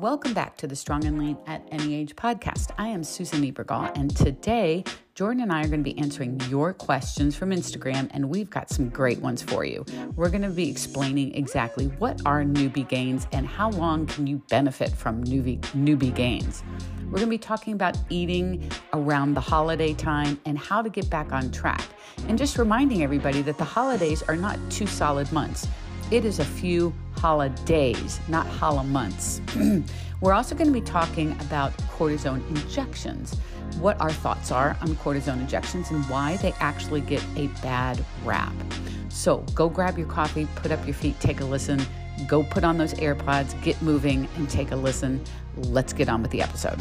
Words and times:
Welcome 0.00 0.34
back 0.34 0.56
to 0.56 0.66
the 0.66 0.74
Strong 0.74 1.04
and 1.04 1.20
Lean 1.20 1.38
at 1.46 1.68
Any 1.70 1.94
Age 1.94 2.16
podcast. 2.16 2.72
I 2.76 2.88
am 2.88 3.04
Susan 3.04 3.40
Niebergall, 3.40 3.96
and 3.96 4.14
today 4.14 4.82
Jordan 5.14 5.44
and 5.44 5.52
I 5.52 5.60
are 5.60 5.68
going 5.68 5.84
to 5.84 5.84
be 5.84 5.96
answering 5.98 6.40
your 6.48 6.72
questions 6.72 7.36
from 7.36 7.50
Instagram, 7.50 8.08
and 8.10 8.28
we've 8.28 8.50
got 8.50 8.70
some 8.70 8.88
great 8.88 9.20
ones 9.20 9.40
for 9.40 9.64
you. 9.64 9.86
We're 10.16 10.30
going 10.30 10.42
to 10.42 10.50
be 10.50 10.68
explaining 10.68 11.32
exactly 11.36 11.86
what 11.98 12.20
are 12.26 12.42
newbie 12.42 12.88
gains 12.88 13.28
and 13.30 13.46
how 13.46 13.70
long 13.70 14.06
can 14.06 14.26
you 14.26 14.42
benefit 14.48 14.90
from 14.90 15.22
newbie, 15.22 15.60
newbie 15.76 16.12
gains. 16.12 16.64
We're 17.04 17.18
going 17.18 17.26
to 17.26 17.26
be 17.28 17.38
talking 17.38 17.74
about 17.74 17.96
eating 18.10 18.68
around 18.94 19.34
the 19.34 19.40
holiday 19.40 19.94
time 19.94 20.40
and 20.44 20.58
how 20.58 20.82
to 20.82 20.90
get 20.90 21.08
back 21.08 21.32
on 21.32 21.52
track. 21.52 21.84
And 22.26 22.36
just 22.36 22.58
reminding 22.58 23.04
everybody 23.04 23.42
that 23.42 23.58
the 23.58 23.64
holidays 23.64 24.24
are 24.24 24.36
not 24.36 24.58
two 24.72 24.88
solid 24.88 25.30
months. 25.30 25.68
It 26.14 26.24
is 26.24 26.38
a 26.38 26.44
few 26.44 26.94
holidays, 27.16 28.20
not 28.28 28.46
holla 28.46 28.84
months. 28.84 29.40
We're 30.20 30.32
also 30.32 30.54
going 30.54 30.68
to 30.68 30.72
be 30.72 30.80
talking 30.80 31.32
about 31.40 31.76
cortisone 31.98 32.48
injections, 32.50 33.36
what 33.80 34.00
our 34.00 34.12
thoughts 34.12 34.52
are 34.52 34.76
on 34.80 34.90
cortisone 34.94 35.40
injections, 35.40 35.90
and 35.90 36.04
why 36.04 36.36
they 36.36 36.52
actually 36.60 37.00
get 37.00 37.20
a 37.34 37.48
bad 37.64 38.04
rap. 38.24 38.52
So 39.08 39.38
go 39.56 39.68
grab 39.68 39.98
your 39.98 40.06
coffee, 40.06 40.46
put 40.54 40.70
up 40.70 40.86
your 40.86 40.94
feet, 40.94 41.18
take 41.18 41.40
a 41.40 41.44
listen, 41.44 41.84
go 42.28 42.44
put 42.44 42.62
on 42.62 42.78
those 42.78 42.94
AirPods, 42.94 43.60
get 43.64 43.82
moving, 43.82 44.28
and 44.36 44.48
take 44.48 44.70
a 44.70 44.76
listen. 44.76 45.20
Let's 45.56 45.92
get 45.92 46.08
on 46.08 46.22
with 46.22 46.30
the 46.30 46.42
episode. 46.42 46.80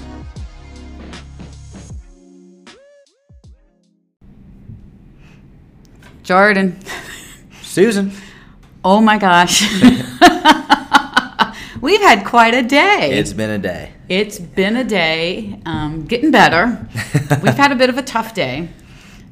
Jordan. 6.22 6.80
Susan. 7.64 8.12
Oh 8.86 9.00
my 9.00 9.18
gosh. 9.18 9.62
We've 11.82 12.02
had 12.02 12.26
quite 12.26 12.54
a 12.54 12.62
day. 12.62 13.12
It's 13.14 13.32
been 13.32 13.50
a 13.50 13.58
day. 13.58 13.94
It's 14.10 14.40
been 14.40 14.76
a 14.76 14.84
day. 14.84 15.60
Um, 15.66 16.06
getting 16.06 16.32
better. 16.32 16.86
We've 17.42 17.56
had 17.56 17.72
a 17.72 17.76
bit 17.76 17.90
of 17.90 17.98
a 17.98 18.02
tough 18.02 18.34
day. 18.34 18.70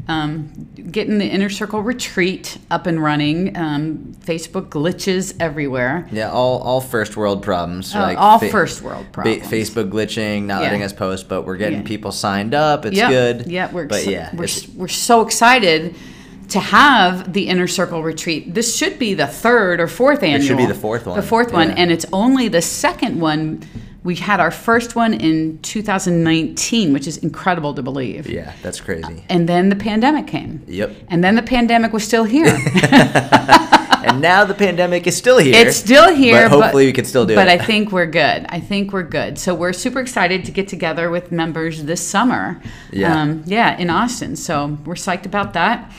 Um, 0.08 0.68
getting 0.90 1.18
the 1.18 1.26
inner 1.26 1.50
circle 1.50 1.82
retreat 1.82 2.58
up 2.70 2.88
and 2.88 3.02
running. 3.02 3.56
Um, 3.58 4.16
Facebook 4.22 4.70
glitches 4.70 5.36
everywhere. 5.40 6.08
Yeah, 6.12 6.32
all, 6.32 6.60
all 6.60 6.82
first 6.82 7.18
world 7.18 7.44
problems. 7.44 7.94
Uh, 7.94 8.16
all 8.18 8.40
fa- 8.40 8.50
first 8.50 8.82
world 8.82 9.12
problems. 9.12 9.48
Fa- 9.48 9.56
Facebook 9.56 9.92
glitching, 9.92 10.44
not 10.44 10.62
yeah. 10.62 10.68
letting 10.68 10.84
us 10.84 10.94
post, 10.94 11.28
but 11.28 11.46
we're 11.46 11.58
getting 11.58 11.80
yeah. 11.80 11.88
people 11.88 12.12
signed 12.12 12.54
up. 12.54 12.86
It's 12.86 12.96
yep. 12.96 13.10
good. 13.10 13.52
Yeah, 13.52 13.72
we're 13.72 13.86
but 13.86 14.06
yeah, 14.06 14.34
we're, 14.34 14.48
we're 14.76 14.88
so 14.88 15.22
excited 15.22 15.96
to 16.52 16.60
have 16.60 17.32
the 17.32 17.48
inner 17.48 17.68
circle 17.68 18.04
retreat. 18.04 18.54
This 18.54 18.76
should 18.76 19.00
be 19.00 19.14
the 19.14 19.28
third 19.28 19.80
or 19.80 19.88
fourth 19.88 20.22
annual. 20.22 20.42
It 20.42 20.46
should 20.46 20.58
be 20.58 20.66
the 20.66 20.74
fourth 20.74 21.06
one. 21.06 21.16
The 21.16 21.26
fourth 21.26 21.54
one, 21.54 21.72
and 21.72 21.92
it's 21.92 22.06
only 22.12 22.50
the 22.50 22.62
second 22.62 23.20
one. 23.20 23.64
We 24.04 24.16
had 24.16 24.40
our 24.40 24.52
first 24.52 24.96
one 24.96 25.14
in 25.14 25.60
2019, 25.60 26.92
which 26.92 27.08
is 27.08 27.18
incredible 27.18 27.74
to 27.76 27.84
believe. 27.84 28.28
Yeah, 28.28 28.54
that's 28.62 28.82
crazy. 28.82 29.24
And 29.30 29.48
then 29.48 29.70
the 29.70 29.76
pandemic 29.76 30.28
came. 30.28 30.64
Yep. 30.68 30.92
And 31.08 31.24
then 31.24 31.36
the 31.36 31.44
pandemic 31.44 31.94
was 31.94 32.04
still 32.04 32.26
here. 32.26 32.48
and 32.82 34.20
now 34.20 34.44
the 34.44 34.56
pandemic 34.56 35.08
is 35.08 35.16
still 35.16 35.38
here. 35.38 35.54
It's 35.56 35.78
still 35.78 36.14
here. 36.14 36.50
But 36.50 36.64
hopefully 36.64 36.86
but, 36.86 36.88
we 36.88 36.94
can 36.94 37.06
still 37.06 37.26
do 37.26 37.36
but 37.36 37.48
it. 37.48 37.58
But 37.58 37.62
I 37.62 37.66
think 37.66 37.92
we're 37.92 38.08
good. 38.08 38.46
I 38.50 38.60
think 38.60 38.92
we're 38.92 39.04
good. 39.04 39.38
So 39.38 39.54
we're 39.54 39.72
super 39.72 40.00
excited 40.00 40.44
to 40.46 40.52
get 40.52 40.68
together 40.68 41.10
with 41.12 41.32
members 41.32 41.84
this 41.84 42.06
summer. 42.06 42.60
Yeah. 42.92 43.22
Um, 43.22 43.44
yeah, 43.46 43.78
in 43.78 43.90
Austin. 43.90 44.36
So 44.36 44.80
we're 44.84 44.96
psyched 44.96 45.28
about 45.28 45.54
that. 45.54 45.92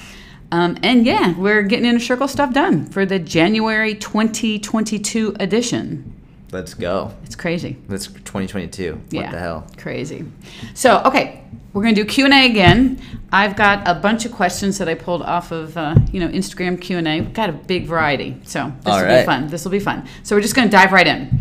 Um, 0.53 0.77
and 0.83 1.06
yeah, 1.06 1.34
we're 1.39 1.62
getting 1.62 1.86
inner 1.86 1.98
circle 1.98 2.28
stuff 2.28 2.53
done 2.53 2.84
for 2.84 3.06
the 3.06 3.19
January 3.19 3.95
2022 3.95 5.34
edition. 5.41 6.12
Let's 6.53 6.75
go. 6.75 7.14
It's 7.25 7.34
crazy. 7.34 7.78
That's 7.89 8.06
2022. 8.06 8.92
What 8.92 9.31
the 9.31 9.39
hell? 9.39 9.67
Crazy. 9.78 10.27
So, 10.75 11.03
okay, 11.06 11.42
we're 11.72 11.83
going 11.83 11.94
to 11.94 12.03
do 12.03 12.06
Q&A 12.06 12.44
again. 12.44 13.00
I've 13.33 13.56
got 13.56 13.89
a 13.89 13.94
bunch 13.94 14.27
of 14.27 14.33
questions 14.33 14.77
that 14.77 14.91
I 14.91 14.94
pulled 14.94 15.22
off 15.22 15.50
of, 15.50 15.75
uh, 15.78 15.94
you 16.12 16.21
know, 16.21 16.28
Instagram 16.28 16.78
Q&A. 16.78 17.22
We've 17.22 17.32
got 17.32 17.49
a 17.49 17.55
big 17.55 17.87
variety. 17.87 18.37
So, 18.44 18.71
this 18.82 18.93
All 18.93 19.00
will 19.00 19.06
right. 19.06 19.21
be 19.22 19.26
fun. 19.26 19.49
This 19.49 19.65
will 19.65 19.72
be 19.72 19.81
fun. 19.81 20.06
So, 20.22 20.37
we're 20.37 20.43
just 20.43 20.55
going 20.55 20.69
to 20.69 20.72
dive 20.72 20.93
right 20.93 21.06
in. 21.06 21.41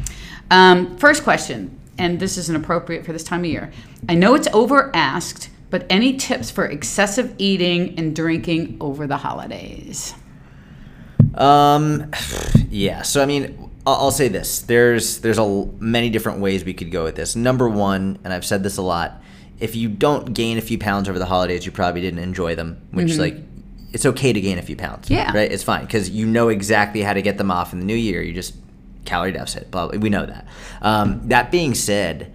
Um, 0.49 0.97
first 0.97 1.25
question, 1.25 1.77
and 1.97 2.17
this 2.17 2.37
isn't 2.37 2.55
appropriate 2.55 3.05
for 3.05 3.11
this 3.11 3.25
time 3.25 3.41
of 3.41 3.47
year. 3.47 3.73
I 4.07 4.15
know 4.15 4.35
it's 4.35 4.47
over 4.53 4.89
asked, 4.95 5.49
but 5.71 5.85
any 5.89 6.17
tips 6.17 6.51
for 6.51 6.65
excessive 6.65 7.33
eating 7.37 7.97
and 7.97 8.15
drinking 8.15 8.77
over 8.79 9.07
the 9.07 9.17
holidays? 9.17 10.13
Um, 11.33 12.11
yeah. 12.69 13.01
So 13.01 13.23
I 13.23 13.25
mean, 13.25 13.71
I'll, 13.87 14.11
say 14.11 14.27
this: 14.27 14.61
there's 14.61 15.19
there's 15.19 15.37
a 15.37 15.65
many 15.79 16.09
different 16.09 16.39
ways 16.39 16.63
we 16.65 16.73
could 16.73 16.91
go 16.91 17.05
with 17.05 17.15
this. 17.15 17.35
Number 17.35 17.69
one, 17.69 18.19
and 18.23 18.33
I've 18.33 18.45
said 18.45 18.63
this 18.63 18.77
a 18.77 18.81
lot: 18.81 19.23
if 19.59 19.75
you 19.75 19.87
don't 19.87 20.33
gain 20.33 20.57
a 20.57 20.61
few 20.61 20.77
pounds 20.77 21.07
over 21.07 21.17
the 21.17 21.25
holidays, 21.25 21.65
you 21.65 21.71
probably 21.71 22.01
didn't 22.01 22.19
enjoy 22.19 22.53
them. 22.55 22.81
Which 22.91 23.07
mm-hmm. 23.07 23.21
like, 23.21 23.37
it's 23.93 24.05
okay 24.05 24.33
to 24.33 24.41
gain 24.41 24.57
a 24.57 24.61
few 24.61 24.75
pounds. 24.75 25.09
Yeah. 25.09 25.31
Right. 25.33 25.51
It's 25.51 25.63
fine 25.63 25.85
because 25.85 26.09
you 26.09 26.25
know 26.25 26.49
exactly 26.49 27.01
how 27.01 27.13
to 27.13 27.21
get 27.21 27.37
them 27.37 27.49
off 27.49 27.71
in 27.71 27.79
the 27.79 27.85
new 27.85 27.95
year. 27.95 28.21
You 28.21 28.33
just 28.33 28.55
calorie 29.05 29.31
deficit. 29.31 29.71
Blah, 29.71 29.87
blah, 29.87 29.99
we 29.99 30.09
know 30.09 30.25
that. 30.25 30.45
Um, 30.81 31.29
that 31.29 31.49
being 31.49 31.75
said, 31.75 32.33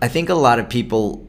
I 0.00 0.06
think 0.06 0.28
a 0.28 0.34
lot 0.34 0.60
of 0.60 0.68
people 0.68 1.26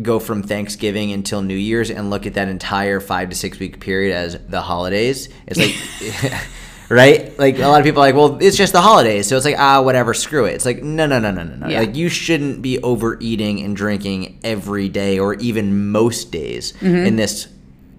go 0.00 0.18
from 0.18 0.42
Thanksgiving 0.42 1.12
until 1.12 1.42
New 1.42 1.56
Year's 1.56 1.90
and 1.90 2.08
look 2.08 2.26
at 2.26 2.34
that 2.34 2.48
entire 2.48 3.00
five 3.00 3.30
to 3.30 3.36
six 3.36 3.58
week 3.58 3.80
period 3.80 4.14
as 4.14 4.38
the 4.46 4.62
holidays. 4.62 5.28
It's 5.46 5.58
like, 5.58 6.42
right? 6.88 7.38
Like 7.38 7.58
a 7.58 7.68
lot 7.68 7.80
of 7.80 7.84
people 7.84 8.02
are 8.02 8.06
like, 8.06 8.14
well, 8.14 8.38
it's 8.40 8.56
just 8.56 8.72
the 8.72 8.80
holidays, 8.80 9.28
so 9.28 9.36
it's 9.36 9.44
like 9.44 9.58
ah, 9.58 9.82
whatever, 9.82 10.14
screw 10.14 10.46
it. 10.46 10.52
It's 10.52 10.64
like 10.64 10.82
no, 10.82 11.06
no, 11.06 11.18
no, 11.18 11.30
no, 11.30 11.42
no, 11.42 11.56
no. 11.56 11.68
Yeah. 11.68 11.80
Like 11.80 11.96
you 11.96 12.08
shouldn't 12.08 12.62
be 12.62 12.78
overeating 12.82 13.60
and 13.60 13.76
drinking 13.76 14.38
every 14.44 14.88
day 14.88 15.18
or 15.18 15.34
even 15.34 15.90
most 15.90 16.32
days 16.32 16.72
mm-hmm. 16.74 17.06
in 17.06 17.16
this 17.16 17.48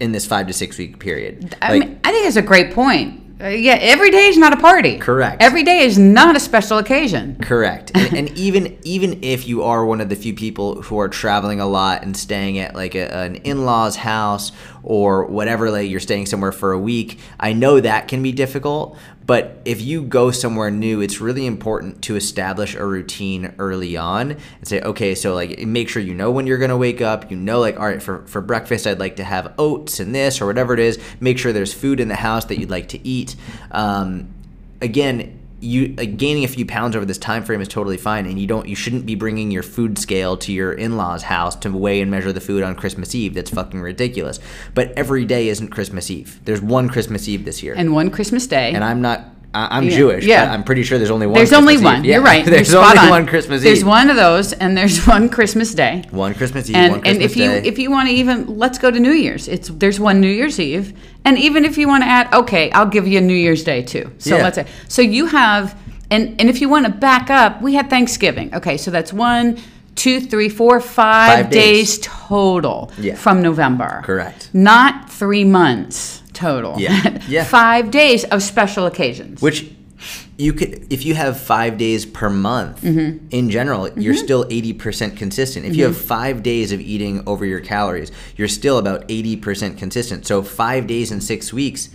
in 0.00 0.12
this 0.12 0.26
five 0.26 0.46
to 0.48 0.52
six 0.52 0.78
week 0.78 0.98
period. 0.98 1.56
I 1.62 1.72
like, 1.72 1.88
mean, 1.88 2.00
I 2.04 2.12
think 2.12 2.26
it's 2.26 2.36
a 2.36 2.42
great 2.42 2.72
point. 2.72 3.23
Uh, 3.40 3.48
yeah, 3.48 3.74
every 3.80 4.10
day 4.10 4.26
is 4.26 4.38
not 4.38 4.52
a 4.52 4.56
party. 4.56 4.96
Correct. 4.96 5.42
Every 5.42 5.64
day 5.64 5.80
is 5.80 5.98
not 5.98 6.36
a 6.36 6.40
special 6.40 6.78
occasion. 6.78 7.36
Correct. 7.42 7.90
and, 7.94 8.16
and, 8.16 8.30
even 8.38 8.78
even 8.84 9.24
if 9.24 9.48
you 9.48 9.64
are 9.64 9.84
one 9.84 10.00
of 10.00 10.08
the 10.08 10.14
few 10.14 10.34
people 10.34 10.82
who 10.82 10.98
are 11.00 11.08
traveling 11.08 11.60
a 11.60 11.66
lot 11.66 12.02
and 12.02 12.16
staying 12.16 12.58
at 12.58 12.74
like 12.76 12.94
a, 12.94 13.12
an 13.12 13.36
in-laws 13.36 13.96
house 13.96 14.52
or 14.84 15.24
whatever, 15.26 15.70
like 15.70 15.90
you're 15.90 15.98
staying 15.98 16.26
somewhere 16.26 16.52
for 16.52 16.72
a 16.72 16.78
week, 16.78 17.18
I 17.40 17.52
know 17.54 17.80
that 17.80 18.06
can 18.06 18.22
be 18.22 18.30
difficult. 18.30 18.96
But 19.26 19.58
if 19.64 19.80
you 19.80 20.02
go 20.02 20.30
somewhere 20.30 20.70
new, 20.70 21.00
it's 21.00 21.20
really 21.20 21.46
important 21.46 22.02
to 22.02 22.16
establish 22.16 22.74
a 22.74 22.84
routine 22.84 23.54
early 23.58 23.96
on 23.96 24.32
and 24.32 24.68
say, 24.68 24.80
okay, 24.82 25.14
so 25.14 25.34
like 25.34 25.58
make 25.60 25.88
sure 25.88 26.02
you 26.02 26.14
know 26.14 26.30
when 26.30 26.46
you're 26.46 26.58
gonna 26.58 26.76
wake 26.76 27.00
up. 27.00 27.30
You 27.30 27.36
know, 27.36 27.60
like, 27.60 27.78
all 27.78 27.86
right, 27.86 28.02
for, 28.02 28.26
for 28.26 28.42
breakfast, 28.42 28.86
I'd 28.86 28.98
like 29.00 29.16
to 29.16 29.24
have 29.24 29.54
oats 29.58 29.98
and 29.98 30.14
this 30.14 30.40
or 30.40 30.46
whatever 30.46 30.74
it 30.74 30.80
is. 30.80 30.98
Make 31.20 31.38
sure 31.38 31.52
there's 31.52 31.72
food 31.72 32.00
in 32.00 32.08
the 32.08 32.16
house 32.16 32.44
that 32.46 32.58
you'd 32.58 32.70
like 32.70 32.88
to 32.88 33.06
eat. 33.06 33.34
Um, 33.70 34.28
again, 34.82 35.33
you 35.64 35.94
like, 35.96 36.16
gaining 36.16 36.44
a 36.44 36.48
few 36.48 36.66
pounds 36.66 36.94
over 36.94 37.04
this 37.04 37.18
time 37.18 37.42
frame 37.42 37.60
is 37.60 37.68
totally 37.68 37.96
fine 37.96 38.26
and 38.26 38.38
you 38.38 38.46
don't 38.46 38.68
you 38.68 38.76
shouldn't 38.76 39.06
be 39.06 39.14
bringing 39.14 39.50
your 39.50 39.62
food 39.62 39.98
scale 39.98 40.36
to 40.36 40.52
your 40.52 40.72
in-laws 40.72 41.22
house 41.24 41.56
to 41.56 41.70
weigh 41.70 42.00
and 42.00 42.10
measure 42.10 42.32
the 42.32 42.40
food 42.40 42.62
on 42.62 42.74
christmas 42.74 43.14
eve. 43.14 43.34
That's 43.34 43.50
fucking 43.50 43.80
ridiculous. 43.80 44.38
But 44.74 44.92
every 44.92 45.24
day 45.24 45.48
isn't 45.48 45.68
christmas 45.68 46.10
eve. 46.10 46.40
There's 46.44 46.60
one 46.60 46.88
christmas 46.88 47.28
eve 47.28 47.44
this 47.44 47.62
year. 47.62 47.74
And 47.76 47.92
one 47.92 48.10
christmas 48.10 48.46
day. 48.46 48.72
And 48.72 48.84
i'm 48.84 49.00
not 49.00 49.24
I'm 49.54 49.84
yeah. 49.84 49.96
Jewish. 49.96 50.24
Yeah. 50.24 50.52
I'm 50.52 50.64
pretty 50.64 50.82
sure 50.82 50.98
there's 50.98 51.10
only 51.10 51.26
one. 51.26 51.34
There's 51.34 51.50
Christmas 51.50 51.60
only 51.62 51.74
Eve. 51.74 51.84
one. 51.84 52.04
Yeah. 52.04 52.14
You're 52.16 52.22
right. 52.24 52.44
there's 52.54 52.72
You're 52.72 52.82
only 52.84 52.98
on. 52.98 53.08
one 53.10 53.26
Christmas 53.26 53.60
Eve. 53.60 53.64
There's 53.64 53.84
one 53.84 54.10
of 54.10 54.16
those, 54.16 54.52
and 54.52 54.76
there's 54.76 55.06
one 55.16 55.28
Christmas 55.28 55.74
Day. 55.74 56.04
One 56.10 56.34
Christmas 56.34 56.68
Eve. 56.68 56.76
And, 56.76 56.92
one 56.92 57.00
Christmas 57.02 57.22
and 57.22 57.30
if 57.30 57.36
you 57.36 57.50
if 57.50 57.78
you 57.78 57.90
want 57.90 58.08
to 58.08 58.14
even 58.14 58.58
let's 58.58 58.78
go 58.78 58.90
to 58.90 58.98
New 59.00 59.12
Year's. 59.12 59.48
It's 59.48 59.68
there's 59.68 60.00
one 60.00 60.20
New 60.20 60.28
Year's 60.30 60.58
Eve, 60.60 60.92
and 61.24 61.38
even 61.38 61.64
if 61.64 61.78
you 61.78 61.86
want 61.88 62.02
to 62.04 62.08
add, 62.08 62.32
okay, 62.34 62.70
I'll 62.72 62.86
give 62.88 63.06
you 63.06 63.18
a 63.18 63.22
New 63.22 63.34
Year's 63.36 63.62
Day 63.64 63.82
too. 63.82 64.12
So 64.18 64.36
Yeah. 64.36 64.42
let's 64.42 64.56
say 64.56 64.66
so 64.88 65.02
you 65.02 65.26
have, 65.26 65.78
and 66.10 66.40
and 66.40 66.48
if 66.50 66.60
you 66.60 66.68
want 66.68 66.86
to 66.86 66.92
back 66.92 67.30
up, 67.30 67.62
we 67.62 67.74
had 67.74 67.88
Thanksgiving. 67.90 68.54
Okay, 68.54 68.76
so 68.76 68.90
that's 68.90 69.12
one. 69.12 69.58
Two, 69.94 70.20
three, 70.20 70.48
four, 70.48 70.80
five, 70.80 71.44
Five 71.44 71.50
days. 71.50 71.98
total 72.02 72.90
Yeah. 72.98 73.14
from 73.14 73.40
November. 73.42 74.02
Correct. 74.04 74.50
Not 74.52 75.08
three 75.08 75.44
months 75.44 76.20
total. 76.34 76.78
Yeah. 76.78 77.18
Yeah. 77.28 77.44
Five 77.44 77.90
days 77.90 78.24
of 78.24 78.42
special 78.42 78.84
occasions. 78.86 79.40
Which 79.40 79.70
you 80.36 80.52
could, 80.52 80.92
if 80.92 81.04
you 81.06 81.14
have 81.14 81.40
five 81.40 81.78
days 81.78 82.04
per 82.04 82.28
month 82.28 82.82
Mm-hmm. 82.82 83.28
in 83.30 83.48
general, 83.50 83.88
you're 83.98 84.14
still 84.14 84.44
80% 84.44 85.16
consistent. 85.16 85.64
If 85.64 85.74
you 85.76 85.84
have 85.84 85.96
five 85.96 86.42
days 86.42 86.72
of 86.72 86.80
eating 86.80 87.22
over 87.26 87.46
your 87.46 87.60
calories, 87.60 88.10
you're 88.36 88.48
still 88.48 88.76
about 88.78 89.08
80% 89.08 89.78
consistent. 89.78 90.26
So 90.26 90.42
five 90.42 90.86
days 90.86 91.10
in 91.12 91.20
six 91.20 91.52
weeks, 91.52 91.88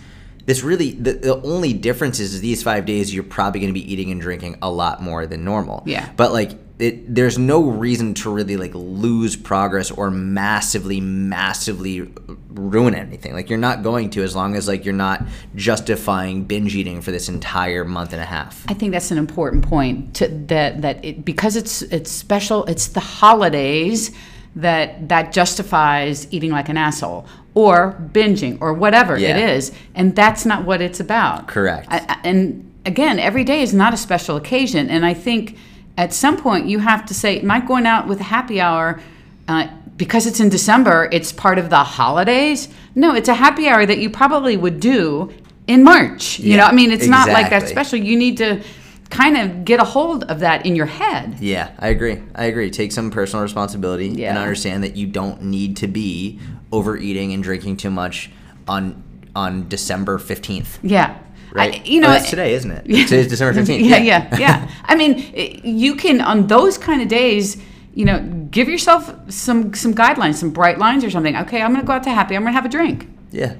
this 0.46 0.62
really, 0.64 0.92
the, 0.92 1.12
the 1.12 1.40
only 1.42 1.72
difference 1.74 2.18
is 2.18 2.40
these 2.40 2.62
five 2.62 2.86
days, 2.86 3.14
you're 3.14 3.22
probably 3.22 3.60
going 3.60 3.72
to 3.72 3.78
be 3.80 3.92
eating 3.92 4.10
and 4.10 4.20
drinking 4.20 4.56
a 4.62 4.70
lot 4.70 5.00
more 5.02 5.26
than 5.26 5.44
normal. 5.44 5.82
Yeah. 5.86 6.10
But 6.16 6.32
like, 6.32 6.52
it, 6.80 7.14
there's 7.14 7.38
no 7.38 7.62
reason 7.62 8.14
to 8.14 8.30
really 8.32 8.56
like 8.56 8.72
lose 8.74 9.36
progress 9.36 9.90
or 9.90 10.10
massively 10.10 11.00
massively 11.00 12.10
ruin 12.48 12.94
anything 12.94 13.32
like 13.32 13.48
you're 13.50 13.58
not 13.58 13.82
going 13.82 14.10
to 14.10 14.22
as 14.22 14.34
long 14.34 14.56
as 14.56 14.66
like 14.66 14.84
you're 14.84 14.94
not 14.94 15.22
justifying 15.54 16.44
binge 16.44 16.74
eating 16.74 17.00
for 17.02 17.10
this 17.10 17.28
entire 17.28 17.84
month 17.84 18.12
and 18.12 18.20
a 18.22 18.24
half 18.24 18.64
I 18.68 18.74
think 18.74 18.92
that's 18.92 19.10
an 19.10 19.18
important 19.18 19.64
point 19.68 20.14
to, 20.14 20.28
that 20.28 20.82
that 20.82 21.04
it, 21.04 21.24
because 21.24 21.54
it's 21.56 21.82
it's 21.82 22.10
special. 22.10 22.64
It's 22.66 22.88
the 22.88 23.00
holidays 23.00 24.10
that 24.56 25.08
that 25.08 25.32
justifies 25.32 26.26
eating 26.32 26.50
like 26.50 26.68
an 26.68 26.76
asshole 26.76 27.26
or 27.54 27.96
binging 28.12 28.58
or 28.60 28.72
whatever 28.74 29.16
Yeah. 29.18 29.36
it 29.36 29.50
is, 29.56 29.72
and 29.94 30.14
that's 30.16 30.44
not 30.46 30.64
what 30.64 30.80
it's 30.80 31.00
about. 31.00 31.46
Correct. 31.48 31.86
I, 31.90 31.98
I- 32.08 32.20
and 32.24 32.72
again, 32.86 33.18
every 33.18 33.44
day 33.44 33.62
is 33.62 33.72
not 33.74 33.92
a 33.92 33.96
special 33.96 34.36
occasion, 34.36 34.88
and 34.88 35.04
I 35.04 35.14
think 35.14 35.56
at 36.00 36.14
some 36.14 36.36
point 36.36 36.66
you 36.66 36.78
have 36.78 37.04
to 37.06 37.14
say, 37.14 37.40
"Am 37.40 37.50
I 37.50 37.60
going 37.60 37.86
out 37.86 38.08
with 38.08 38.20
a 38.20 38.24
happy 38.24 38.60
hour?" 38.60 39.00
Uh, 39.46 39.66
because 39.96 40.26
it's 40.26 40.40
in 40.40 40.48
December, 40.48 41.10
it's 41.12 41.30
part 41.30 41.58
of 41.58 41.68
the 41.68 41.84
holidays. 41.84 42.68
No, 42.94 43.14
it's 43.14 43.28
a 43.28 43.34
happy 43.34 43.68
hour 43.68 43.84
that 43.84 43.98
you 43.98 44.08
probably 44.08 44.56
would 44.56 44.80
do 44.80 45.30
in 45.66 45.84
March. 45.84 46.38
You 46.38 46.56
know, 46.56 46.64
I 46.64 46.72
mean, 46.72 46.90
it's 46.90 47.06
not 47.06 47.28
like 47.28 47.50
that 47.50 47.68
special. 47.68 47.98
You 47.98 48.16
need 48.16 48.38
to 48.38 48.62
kind 49.10 49.36
of 49.36 49.64
get 49.66 49.78
a 49.78 49.84
hold 49.84 50.24
of 50.24 50.40
that 50.40 50.64
in 50.64 50.74
your 50.74 50.86
head. 50.86 51.38
Yeah, 51.40 51.72
I 51.78 51.88
agree. 51.88 52.22
I 52.34 52.44
agree. 52.44 52.70
Take 52.70 52.92
some 52.92 53.10
personal 53.10 53.42
responsibility 53.42 54.24
and 54.24 54.38
understand 54.38 54.84
that 54.84 54.96
you 54.96 55.06
don't 55.06 55.42
need 55.42 55.76
to 55.78 55.86
be 55.86 56.40
overeating 56.72 57.34
and 57.34 57.42
drinking 57.42 57.76
too 57.76 57.90
much 57.90 58.30
on 58.66 59.02
on 59.36 59.68
December 59.68 60.18
15th. 60.18 60.78
Yeah. 60.82 61.16
Right? 61.52 61.80
I, 61.80 61.84
you 61.84 62.00
know, 62.00 62.08
Oh, 62.08 62.12
that's 62.12 62.30
today, 62.30 62.54
isn't 62.54 62.70
it? 62.70 62.84
Today's 62.84 63.26
December 63.28 63.60
15th. 63.62 63.88
Yeah, 63.88 63.98
yeah, 63.98 64.36
yeah. 64.38 64.70
I 64.84 64.94
mean, 64.94 65.32
eh, 65.34 65.60
you 65.64 65.94
can 65.96 66.20
on 66.20 66.46
those 66.46 66.78
kind 66.78 67.02
of 67.02 67.08
days, 67.08 67.56
you 67.94 68.04
know, 68.04 68.20
give 68.50 68.68
yourself 68.68 69.12
some 69.28 69.74
some 69.74 69.94
guidelines, 69.94 70.34
some 70.36 70.50
bright 70.50 70.78
lines 70.78 71.02
or 71.04 71.10
something. 71.10 71.36
Okay, 71.36 71.60
I'm 71.60 71.72
going 71.72 71.80
to 71.82 71.86
go 71.86 71.92
out 71.94 72.04
to 72.04 72.10
happy. 72.10 72.36
I'm 72.36 72.42
going 72.42 72.52
to 72.52 72.56
have 72.56 72.64
a 72.66 72.68
drink. 72.68 73.08
Yeah. 73.32 73.54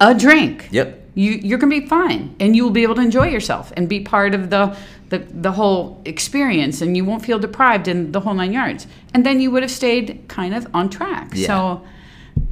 A 0.00 0.14
drink. 0.14 0.68
Yep. 0.70 1.02
You 1.14 1.32
you're 1.32 1.58
going 1.58 1.72
to 1.72 1.80
be 1.80 1.86
fine 1.86 2.34
and 2.40 2.54
you 2.56 2.64
will 2.64 2.72
be 2.72 2.82
able 2.82 2.96
to 2.96 3.00
enjoy 3.00 3.28
yourself 3.28 3.72
and 3.76 3.88
be 3.88 4.00
part 4.00 4.34
of 4.34 4.50
the 4.50 4.76
the 5.10 5.18
the 5.18 5.52
whole 5.52 6.02
experience 6.04 6.82
and 6.82 6.96
you 6.96 7.04
won't 7.04 7.24
feel 7.24 7.38
deprived 7.38 7.86
in 7.88 8.10
the 8.12 8.20
whole 8.20 8.34
nine 8.34 8.52
yards. 8.52 8.86
And 9.14 9.24
then 9.24 9.40
you 9.40 9.50
would 9.52 9.62
have 9.62 9.70
stayed 9.70 10.24
kind 10.28 10.54
of 10.54 10.66
on 10.74 10.90
track. 10.90 11.30
Yeah. 11.34 11.46
So, 11.46 11.84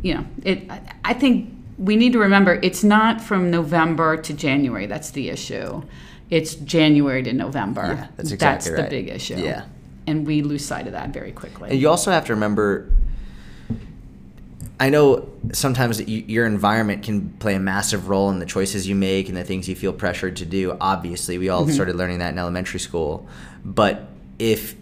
you 0.03 0.15
know, 0.15 0.25
it 0.45 0.71
I 1.05 1.13
think 1.13 1.51
we 1.83 1.97
need 1.97 2.13
to 2.13 2.19
remember 2.19 2.59
it's 2.63 2.85
not 2.85 3.21
from 3.21 3.51
November 3.51 4.17
to 4.17 4.33
January 4.33 4.87
that's 4.87 5.11
the 5.11 5.29
issue. 5.29 5.83
It's 6.31 6.55
January 6.55 7.23
to 7.25 7.33
November. 7.33 7.83
Yeah, 7.83 8.07
that's 8.17 8.31
exactly 8.31 8.71
the 8.71 8.83
right. 8.83 8.91
big 8.91 9.09
issue. 9.09 9.37
Yeah. 9.37 9.67
And 10.07 10.27
we 10.27 10.43
lose 10.43 10.65
sight 10.65 10.87
of 10.87 10.93
that 10.93 11.11
very 11.11 11.33
quickly. 11.33 11.71
And 11.71 11.79
you 11.79 11.89
also 11.89 12.11
have 12.11 12.25
to 12.27 12.35
remember 12.35 12.89
I 14.81 14.91
know 14.91 15.31
sometimes 15.53 16.01
your 16.09 16.45
environment 16.45 17.05
can 17.05 17.31
play 17.35 17.55
a 17.55 17.61
massive 17.61 18.09
role 18.09 18.31
in 18.31 18.41
the 18.41 18.47
choices 18.47 18.89
you 18.89 18.97
make 18.97 19.29
and 19.29 19.37
the 19.37 19.45
things 19.45 19.69
you 19.69 19.77
feel 19.77 19.93
pressured 19.93 20.37
to 20.39 20.45
do. 20.45 20.77
Obviously, 20.81 21.39
we 21.39 21.49
all 21.51 21.63
mm-hmm. 21.63 21.73
started 21.73 21.95
learning 21.95 22.19
that 22.19 22.33
in 22.33 22.39
elementary 22.39 22.81
school. 22.81 23.29
But 23.65 24.09
if 24.41 24.75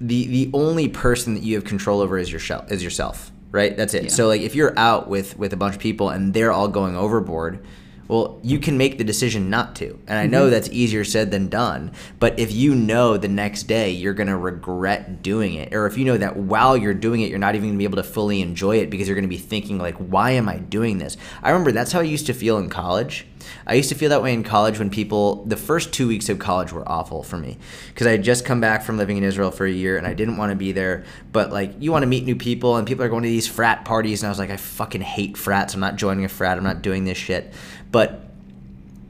the 0.00 0.26
the 0.28 0.50
only 0.54 0.88
person 0.88 1.34
that 1.34 1.42
you 1.42 1.56
have 1.56 1.64
control 1.64 2.00
over 2.00 2.16
is 2.16 2.30
your 2.30 2.40
shell, 2.40 2.64
is 2.70 2.82
yourself, 2.82 3.30
right? 3.52 3.76
That's 3.76 3.94
it. 3.94 4.04
Yeah. 4.04 4.08
So 4.10 4.26
like 4.26 4.40
if 4.40 4.54
you're 4.54 4.76
out 4.78 5.08
with 5.08 5.38
with 5.38 5.52
a 5.52 5.56
bunch 5.56 5.76
of 5.76 5.80
people 5.80 6.08
and 6.08 6.34
they're 6.34 6.52
all 6.52 6.68
going 6.68 6.96
overboard, 6.96 7.64
well, 8.12 8.38
you 8.42 8.58
can 8.58 8.76
make 8.76 8.98
the 8.98 9.04
decision 9.04 9.48
not 9.48 9.74
to. 9.76 9.98
And 10.06 10.18
I 10.18 10.26
know 10.26 10.42
mm-hmm. 10.42 10.50
that's 10.50 10.68
easier 10.68 11.02
said 11.02 11.30
than 11.30 11.48
done, 11.48 11.92
but 12.20 12.38
if 12.38 12.52
you 12.52 12.74
know 12.74 13.16
the 13.16 13.26
next 13.26 13.62
day 13.62 13.88
you're 13.88 14.12
going 14.12 14.26
to 14.26 14.36
regret 14.36 15.22
doing 15.22 15.54
it 15.54 15.72
or 15.72 15.86
if 15.86 15.96
you 15.96 16.04
know 16.04 16.18
that 16.18 16.36
while 16.36 16.76
you're 16.76 16.92
doing 16.92 17.22
it 17.22 17.30
you're 17.30 17.38
not 17.38 17.54
even 17.54 17.68
going 17.68 17.74
to 17.76 17.78
be 17.78 17.84
able 17.84 17.96
to 17.96 18.02
fully 18.02 18.42
enjoy 18.42 18.76
it 18.76 18.90
because 18.90 19.08
you're 19.08 19.14
going 19.14 19.24
to 19.24 19.28
be 19.28 19.38
thinking 19.38 19.78
like 19.78 19.94
why 19.94 20.32
am 20.32 20.46
I 20.46 20.58
doing 20.58 20.98
this? 20.98 21.16
I 21.42 21.52
remember 21.52 21.72
that's 21.72 21.92
how 21.92 22.00
I 22.00 22.02
used 22.02 22.26
to 22.26 22.34
feel 22.34 22.58
in 22.58 22.68
college. 22.68 23.24
I 23.66 23.74
used 23.74 23.88
to 23.88 23.94
feel 23.94 24.10
that 24.10 24.22
way 24.22 24.32
in 24.32 24.44
college 24.44 24.78
when 24.78 24.90
people, 24.90 25.44
the 25.44 25.56
first 25.56 25.92
two 25.92 26.08
weeks 26.08 26.28
of 26.28 26.38
college 26.38 26.72
were 26.72 26.88
awful 26.88 27.22
for 27.22 27.36
me 27.36 27.58
because 27.88 28.06
I 28.06 28.12
had 28.12 28.22
just 28.22 28.44
come 28.44 28.60
back 28.60 28.82
from 28.82 28.98
living 28.98 29.16
in 29.16 29.24
Israel 29.24 29.50
for 29.50 29.66
a 29.66 29.70
year 29.70 29.96
and 29.96 30.06
I 30.06 30.14
didn't 30.14 30.36
want 30.36 30.50
to 30.50 30.56
be 30.56 30.72
there. 30.72 31.04
But 31.32 31.52
like, 31.52 31.74
you 31.80 31.92
want 31.92 32.02
to 32.02 32.06
meet 32.06 32.24
new 32.24 32.36
people 32.36 32.76
and 32.76 32.86
people 32.86 33.04
are 33.04 33.08
going 33.08 33.22
to 33.22 33.28
these 33.28 33.48
frat 33.48 33.84
parties. 33.84 34.22
And 34.22 34.28
I 34.28 34.30
was 34.30 34.38
like, 34.38 34.50
I 34.50 34.56
fucking 34.56 35.00
hate 35.00 35.36
frats. 35.36 35.74
I'm 35.74 35.80
not 35.80 35.96
joining 35.96 36.24
a 36.24 36.28
frat. 36.28 36.58
I'm 36.58 36.64
not 36.64 36.82
doing 36.82 37.04
this 37.04 37.18
shit. 37.18 37.52
But 37.92 38.20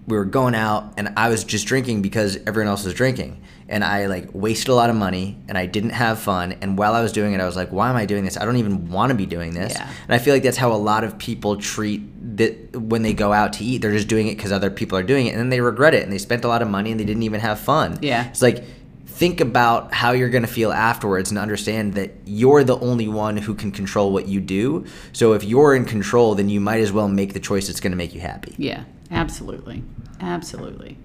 we 0.07 0.17
were 0.17 0.25
going 0.25 0.55
out 0.55 0.95
and 0.97 1.15
I 1.17 1.29
was 1.29 1.45
just 1.45 1.67
drinking 1.67 2.03
because 2.03 2.37
everyone 2.47 2.69
else 2.69 2.85
was 2.85 2.93
drinking. 2.93 3.41
And 3.69 3.83
I 3.83 4.07
like 4.07 4.29
wasted 4.35 4.69
a 4.69 4.75
lot 4.75 4.91
of 4.91 4.97
money 4.97 5.39
and 5.49 5.57
I 5.57 5.65
didn't 5.65 5.91
have 5.91 6.19
fun. 6.19 6.53
And 6.61 6.77
while 6.77 6.95
I 6.95 7.01
was 7.01 7.13
doing 7.13 7.33
it, 7.33 7.41
I 7.41 7.47
was 7.47 7.57
like, 7.57 7.71
why 7.71 7.89
am 7.89 7.97
I 7.97 8.05
doing 8.05 8.25
this? 8.25 8.37
I 8.37 8.45
don't 8.45 8.57
even 8.57 8.91
want 8.91 9.11
to 9.11 9.15
be 9.15 9.25
doing 9.25 9.55
this. 9.55 9.73
Yeah. 9.75 9.91
And 10.03 10.15
I 10.15 10.19
feel 10.19 10.35
like 10.35 10.43
that's 10.43 10.59
how 10.59 10.73
a 10.73 10.75
lot 10.77 11.05
of 11.05 11.17
people 11.17 11.57
treat 11.57 12.03
that 12.37 12.77
when 12.77 13.01
they 13.03 13.15
go 13.15 13.33
out 13.33 13.55
to 13.55 13.65
eat. 13.65 13.81
They're 13.81 13.93
just 13.93 14.09
doing 14.09 14.27
it 14.27 14.37
because 14.37 14.53
other 14.53 14.71
people 14.71 14.99
are 14.99 15.03
doing 15.03 15.27
it 15.27 15.31
and 15.31 15.39
then 15.39 15.49
they 15.49 15.63
regret 15.63 15.95
it 15.95 16.03
and 16.03 16.13
they 16.13 16.19
spent 16.19 16.45
a 16.45 16.49
lot 16.49 16.61
of 16.61 16.69
money 16.69 16.91
and 16.91 17.01
they 17.01 17.05
didn't 17.05 17.23
even 17.23 17.41
have 17.41 17.61
fun. 17.61 17.99
Yeah. 18.03 18.29
It's 18.29 18.43
like, 18.43 18.63
think 19.13 19.41
about 19.41 19.93
how 19.93 20.13
you're 20.13 20.31
going 20.31 20.43
to 20.43 20.49
feel 20.49 20.73
afterwards 20.73 21.31
and 21.31 21.39
understand 21.39 21.95
that 21.95 22.13
you're 22.25 22.65
the 22.65 22.79
only 22.79 23.09
one 23.09 23.37
who 23.37 23.55
can 23.55 23.71
control 23.71 24.13
what 24.13 24.27
you 24.27 24.41
do. 24.41 24.87
So 25.13 25.35
if 25.35 25.45
you're 25.45 25.75
in 25.75 25.85
control, 25.85 26.35
then 26.35 26.49
you 26.49 26.61
might 26.61 26.81
as 26.81 26.93
well 26.93 27.09
make 27.09 27.35
the 27.35 27.41
choice 27.41 27.67
that's 27.67 27.81
going 27.81 27.93
to 27.93 27.97
make 27.97 28.15
you 28.15 28.21
happy. 28.21 28.55
Yeah, 28.59 28.85
absolutely. 29.11 29.83
Absolutely. 30.21 30.99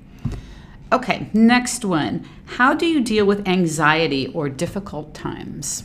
Okay, 0.91 1.29
next 1.33 1.83
one. 1.83 2.25
How 2.45 2.73
do 2.73 2.85
you 2.85 3.01
deal 3.01 3.25
with 3.25 3.47
anxiety 3.47 4.27
or 4.27 4.47
difficult 4.47 5.13
times? 5.13 5.83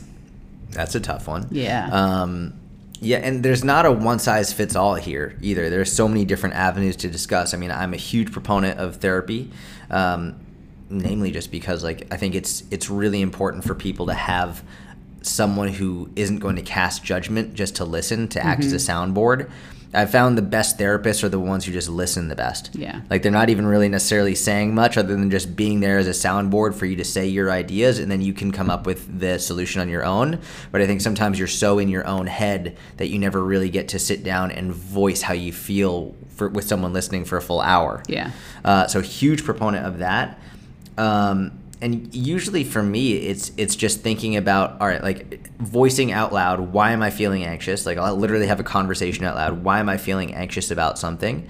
That's 0.69 0.95
a 0.95 0.99
tough 0.99 1.27
one. 1.27 1.47
Yeah. 1.51 1.89
Um, 1.91 2.53
yeah, 3.01 3.17
and 3.17 3.43
there's 3.43 3.65
not 3.65 3.85
a 3.85 3.91
one 3.91 4.17
size 4.19 4.53
fits 4.53 4.77
all 4.77 4.95
here 4.95 5.37
either. 5.41 5.69
There's 5.69 5.91
so 5.91 6.07
many 6.07 6.23
different 6.23 6.55
avenues 6.55 6.95
to 6.97 7.09
discuss. 7.09 7.53
I 7.53 7.57
mean, 7.57 7.69
I'm 7.69 7.93
a 7.93 7.97
huge 7.97 8.31
proponent 8.31 8.79
of 8.79 8.95
therapy, 8.97 9.51
um, 9.89 10.39
namely 10.93 11.31
just 11.31 11.51
because 11.51 11.83
like 11.83 12.07
I 12.11 12.17
think 12.17 12.35
it's 12.35 12.63
it's 12.71 12.89
really 12.89 13.21
important 13.21 13.63
for 13.63 13.75
people 13.75 14.05
to 14.07 14.13
have 14.13 14.63
someone 15.21 15.69
who 15.69 16.09
isn't 16.15 16.39
going 16.39 16.55
to 16.57 16.61
cast 16.61 17.03
judgment 17.03 17.53
just 17.53 17.75
to 17.77 17.85
listen 17.85 18.27
to 18.29 18.43
act 18.43 18.61
Mm-hmm. 18.61 18.75
as 18.75 18.87
a 18.89 18.91
soundboard. 18.91 19.49
I've 19.95 20.09
found 20.09 20.39
the 20.39 20.41
best 20.41 20.79
therapists 20.79 21.23
are 21.23 21.29
the 21.29 21.39
ones 21.39 21.65
who 21.65 21.71
just 21.71 21.87
listen 21.87 22.27
the 22.27 22.35
best. 22.35 22.73
Yeah. 22.73 23.01
Like 23.11 23.21
they're 23.21 23.31
not 23.31 23.51
even 23.51 23.67
really 23.67 23.87
necessarily 23.89 24.33
saying 24.33 24.73
much 24.73 24.97
other 24.97 25.15
than 25.15 25.29
just 25.29 25.55
being 25.55 25.81
there 25.81 25.99
as 25.99 26.07
a 26.07 26.11
soundboard 26.11 26.73
for 26.73 26.87
you 26.87 26.95
to 26.95 27.03
say 27.03 27.27
your 27.27 27.51
ideas 27.51 27.99
and 27.99 28.09
then 28.11 28.19
you 28.19 28.33
can 28.33 28.51
come 28.51 28.71
up 28.71 28.87
with 28.87 29.19
the 29.19 29.37
solution 29.37 29.81
on 29.81 29.89
your 29.89 30.03
own. 30.03 30.39
But 30.71 30.81
I 30.81 30.87
think 30.87 31.01
sometimes 31.01 31.37
you're 31.37 31.47
so 31.47 31.77
in 31.77 31.89
your 31.89 32.07
own 32.07 32.25
head 32.25 32.75
that 32.97 33.09
you 33.09 33.19
never 33.19 33.43
really 33.43 33.69
get 33.69 33.89
to 33.89 33.99
sit 33.99 34.23
down 34.23 34.49
and 34.49 34.73
voice 34.73 35.21
how 35.21 35.35
you 35.35 35.53
feel 35.53 36.15
for, 36.29 36.49
with 36.49 36.65
someone 36.67 36.91
listening 36.91 37.23
for 37.23 37.37
a 37.37 37.41
full 37.41 37.61
hour. 37.61 38.01
Yeah. 38.07 38.31
Uh, 38.65 38.87
so 38.87 38.99
huge 38.99 39.43
proponent 39.45 39.85
of 39.85 39.99
that. 39.99 40.39
Um, 40.97 41.59
and 41.83 42.15
usually 42.15 42.63
for 42.63 42.81
me, 42.81 43.17
it's 43.17 43.51
it's 43.57 43.75
just 43.75 43.99
thinking 43.99 44.37
about 44.37 44.79
all 44.79 44.87
right, 44.87 45.03
like 45.03 45.51
voicing 45.57 46.13
out 46.13 46.31
loud. 46.31 46.71
Why 46.71 46.91
am 46.91 47.01
I 47.01 47.09
feeling 47.09 47.43
anxious? 47.43 47.85
Like 47.85 47.97
I'll 47.97 48.15
literally 48.15 48.47
have 48.47 48.61
a 48.61 48.63
conversation 48.63 49.25
out 49.25 49.35
loud. 49.35 49.63
Why 49.63 49.79
am 49.79 49.89
I 49.89 49.97
feeling 49.97 50.33
anxious 50.33 50.71
about 50.71 50.97
something? 50.97 51.45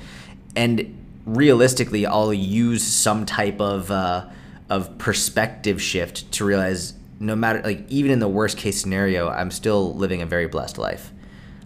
And 0.55 0.97
realistically, 1.25 2.07
I'll 2.07 2.33
use 2.33 2.81
some 2.83 3.27
type 3.27 3.62
of 3.62 3.91
uh, 3.91 4.27
of 4.71 4.97
perspective 4.97 5.79
shift 5.79 6.31
to 6.31 6.45
realize 6.45 6.95
no 7.19 7.35
matter 7.35 7.62
like 7.62 7.85
even 7.89 8.09
in 8.09 8.17
the 8.17 8.27
worst 8.27 8.57
case 8.57 8.81
scenario, 8.81 9.29
I'm 9.29 9.51
still 9.51 9.93
living 9.93 10.23
a 10.23 10.25
very 10.25 10.47
blessed 10.47 10.79
life. 10.79 11.12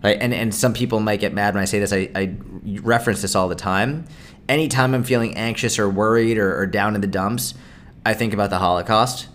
Right? 0.03 0.17
And 0.19 0.33
and 0.33 0.53
some 0.53 0.73
people 0.73 0.99
might 0.99 1.21
get 1.21 1.33
mad 1.33 1.53
when 1.53 1.61
I 1.61 1.65
say 1.65 1.79
this. 1.79 1.93
I, 1.93 2.09
I 2.13 2.35
reference 2.81 3.21
this 3.21 3.33
all 3.33 3.47
the 3.47 3.55
time. 3.55 4.05
Anytime 4.49 4.93
I'm 4.93 5.05
feeling 5.05 5.37
anxious 5.37 5.79
or 5.79 5.89
worried 5.89 6.37
or, 6.37 6.57
or 6.59 6.65
down 6.65 6.95
in 6.95 7.01
the 7.01 7.07
dumps, 7.07 7.53
I 8.09 8.13
think 8.13 8.33
about 8.33 8.49
the 8.49 8.57
Holocaust, 8.57 9.27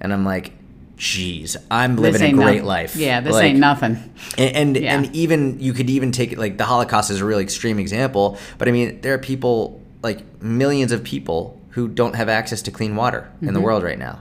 and 0.00 0.12
I'm 0.12 0.24
like, 0.24 0.52
"Geez, 0.96 1.56
I'm 1.70 1.96
living 1.96 2.22
a 2.22 2.32
great 2.32 2.64
life." 2.64 2.94
Yeah, 2.96 3.20
this 3.20 3.32
Like, 3.32 3.44
ain't 3.50 3.58
nothing. 3.58 3.94
and 4.36 4.56
and, 4.56 4.76
Yeah. 4.76 4.94
and 4.96 5.16
even 5.16 5.58
you 5.60 5.72
could 5.72 5.88
even 5.90 6.12
take 6.12 6.32
it 6.32 6.38
like 6.38 6.58
the 6.58 6.64
Holocaust 6.64 7.10
is 7.10 7.20
a 7.20 7.24
really 7.24 7.42
extreme 7.42 7.78
example, 7.78 8.36
but 8.58 8.68
I 8.68 8.72
mean 8.72 9.00
there 9.02 9.14
are 9.14 9.18
people 9.32 9.80
like 10.02 10.20
millions 10.42 10.92
of 10.92 11.02
people 11.02 11.40
who 11.70 11.88
don't 11.88 12.14
have 12.16 12.28
access 12.28 12.60
to 12.62 12.70
clean 12.70 12.96
water 12.96 13.20
in 13.40 13.46
Mm-hmm. 13.48 13.54
the 13.54 13.60
world 13.60 13.82
right 13.82 13.98
now. 13.98 14.16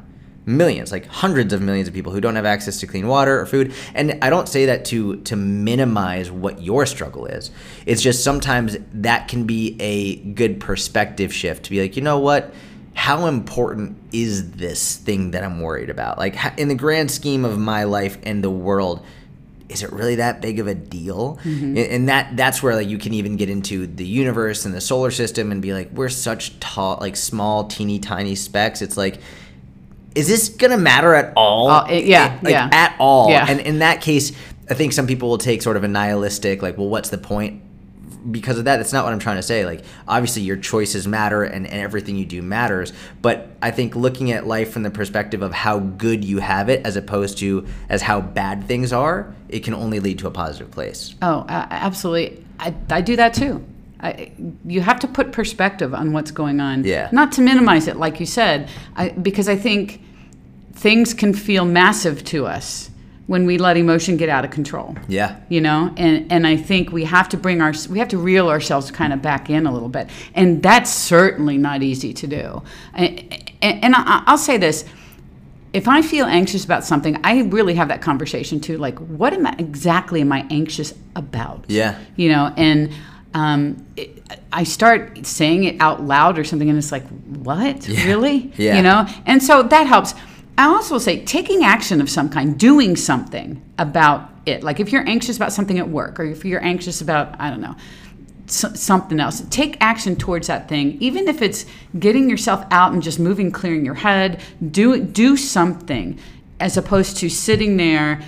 Millions, 0.46 0.92
like 0.94 1.06
hundreds 1.08 1.52
of 1.52 1.62
millions 1.62 1.88
of 1.90 1.94
people 1.94 2.14
who 2.14 2.22
don't 2.22 2.36
have 2.38 2.46
access 2.46 2.80
to 2.80 2.88
clean 2.88 3.08
water 3.08 3.38
or 3.42 3.46
food. 3.46 3.74
And 3.94 4.18
I 4.22 4.30
don't 4.30 4.48
say 4.48 4.66
that 4.68 4.86
to 4.86 5.18
to 5.30 5.36
minimize 5.36 6.32
what 6.32 6.62
your 6.64 6.86
struggle 6.86 7.26
is. 7.26 7.52
It's 7.86 8.02
just 8.02 8.24
sometimes 8.24 8.78
that 8.94 9.28
can 9.28 9.44
be 9.46 9.76
a 9.80 10.16
good 10.42 10.60
perspective 10.62 11.34
shift 11.34 11.64
to 11.66 11.70
be 11.70 11.82
like, 11.82 11.98
you 11.98 12.02
know 12.02 12.20
what? 12.20 12.54
How 12.98 13.28
important 13.28 13.96
is 14.12 14.52
this 14.54 14.96
thing 14.98 15.32
that 15.32 15.44
I'm 15.44 15.62
worried 15.62 15.92
about? 15.92 16.18
Like 16.18 16.36
in 16.58 16.68
the 16.68 16.76
grand 16.76 17.12
scheme 17.12 17.46
of 17.46 17.58
my 17.60 17.84
life 17.84 18.18
and 18.24 18.44
the 18.44 18.50
world, 18.50 19.06
is 19.70 19.84
it 19.84 19.92
really 19.94 20.16
that 20.16 20.42
big 20.42 20.60
of 20.60 20.66
a 20.68 20.74
deal? 20.74 21.38
And- 21.44 21.78
And 21.78 22.10
that 22.10 22.36
that's 22.36 22.64
where 22.64 22.76
like 22.76 22.88
you 22.88 22.98
can 22.98 23.14
even 23.14 23.36
get 23.38 23.50
into 23.50 23.86
the 23.86 24.04
universe 24.06 24.66
and 24.66 24.74
the 24.74 24.82
solar 24.82 25.12
system 25.12 25.52
and 25.52 25.62
be 25.62 25.74
like, 25.74 25.92
we're 25.94 26.10
such 26.10 26.60
tall, 26.60 26.98
like 27.00 27.16
small, 27.16 27.66
teeny 27.66 28.00
tiny 28.00 28.34
specks. 28.36 28.82
It's 28.82 28.98
like 28.98 29.20
is 30.16 30.28
this 30.28 30.50
gonna 30.50 30.78
matter 30.80 31.14
at 31.14 31.32
all? 31.36 31.70
Uh, 31.70 31.86
it- 31.92 32.06
yeah, 32.06 32.40
like 32.42 32.52
yeah. 32.54 32.70
at 32.72 32.96
all. 33.00 33.30
Yeah. 33.30 33.46
And 33.48 33.60
in 33.60 33.80
that 33.80 34.02
case, 34.02 34.32
I 34.68 34.74
think 34.74 34.92
some 34.94 35.06
people 35.06 35.30
will 35.30 35.38
take 35.38 35.62
sort 35.62 35.78
of 35.78 35.84
a 35.84 35.88
nihilistic, 35.88 36.64
like, 36.64 36.76
well, 36.80 36.90
what's 36.90 37.10
the 37.10 37.20
point? 37.20 37.62
Because 38.32 38.58
of 38.58 38.66
that, 38.66 38.78
that's 38.78 38.94
not 38.94 39.04
what 39.06 39.14
I'm 39.14 39.20
trying 39.20 39.38
to 39.38 39.44
say. 39.44 39.66
Like, 39.66 39.84
obviously, 40.08 40.42
your 40.42 40.58
choices 40.58 41.08
matter 41.08 41.44
and, 41.44 41.66
and 41.68 41.82
everything 41.82 42.18
you 42.18 42.26
do 42.26 42.42
matters. 42.42 42.94
But 43.22 43.50
I 43.62 43.72
think 43.72 43.96
looking 43.96 44.32
at 44.32 44.46
life 44.48 44.72
from 44.72 44.84
the 44.84 44.92
perspective 44.92 45.42
of 45.42 45.54
how 45.54 45.80
good 45.80 46.26
you 46.26 46.40
have 46.40 46.70
it 46.70 46.86
as 46.86 46.96
opposed 46.96 47.38
to 47.40 47.68
as 47.90 48.02
how 48.02 48.22
bad 48.22 48.66
things 48.66 48.92
are, 48.92 49.34
it 49.50 49.62
can 49.62 49.74
only 49.74 50.00
lead 50.00 50.20
to 50.20 50.28
a 50.28 50.32
positive 50.32 50.72
place. 50.72 51.16
Oh, 51.22 51.46
absolutely. 51.48 52.44
I, 52.60 52.74
I 52.90 53.02
do 53.02 53.16
that 53.16 53.34
too. 53.34 53.66
I, 54.00 54.32
you 54.66 54.82
have 54.82 55.00
to 55.00 55.08
put 55.08 55.32
perspective 55.32 55.94
on 55.94 56.14
what's 56.14 56.32
going 56.32 56.60
on. 56.60 56.84
Yeah. 56.84 57.10
Not 57.12 57.32
to 57.34 57.42
minimize 57.42 57.88
it, 57.88 57.98
like 57.98 58.20
you 58.20 58.26
said, 58.26 58.70
I, 58.96 59.10
because 59.10 59.50
I 59.50 59.56
think 59.56 60.02
things 60.74 61.14
can 61.14 61.34
feel 61.34 61.66
massive 61.66 62.24
to 62.26 62.46
us 62.46 62.92
when 63.28 63.46
we 63.46 63.58
let 63.58 63.78
emotion 63.78 64.18
get 64.18 64.30
out 64.30 64.46
of 64.46 64.52
control. 64.52 64.96
Yeah. 65.08 65.40
You 65.50 65.62
know, 65.62 65.94
and 65.98 66.32
and 66.32 66.48
I 66.48 66.58
think 66.58 66.92
we 66.92 67.04
have 67.04 67.30
to 67.30 67.38
bring 67.38 67.62
our 67.62 67.74
we 67.90 68.00
have 68.00 68.08
to 68.10 68.18
reel 68.18 68.50
ourselves 68.50 68.90
kind 68.90 69.14
of 69.14 69.22
back 69.22 69.50
in 69.50 69.68
a 69.68 69.72
little 69.72 69.90
bit, 69.90 70.10
and 70.34 70.64
that's 70.64 70.90
certainly 70.90 71.58
not 71.58 71.84
easy 71.84 72.14
to 72.14 72.28
do. 72.28 72.64
And, 72.94 73.44
and, 73.62 73.96
I'll 73.96 74.38
say 74.38 74.58
this: 74.58 74.86
if 75.74 75.88
I 75.88 76.02
feel 76.02 76.26
anxious 76.26 76.64
about 76.66 76.84
something, 76.84 77.20
I 77.24 77.42
really 77.42 77.76
have 77.76 77.90
that 77.90 78.02
conversation 78.02 78.60
too. 78.60 78.78
Like, 78.78 78.98
what 79.00 79.34
am 79.34 79.46
I 79.46 79.56
exactly 79.60 80.22
am 80.22 80.32
I 80.32 80.48
anxious 80.50 80.94
about? 81.16 81.66
Yeah. 81.68 82.00
You 82.16 82.30
know, 82.30 82.54
and 82.56 82.94
um, 83.34 83.86
it, 83.96 84.24
I 84.52 84.64
start 84.64 85.26
saying 85.26 85.66
it 85.66 85.76
out 85.80 86.02
loud 86.02 86.40
or 86.40 86.44
something, 86.44 86.70
and 86.70 86.78
it's 86.78 86.92
like, 86.92 87.08
what? 87.08 87.88
Really? 87.88 88.52
Yeah. 88.58 88.78
You 88.78 88.84
know, 88.84 89.06
and 89.26 89.44
so 89.44 89.64
that 89.64 89.86
helps. 89.86 90.14
I 90.58 90.66
also 90.66 90.98
say 90.98 91.24
taking 91.24 91.64
action 91.64 92.02
of 92.02 92.10
some 92.10 92.30
kind, 92.30 92.58
doing 92.58 92.96
something 92.96 93.62
about 93.78 94.30
it. 94.46 94.64
Like 94.64 94.80
if 94.80 94.92
you're 94.92 95.08
anxious 95.08 95.38
about 95.38 95.54
something 95.54 95.78
at 95.78 95.88
work, 95.90 96.20
or 96.20 96.24
if 96.24 96.44
you're 96.46 96.64
anxious 96.64 97.02
about, 97.02 97.36
I 97.40 97.50
don't 97.50 97.62
know, 97.62 97.76
so- 98.48 98.74
something 98.74 99.20
else. 99.20 99.44
Take 99.50 99.78
action 99.82 100.16
towards 100.16 100.48
that 100.48 100.68
thing, 100.68 100.98
even 101.00 101.28
if 101.28 101.42
it's 101.42 101.66
getting 102.00 102.30
yourself 102.30 102.66
out 102.72 102.94
and 102.94 103.04
just 103.04 103.20
moving, 103.20 103.52
clearing 103.52 103.86
your 103.86 103.94
head. 103.96 104.42
Do 104.72 105.00
do 105.02 105.38
something, 105.38 106.18
as 106.60 106.76
opposed 106.78 107.18
to 107.18 107.30
sitting 107.30 107.78
there 107.78 108.22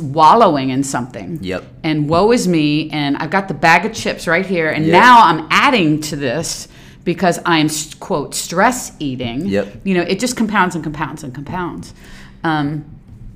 wallowing 0.00 0.70
in 0.70 0.84
something. 0.84 1.38
Yep. 1.42 1.64
And 1.82 2.08
woe 2.08 2.30
is 2.32 2.46
me, 2.46 2.88
and 2.90 3.16
I've 3.16 3.30
got 3.30 3.48
the 3.48 3.54
bag 3.54 3.84
of 3.84 3.92
chips 3.92 4.26
right 4.26 4.46
here, 4.46 4.70
and 4.70 4.86
Yep. 4.86 4.92
now 4.92 5.22
I'm 5.24 5.46
adding 5.50 6.00
to 6.02 6.16
this 6.16 6.68
because 7.04 7.38
I'm 7.44 7.68
quote 8.00 8.34
stress 8.34 8.92
eating. 8.98 9.46
Yep. 9.46 9.82
You 9.84 9.94
know, 9.94 10.02
it 10.02 10.20
just 10.20 10.36
compounds 10.36 10.74
and 10.74 10.84
compounds 10.84 11.22
and 11.22 11.34
compounds. 11.34 11.94
Um, 12.44 12.84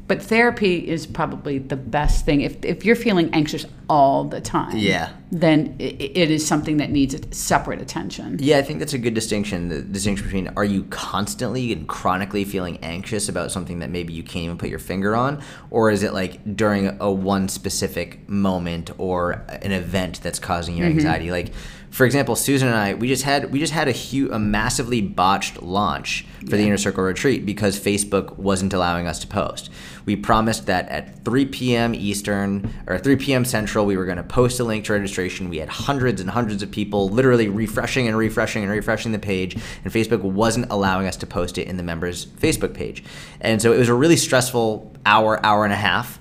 but 0.09 0.23
therapy 0.23 0.87
is 0.89 1.05
probably 1.05 1.59
the 1.59 1.75
best 1.77 2.25
thing. 2.25 2.43
If, 2.43 2.65
if 2.65 2.85
you're 2.85 2.95
feeling 2.95 3.29
anxious 3.33 3.67
all 3.89 4.23
the 4.23 4.41
time, 4.41 4.77
Yeah. 4.77 5.11
then 5.33 5.75
i 5.81 5.83
it 5.83 6.31
is 6.31 6.47
something 6.47 6.77
that 6.77 6.91
needs 6.91 7.17
separate 7.37 7.81
attention. 7.83 8.37
Yeah, 8.41 8.59
I 8.59 8.63
think 8.63 8.79
that's 8.79 8.93
a 8.93 8.99
good 8.99 9.15
distinction. 9.15 9.69
The 9.69 9.83
distinction 9.83 10.27
between 10.27 10.49
are 10.57 10.65
you 10.65 10.85
constantly 10.85 11.73
and 11.73 11.89
chronically 11.89 12.45
feeling 12.45 12.79
anxious 12.83 13.29
about 13.29 13.51
something 13.51 13.81
that 13.81 13.91
maybe 13.91 14.13
you 14.13 14.23
can't 14.23 14.45
even 14.45 14.59
put 14.59 14.69
your 14.69 14.79
finger 14.79 15.17
on, 15.17 15.43
or 15.71 15.91
is 15.91 16.05
it 16.05 16.13
like 16.15 16.57
during 16.57 16.97
a 17.01 17.11
one 17.11 17.49
specific 17.49 18.29
moment 18.29 18.91
or 18.99 19.45
an 19.49 19.73
event 19.73 20.21
that's 20.23 20.39
causing 20.39 20.77
you 20.77 20.85
anxiety? 20.85 21.33
Like, 21.33 21.53
for 21.97 22.05
example, 22.05 22.37
Susan 22.37 22.69
and 22.69 22.77
I, 22.77 22.93
we 22.93 23.09
just 23.09 23.23
had 23.23 23.51
we 23.51 23.59
just 23.59 23.73
had 23.73 23.89
a 23.89 23.93
huge, 23.93 24.31
a 24.31 24.39
massively 24.39 25.01
botched 25.01 25.63
launch 25.63 26.27
for 26.41 26.59
the 26.59 26.63
Inner 26.63 26.77
Circle 26.77 27.03
retreat 27.03 27.47
because 27.47 27.81
Facebook 27.81 28.37
wasn't 28.37 28.75
allowing 28.75 29.07
us 29.07 29.19
to 29.21 29.27
post. 29.27 29.71
We 30.05 30.15
promised 30.15 30.67
that 30.67 30.91
at 30.91 31.25
3 31.25 31.47
p.m. 31.47 31.95
Eastern 31.95 32.71
or 32.87 32.99
3 32.99 33.17
p.m. 33.17 33.47
Central, 33.47 33.87
we 33.87 33.97
were 33.97 34.05
going 34.05 34.19
to 34.19 34.23
post 34.23 34.61
a 34.61 34.65
link 34.65 34.85
to 34.85 34.93
registration. 34.93 35.49
We 35.49 35.57
had 35.57 35.71
hundreds 35.71 36.21
and 36.21 36.29
hundreds 36.29 36.63
of 36.63 36.71
people 36.71 37.09
literally 37.09 37.49
refreshing 37.49 38.07
and 38.09 38.19
refreshing 38.19 38.63
and 38.63 38.71
refreshing 38.71 39.13
the 39.13 39.19
page, 39.19 39.55
and 39.55 39.91
Facebook 39.91 40.21
wasn't 40.21 40.71
allowing 40.71 41.07
us 41.07 41.17
to 41.17 41.27
post 41.27 41.57
it 41.57 41.67
in 41.67 41.79
the 41.79 41.83
members' 41.83 42.27
Facebook 42.27 42.75
page. 42.75 43.05
And 43.41 43.63
so 43.63 43.73
it 43.73 43.79
was 43.79 43.89
a 43.89 43.95
really 43.95 44.19
stressful 44.19 44.95
hour, 45.07 45.41
hour 45.43 45.65
and 45.65 45.73
a 45.73 45.77
half. 45.77 46.21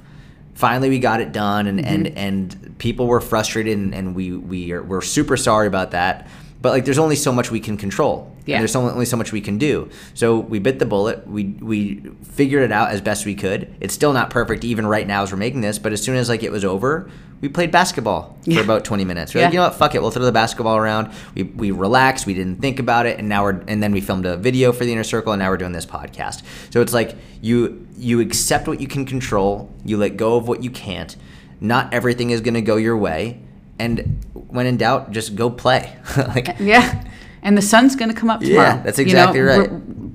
Finally, 0.56 0.90
we 0.90 1.00
got 1.00 1.22
it 1.22 1.32
done, 1.32 1.68
and 1.68 1.86
and, 1.86 2.06
mm-hmm. 2.08 2.18
and 2.18 2.76
people 2.80 3.08
were 3.08 3.22
frustrated, 3.22 3.78
and, 3.78 3.94
and 3.94 4.16
we 4.16 4.32
we 4.32 4.72
are, 4.72 4.82
we're 4.82 5.02
super 5.02 5.38
sorry 5.38 5.68
about 5.68 5.92
that. 5.92 6.28
But 6.62 6.72
like, 6.72 6.86
there's 6.86 6.98
only 6.98 7.16
so 7.16 7.32
much 7.32 7.52
we 7.52 7.60
can 7.60 7.78
control. 7.78 8.36
Yeah. 8.46 8.56
And 8.56 8.62
there's 8.62 8.76
only, 8.76 8.92
only 8.92 9.06
so 9.06 9.18
much 9.18 9.32
we 9.32 9.42
can 9.42 9.58
do. 9.58 9.90
So 10.14 10.40
we 10.40 10.60
bit 10.60 10.80
the 10.80 10.86
bullet. 10.86 11.28
We 11.28 11.44
we 11.62 11.96
figured 12.24 12.64
it 12.64 12.72
out 12.72 12.90
as 12.90 13.02
best 13.02 13.26
we 13.26 13.36
could. 13.36 13.76
It's 13.82 13.94
still 13.94 14.14
not 14.14 14.30
perfect 14.30 14.64
even 14.64 14.88
right 14.88 15.06
now 15.06 15.24
as 15.24 15.32
we're 15.32 15.38
making 15.38 15.62
this. 15.62 15.78
But 15.78 15.94
as 15.94 16.02
soon 16.02 16.16
as 16.16 16.30
like 16.30 16.42
it 16.42 16.52
was 16.52 16.66
over, 16.66 17.10
we 17.46 17.50
played 17.50 17.70
basketball 17.72 18.36
for 18.44 18.50
Yeah. 18.50 18.62
about 18.62 18.84
20 18.84 19.06
minutes. 19.06 19.34
We're 19.36 19.42
Yeah. 19.42 19.46
like, 19.48 19.54
you 19.54 19.60
know 19.60 19.66
what? 19.66 19.76
Fuck 19.76 19.94
it. 19.94 20.02
We'll 20.02 20.10
throw 20.10 20.26
the 20.26 20.32
basketball 20.32 20.78
around. 20.78 21.10
We 21.36 21.44
we 21.44 21.70
relaxed. 21.70 22.26
We 22.26 22.34
didn't 22.34 22.60
think 22.60 22.80
about 22.80 23.06
it, 23.06 23.20
and 23.20 23.30
now 23.30 23.44
we're 23.44 23.62
and 23.68 23.84
then 23.84 23.92
we 23.92 24.02
filmed 24.02 24.26
a 24.26 24.36
video 24.36 24.72
for 24.72 24.84
the 24.84 24.92
inner 24.92 25.04
circle, 25.04 25.32
and 25.32 25.40
now 25.42 25.50
we're 25.52 25.58
doing 25.58 25.74
this 25.74 25.86
podcast. 25.86 26.42
So 26.72 26.82
it's 26.82 26.94
like 26.94 27.16
you 27.42 27.86
you 27.98 28.20
accept 28.20 28.68
what 28.68 28.82
you 28.82 28.88
can 28.88 29.06
control. 29.06 29.70
You 29.86 29.98
let 29.98 30.18
go 30.18 30.38
of 30.38 30.48
what 30.48 30.64
you 30.64 30.72
can't. 30.72 31.16
Not 31.62 31.94
everything 31.94 32.32
is 32.32 32.42
going 32.42 32.56
to 32.56 32.62
go 32.62 32.78
your 32.78 32.98
way. 32.98 33.40
And 33.78 34.26
when 34.34 34.66
in 34.66 34.78
doubt, 34.78 35.12
just 35.12 35.36
go 35.36 35.50
play. 35.52 35.94
like 36.18 36.56
Yeah. 36.60 37.04
And 37.46 37.56
the 37.56 37.62
sun's 37.62 37.96
going 37.96 38.10
to 38.10 38.16
come 38.20 38.30
up 38.32 38.42
tomorrow. 38.42 38.70
Yeah, 38.70 38.82
that's 38.82 38.98
you 38.98 39.04
exactly 39.04 39.40
know, 39.40 39.60
right. 39.60 39.70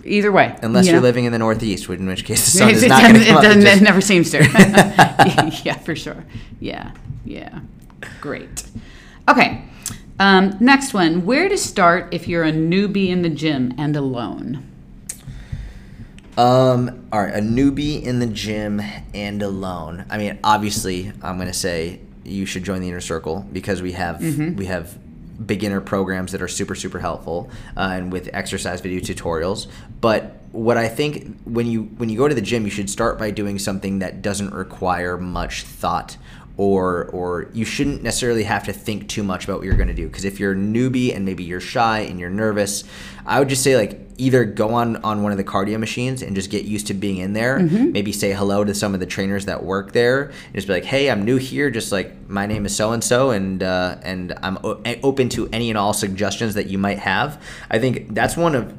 Either 0.05 0.33
way. 0.33 0.57
Unless 0.63 0.87
you 0.87 0.93
you're 0.93 1.01
know? 1.01 1.07
living 1.07 1.27
in 1.27 1.33
the 1.33 1.39
Northeast, 1.39 1.89
in 1.89 2.07
which 2.07 2.25
case 2.25 2.45
the 2.45 2.51
sun 2.59 2.69
it, 2.71 2.77
is 2.77 2.87
not 2.87 3.03
going 3.03 3.15
to 3.15 3.25
come 3.25 3.45
it, 3.45 3.51
up. 3.51 3.57
It 3.57 3.65
it 3.65 3.83
never 3.83 4.01
seems 4.01 4.31
to. 4.33 4.39
yeah, 5.65 5.79
for 5.79 5.95
sure. 5.95 6.25
Yeah, 6.59 6.91
yeah. 7.25 7.61
Great. 8.21 8.65
Okay. 9.29 9.63
Um, 10.19 10.57
next 10.61 10.93
one. 10.93 11.25
Where 11.25 11.49
to 11.49 11.57
start 11.57 12.13
if 12.13 12.27
you're 12.27 12.45
a 12.45 12.53
newbie 12.53 13.09
in 13.09 13.23
the 13.23 13.31
gym 13.31 13.73
and 13.79 13.95
alone? 13.97 14.67
Um, 16.37 17.07
all 17.13 17.23
right, 17.23 17.35
a 17.35 17.41
newbie 17.41 18.03
in 18.03 18.19
the 18.19 18.27
gym 18.27 18.81
and 19.15 19.43
alone. 19.43 20.05
I 20.11 20.19
mean, 20.19 20.39
obviously, 20.43 21.13
I'm 21.23 21.37
going 21.37 21.49
to 21.49 21.55
say 21.55 22.01
you 22.25 22.47
should 22.47 22.65
join 22.65 22.81
the 22.81 22.89
inner 22.89 23.01
circle 23.01 23.47
because 23.53 23.83
we 23.83 23.93
have 23.93 24.17
Mm-hmm. 24.17 24.57
we 24.57 24.67
have 24.67 24.99
beginner 25.45 25.81
programs 25.81 26.33
that 26.33 26.43
are 26.43 26.49
super 26.49 26.75
super 26.75 26.99
helpful 26.99 27.51
uh, 27.77 27.91
and 27.93 28.13
with 28.13 28.29
exercise 28.33 28.81
video 28.81 29.01
tutorials. 29.01 29.67
But 30.01 30.37
what 30.53 30.77
I 30.77 30.89
think 30.89 31.41
when 31.45 31.67
you 31.67 31.85
when 31.85 32.09
you 32.09 32.19
go 32.19 32.29
to 32.29 32.35
the 32.35 32.41
gym, 32.41 32.65
you 32.65 32.71
should 32.71 32.91
start 32.91 33.19
by 33.19 33.31
doing 33.31 33.59
something 33.59 34.01
that 34.01 34.23
doesn't 34.23 34.53
require 34.53 35.17
much 35.17 35.63
thought 35.63 36.17
or 36.57 37.07
or 37.07 37.49
you 37.55 37.65
shouldn't 37.65 38.03
necessarily 38.03 38.43
have 38.43 38.65
to 38.65 38.73
think 38.73 39.09
too 39.09 39.23
much 39.23 39.45
about 39.45 39.59
what 39.59 39.65
you're 39.65 39.77
going 39.77 39.89
to 39.89 39.95
do 39.95 40.07
because 40.07 40.27
if 40.27 40.39
you're 40.39 40.53
a 40.53 40.57
newbie 40.57 41.15
and 41.15 41.25
maybe 41.25 41.43
you're 41.43 41.59
shy 41.59 42.01
and 42.01 42.21
you're 42.21 42.29
nervous 42.29 42.85
i 43.25 43.39
would 43.39 43.49
just 43.49 43.63
say 43.63 43.77
like 43.77 44.10
either 44.21 44.45
go 44.45 44.75
on 44.75 44.97
on 44.99 45.23
one 45.23 45.33
of 45.33 45.39
the 45.39 45.45
cardio 45.45 45.79
machines 45.79 46.23
and 46.23 46.37
just 46.37 46.51
get 46.51 46.65
used 46.65 46.87
to 46.87 46.95
being 46.95 47.17
in 47.17 47.33
there 47.33 47.59
maybe 47.93 48.13
say 48.13 48.33
hello 48.33 48.63
to 48.65 48.75
some 48.75 48.95
of 48.95 49.01
the 49.01 49.07
trainers 49.07 49.47
that 49.47 49.65
work 49.65 49.93
there 49.93 50.25
and 50.25 50.55
just 50.55 50.67
be 50.67 50.73
like 50.75 50.85
hey 50.85 51.11
i'm 51.11 51.25
new 51.25 51.37
here 51.37 51.71
just 51.71 51.91
like 51.91 52.29
my 52.29 52.47
name 52.47 52.65
is 52.67 52.75
so 52.77 52.93
and 52.93 53.03
so 53.03 53.31
and 53.31 53.63
uh, 53.63 53.97
and 54.03 54.33
i'm 54.43 54.59
o- 54.63 54.81
open 55.03 55.29
to 55.29 55.49
any 55.53 55.71
and 55.71 55.79
all 55.79 55.93
suggestions 55.93 56.55
that 56.55 56.67
you 56.67 56.79
might 56.79 56.99
have 56.99 57.43
i 57.71 57.79
think 57.79 58.15
that's 58.15 58.37
one 58.37 58.55
of 58.55 58.73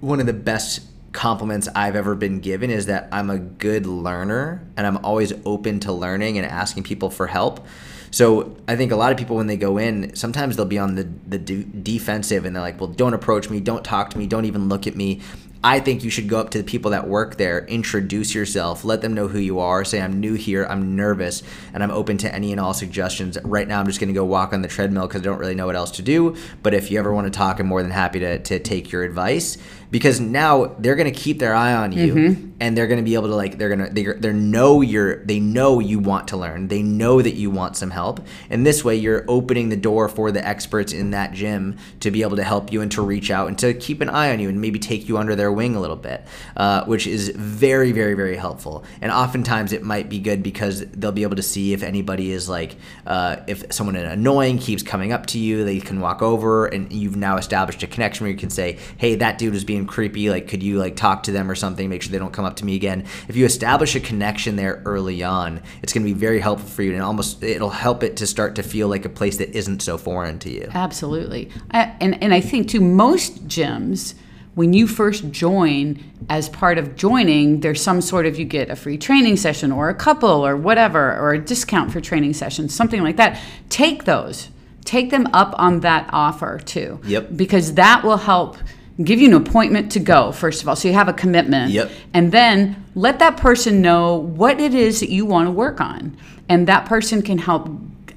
one 0.00 0.20
of 0.20 0.26
the 0.26 0.32
best 0.32 0.80
compliments 1.12 1.68
I've 1.74 1.96
ever 1.96 2.14
been 2.14 2.38
given 2.40 2.70
is 2.70 2.86
that 2.86 3.08
I'm 3.10 3.30
a 3.30 3.38
good 3.38 3.86
learner 3.86 4.62
and 4.76 4.86
I'm 4.86 4.98
always 4.98 5.32
open 5.44 5.80
to 5.80 5.92
learning 5.92 6.38
and 6.38 6.46
asking 6.46 6.84
people 6.84 7.10
for 7.10 7.26
help. 7.26 7.66
So 8.10 8.56
I 8.66 8.76
think 8.76 8.92
a 8.92 8.96
lot 8.96 9.12
of 9.12 9.18
people 9.18 9.36
when 9.36 9.46
they 9.46 9.56
go 9.56 9.78
in, 9.78 10.14
sometimes 10.14 10.56
they'll 10.56 10.66
be 10.66 10.78
on 10.78 10.94
the 10.94 11.08
the 11.26 11.38
de- 11.38 11.64
defensive 11.64 12.44
and 12.44 12.54
they're 12.54 12.62
like, 12.62 12.80
"Well, 12.80 12.90
don't 12.90 13.14
approach 13.14 13.50
me, 13.50 13.60
don't 13.60 13.84
talk 13.84 14.10
to 14.10 14.18
me, 14.18 14.26
don't 14.26 14.44
even 14.44 14.68
look 14.68 14.86
at 14.86 14.96
me." 14.96 15.20
I 15.62 15.80
think 15.80 16.04
you 16.04 16.10
should 16.10 16.28
go 16.28 16.38
up 16.38 16.50
to 16.50 16.58
the 16.58 16.64
people 16.64 16.92
that 16.92 17.08
work 17.08 17.36
there, 17.36 17.66
introduce 17.66 18.32
yourself, 18.32 18.84
let 18.84 19.00
them 19.00 19.12
know 19.12 19.26
who 19.26 19.40
you 19.40 19.58
are, 19.58 19.84
say 19.84 20.00
I'm 20.00 20.20
new 20.20 20.34
here, 20.34 20.64
I'm 20.64 20.94
nervous, 20.94 21.42
and 21.74 21.82
I'm 21.82 21.90
open 21.90 22.16
to 22.18 22.32
any 22.32 22.52
and 22.52 22.60
all 22.60 22.74
suggestions. 22.74 23.36
Right 23.42 23.66
now, 23.66 23.80
I'm 23.80 23.86
just 23.86 23.98
going 23.98 24.08
to 24.08 24.14
go 24.14 24.24
walk 24.24 24.52
on 24.52 24.62
the 24.62 24.68
treadmill 24.68 25.08
because 25.08 25.22
I 25.22 25.24
don't 25.24 25.38
really 25.38 25.56
know 25.56 25.66
what 25.66 25.74
else 25.74 25.90
to 25.92 26.02
do. 26.02 26.36
But 26.62 26.74
if 26.74 26.92
you 26.92 26.98
ever 27.00 27.12
want 27.12 27.26
to 27.26 27.36
talk, 27.36 27.58
I'm 27.58 27.66
more 27.66 27.82
than 27.82 27.90
happy 27.90 28.20
to, 28.20 28.38
to 28.38 28.60
take 28.60 28.92
your 28.92 29.02
advice 29.02 29.58
because 29.90 30.20
now 30.20 30.74
they're 30.78 30.96
going 30.96 31.12
to 31.12 31.18
keep 31.18 31.38
their 31.38 31.54
eye 31.54 31.72
on 31.72 31.92
you 31.92 32.52
and 32.60 32.76
they're 32.76 32.86
going 32.86 32.98
to 32.98 33.04
be 33.04 33.14
able 33.14 33.28
to 33.28 33.34
like 33.34 33.56
they're 33.56 33.74
going 33.74 33.86
to 33.86 33.92
they 33.92 34.04
they 34.04 34.32
know 34.32 34.80
you're 34.80 35.24
they 35.24 35.40
know 35.40 35.80
you 35.80 35.98
want 35.98 36.28
to 36.28 36.36
learn. 36.36 36.68
They 36.68 36.82
know 36.82 37.22
that 37.22 37.34
you 37.34 37.50
want 37.50 37.76
some 37.76 37.90
help. 37.90 38.20
And 38.50 38.66
this 38.66 38.84
way 38.84 38.96
you're 38.96 39.24
opening 39.28 39.68
the 39.68 39.76
door 39.76 40.08
for 40.08 40.32
the 40.32 40.46
experts 40.46 40.92
in 40.92 41.12
that 41.12 41.32
gym 41.32 41.76
to 42.00 42.10
be 42.10 42.22
able 42.22 42.36
to 42.36 42.44
help 42.44 42.72
you 42.72 42.80
and 42.82 42.90
to 42.92 43.02
reach 43.02 43.30
out 43.30 43.48
and 43.48 43.58
to 43.60 43.74
keep 43.74 44.00
an 44.00 44.10
eye 44.10 44.32
on 44.32 44.40
you 44.40 44.48
and 44.48 44.60
maybe 44.60 44.78
take 44.78 45.08
you 45.08 45.18
under 45.18 45.34
their 45.36 45.52
wing 45.52 45.76
a 45.76 45.80
little 45.80 45.96
bit 45.96 46.24
uh, 46.56 46.84
which 46.84 47.06
is 47.06 47.30
very 47.30 47.92
very 47.92 48.14
very 48.14 48.36
helpful. 48.36 48.84
And 49.00 49.12
oftentimes 49.12 49.72
it 49.72 49.82
might 49.82 50.08
be 50.08 50.18
good 50.18 50.42
because 50.42 50.84
they'll 50.86 51.12
be 51.12 51.22
able 51.22 51.36
to 51.36 51.42
see 51.42 51.72
if 51.72 51.82
anybody 51.82 52.32
is 52.32 52.48
like 52.48 52.76
uh, 53.06 53.36
if 53.46 53.72
someone 53.72 53.96
annoying 53.96 54.58
keeps 54.58 54.82
coming 54.82 55.12
up 55.12 55.26
to 55.26 55.38
you 55.38 55.64
they 55.64 55.80
can 55.80 56.00
walk 56.00 56.22
over 56.22 56.66
and 56.66 56.92
you've 56.92 57.16
now 57.16 57.36
established 57.36 57.82
a 57.82 57.86
connection 57.86 58.24
where 58.24 58.32
you 58.32 58.38
can 58.38 58.50
say 58.50 58.78
hey 58.96 59.14
that 59.14 59.38
dude 59.38 59.52
was 59.52 59.64
being 59.64 59.77
being 59.78 59.86
creepy, 59.86 60.30
like 60.30 60.48
could 60.48 60.62
you 60.62 60.78
like 60.78 60.96
talk 60.96 61.24
to 61.24 61.32
them 61.32 61.50
or 61.50 61.54
something, 61.54 61.88
make 61.88 62.02
sure 62.02 62.12
they 62.12 62.18
don't 62.18 62.32
come 62.32 62.44
up 62.44 62.56
to 62.56 62.64
me 62.64 62.74
again. 62.74 63.04
If 63.28 63.36
you 63.36 63.44
establish 63.44 63.94
a 63.94 64.00
connection 64.00 64.56
there 64.56 64.82
early 64.84 65.22
on, 65.22 65.62
it's 65.82 65.92
going 65.92 66.06
to 66.06 66.12
be 66.12 66.18
very 66.18 66.40
helpful 66.40 66.68
for 66.68 66.82
you, 66.82 66.92
and 66.92 67.02
almost 67.02 67.42
it'll 67.42 67.70
help 67.70 68.02
it 68.02 68.16
to 68.18 68.26
start 68.26 68.56
to 68.56 68.62
feel 68.62 68.88
like 68.88 69.04
a 69.04 69.08
place 69.08 69.38
that 69.38 69.50
isn't 69.56 69.80
so 69.80 69.96
foreign 69.96 70.38
to 70.40 70.50
you. 70.50 70.68
Absolutely. 70.72 71.50
I, 71.70 71.96
and, 72.00 72.22
and 72.22 72.34
I 72.34 72.40
think, 72.40 72.68
too, 72.68 72.80
most 72.80 73.46
gyms, 73.48 74.14
when 74.54 74.72
you 74.72 74.88
first 74.88 75.30
join, 75.30 76.02
as 76.28 76.48
part 76.48 76.78
of 76.78 76.96
joining, 76.96 77.60
there's 77.60 77.80
some 77.80 78.00
sort 78.00 78.26
of 78.26 78.38
you 78.38 78.44
get 78.44 78.70
a 78.70 78.76
free 78.76 78.98
training 78.98 79.36
session 79.36 79.70
or 79.70 79.88
a 79.88 79.94
couple 79.94 80.44
or 80.44 80.56
whatever, 80.56 81.16
or 81.16 81.32
a 81.32 81.38
discount 81.38 81.92
for 81.92 82.00
training 82.00 82.34
sessions, 82.34 82.74
something 82.74 83.02
like 83.02 83.16
that. 83.16 83.40
Take 83.68 84.04
those, 84.04 84.48
take 84.84 85.10
them 85.10 85.28
up 85.32 85.54
on 85.58 85.80
that 85.80 86.10
offer 86.12 86.58
too. 86.58 87.00
Yep. 87.04 87.36
Because 87.36 87.74
that 87.74 88.02
will 88.02 88.16
help 88.16 88.56
give 89.02 89.20
you 89.20 89.28
an 89.28 89.34
appointment 89.34 89.92
to 89.92 90.00
go, 90.00 90.32
first 90.32 90.62
of 90.62 90.68
all. 90.68 90.76
So 90.76 90.88
you 90.88 90.94
have 90.94 91.08
a 91.08 91.12
commitment. 91.12 91.72
Yep. 91.72 91.90
And 92.14 92.32
then 92.32 92.84
let 92.94 93.18
that 93.20 93.36
person 93.36 93.80
know 93.80 94.16
what 94.16 94.60
it 94.60 94.74
is 94.74 95.00
that 95.00 95.10
you 95.10 95.24
want 95.24 95.46
to 95.46 95.50
work 95.50 95.80
on. 95.80 96.16
And 96.48 96.66
that 96.66 96.86
person 96.86 97.22
can 97.22 97.38
help 97.38 97.68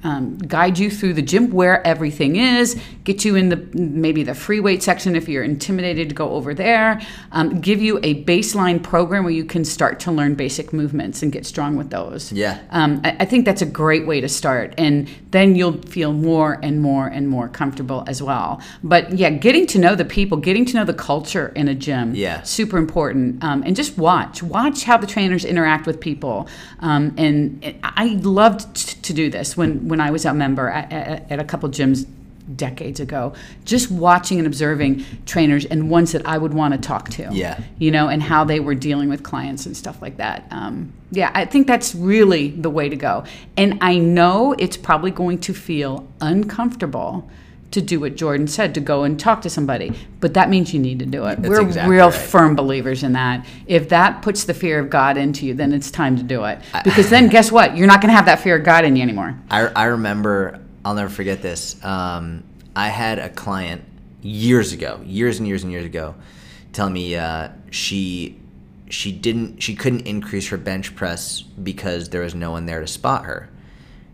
um, 0.04 0.38
guide 0.38 0.78
you 0.78 0.90
through 0.90 1.14
the 1.14 1.22
gym 1.22 1.50
where 1.50 1.86
everything 1.86 2.36
is, 2.36 2.80
get 3.04 3.24
you 3.24 3.36
in 3.36 3.48
the 3.48 3.56
maybe 3.74 4.22
the 4.22 4.34
free 4.34 4.60
weight 4.60 4.82
section 4.82 5.14
if 5.16 5.28
you're 5.28 5.44
intimidated 5.44 6.08
to 6.08 6.14
go 6.14 6.30
over 6.30 6.54
there, 6.54 7.00
um, 7.32 7.60
give 7.60 7.80
you 7.80 7.98
a 8.02 8.24
baseline 8.24 8.82
program 8.82 9.24
where 9.24 9.32
you 9.32 9.44
can 9.44 9.64
start 9.64 10.00
to 10.00 10.12
learn 10.12 10.34
basic 10.34 10.72
movements 10.72 11.22
and 11.22 11.32
get 11.32 11.46
strong 11.46 11.76
with 11.76 11.90
those. 11.90 12.32
Yeah. 12.32 12.60
Um, 12.70 13.00
I, 13.04 13.16
I 13.20 13.24
think 13.24 13.44
that's 13.44 13.62
a 13.62 13.66
great 13.66 14.06
way 14.06 14.20
to 14.20 14.28
start, 14.28 14.74
and 14.78 15.08
then 15.30 15.54
you'll 15.54 15.80
feel 15.82 16.12
more 16.12 16.58
and 16.62 16.80
more 16.80 17.06
and 17.06 17.28
more 17.28 17.48
comfortable 17.48 18.04
as 18.06 18.22
well. 18.22 18.60
But 18.82 19.12
yeah, 19.12 19.30
getting 19.30 19.66
to 19.68 19.78
know 19.78 19.94
the 19.94 20.04
people, 20.04 20.36
getting 20.38 20.64
to 20.66 20.74
know 20.76 20.84
the 20.84 20.94
culture 20.94 21.52
in 21.56 21.68
a 21.68 21.74
gym, 21.74 22.14
Yeah. 22.14 22.42
super 22.42 22.76
important. 22.78 23.42
Um, 23.42 23.62
and 23.64 23.74
just 23.76 23.96
watch, 23.98 24.42
watch 24.42 24.84
how 24.84 24.96
the 24.96 25.06
trainers 25.06 25.44
interact 25.44 25.86
with 25.86 26.00
people. 26.00 26.48
Um, 26.80 27.14
and 27.16 27.74
I 27.82 28.18
loved 28.22 29.01
to 29.02 29.12
do 29.12 29.30
this 29.30 29.56
when 29.56 29.88
when 29.88 30.00
I 30.00 30.10
was 30.10 30.24
a 30.24 30.34
member 30.34 30.68
at, 30.68 30.92
at, 30.92 31.30
at 31.30 31.38
a 31.38 31.44
couple 31.44 31.68
gyms 31.68 32.06
decades 32.56 33.00
ago. 33.00 33.32
Just 33.64 33.90
watching 33.90 34.38
and 34.38 34.46
observing 34.46 35.04
trainers 35.26 35.64
and 35.64 35.88
ones 35.88 36.10
that 36.12 36.26
i 36.26 36.36
would 36.36 36.52
want 36.52 36.74
to 36.74 36.80
talk 36.80 37.08
to. 37.10 37.28
Yeah. 37.32 37.60
you 37.78 37.90
know 37.90 38.08
and 38.08 38.22
how 38.22 38.44
they 38.44 38.60
were 38.60 38.74
dealing 38.74 39.08
with 39.08 39.22
clients 39.22 39.66
and 39.66 39.76
stuff 39.76 40.02
like 40.02 40.16
that. 40.16 40.46
Um, 40.50 40.92
yeah 41.10 41.30
i 41.34 41.44
think 41.44 41.66
that's 41.66 41.94
really 41.94 42.50
the 42.50 42.70
way 42.70 42.88
to 42.88 42.96
go. 42.96 43.24
And 43.56 43.78
i 43.80 43.98
know 43.98 44.54
it's 44.58 44.76
probably 44.76 45.10
going 45.10 45.38
to 45.40 45.54
feel 45.54 46.08
uncomfortable 46.20 47.28
to 47.72 47.80
do 47.80 47.98
what 47.98 48.16
jordan 48.16 48.46
said 48.46 48.74
to 48.74 48.80
go 48.80 49.02
and 49.02 49.18
talk 49.18 49.42
to 49.42 49.50
somebody 49.50 49.92
but 50.20 50.34
that 50.34 50.48
means 50.48 50.72
you 50.72 50.80
need 50.80 50.98
to 50.98 51.06
do 51.06 51.24
it 51.24 51.42
That's 51.42 51.48
we're 51.48 51.62
exactly 51.62 51.96
real 51.96 52.10
right. 52.10 52.14
firm 52.14 52.54
believers 52.54 53.02
in 53.02 53.12
that 53.14 53.44
if 53.66 53.88
that 53.88 54.22
puts 54.22 54.44
the 54.44 54.54
fear 54.54 54.78
of 54.78 54.88
god 54.90 55.16
into 55.16 55.46
you 55.46 55.54
then 55.54 55.72
it's 55.72 55.90
time 55.90 56.16
to 56.16 56.22
do 56.22 56.44
it 56.44 56.58
because 56.84 57.10
then 57.10 57.28
guess 57.28 57.50
what 57.50 57.76
you're 57.76 57.86
not 57.86 58.00
going 58.00 58.10
to 58.10 58.16
have 58.16 58.26
that 58.26 58.40
fear 58.40 58.56
of 58.56 58.64
god 58.64 58.84
in 58.84 58.94
you 58.96 59.02
anymore 59.02 59.36
I, 59.50 59.66
I 59.66 59.84
remember, 59.86 60.60
I'll 60.84 60.94
never 60.94 61.10
forget 61.10 61.42
this. 61.42 61.82
Um, 61.84 62.44
I 62.74 62.88
had 62.88 63.18
a 63.18 63.28
client 63.28 63.84
years 64.22 64.72
ago, 64.72 65.00
years 65.04 65.38
and 65.38 65.46
years 65.46 65.62
and 65.62 65.70
years 65.70 65.84
ago, 65.84 66.14
tell 66.72 66.88
me 66.88 67.16
uh, 67.16 67.50
she 67.70 68.38
she 68.88 69.12
didn't 69.12 69.62
she 69.62 69.74
couldn't 69.74 70.06
increase 70.06 70.48
her 70.48 70.56
bench 70.56 70.94
press 70.94 71.42
because 71.42 72.08
there 72.10 72.22
was 72.22 72.34
no 72.34 72.50
one 72.50 72.66
there 72.66 72.80
to 72.80 72.86
spot 72.86 73.24
her. 73.26 73.48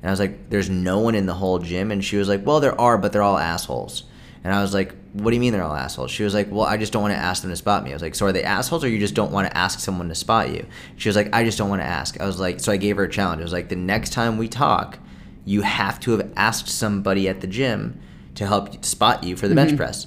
And 0.02 0.09
I 0.09 0.12
was 0.12 0.21
like, 0.21 0.50
"There's 0.50 0.71
no 0.71 1.00
one 1.00 1.14
in 1.14 1.26
the 1.26 1.35
whole 1.35 1.59
gym," 1.59 1.90
and 1.90 2.05
she 2.05 2.17
was 2.17 2.28
like, 2.28 2.47
"Well, 2.47 2.61
there 2.61 2.78
are, 2.81 2.99
but 2.99 3.12
they're 3.12 3.23
all 3.23 3.38
assholes." 3.38 4.05
And 4.45 4.55
I 4.55 4.62
was 4.62 4.73
like, 4.73 4.95
"What 5.12 5.31
do 5.31 5.35
you 5.35 5.40
mean 5.40 5.52
they're 5.52 5.64
all 5.64 5.75
assholes?" 5.75 6.11
She 6.11 6.23
was 6.23 6.35
like, 6.35 6.49
"Well, 6.50 6.64
I 6.64 6.76
just 6.76 6.93
don't 6.93 7.02
want 7.02 7.14
to 7.14 7.21
ask 7.21 7.43
them 7.43 7.50
to 7.50 7.57
spot 7.57 7.83
me." 7.83 7.90
I 7.90 7.95
was 7.95 8.02
like, 8.02 8.14
"So 8.14 8.26
are 8.26 8.33
they 8.33 8.45
assholes, 8.45 8.85
or 8.85 8.88
you 8.88 8.99
just 8.99 9.14
don't 9.14 9.33
want 9.33 9.49
to 9.49 9.57
ask 9.57 9.81
someone 9.81 10.09
to 10.09 10.14
spot 10.14 10.50
you?" 10.50 10.67
She 10.97 11.09
was 11.09 11.17
like, 11.17 11.28
"I 11.33 11.45
just 11.45 11.59
don't 11.59 11.69
want 11.69 11.83
to 11.83 11.87
ask." 11.87 12.21
I 12.21 12.26
was 12.26 12.38
like, 12.38 12.61
so 12.61 12.71
I 12.73 12.76
gave 12.76 12.97
her 12.97 13.05
a 13.05 13.11
challenge. 13.11 13.40
I 13.40 13.45
was 13.45 13.52
like, 13.52 13.69
"The 13.69 13.76
next 13.76 14.11
time 14.11 14.38
we 14.38 14.49
talk, 14.49 14.99
you 15.45 15.62
have 15.62 15.99
to 16.00 16.12
have 16.12 16.31
asked 16.37 16.69
somebody 16.69 17.28
at 17.28 17.40
the 17.40 17.47
gym 17.47 18.00
to 18.37 18.47
help 18.47 18.85
spot 18.85 19.25
you 19.25 19.37
for 19.37 19.49
the 19.49 19.55
bench 19.55 19.71
mm-hmm. 19.71 19.78
press." 19.78 20.07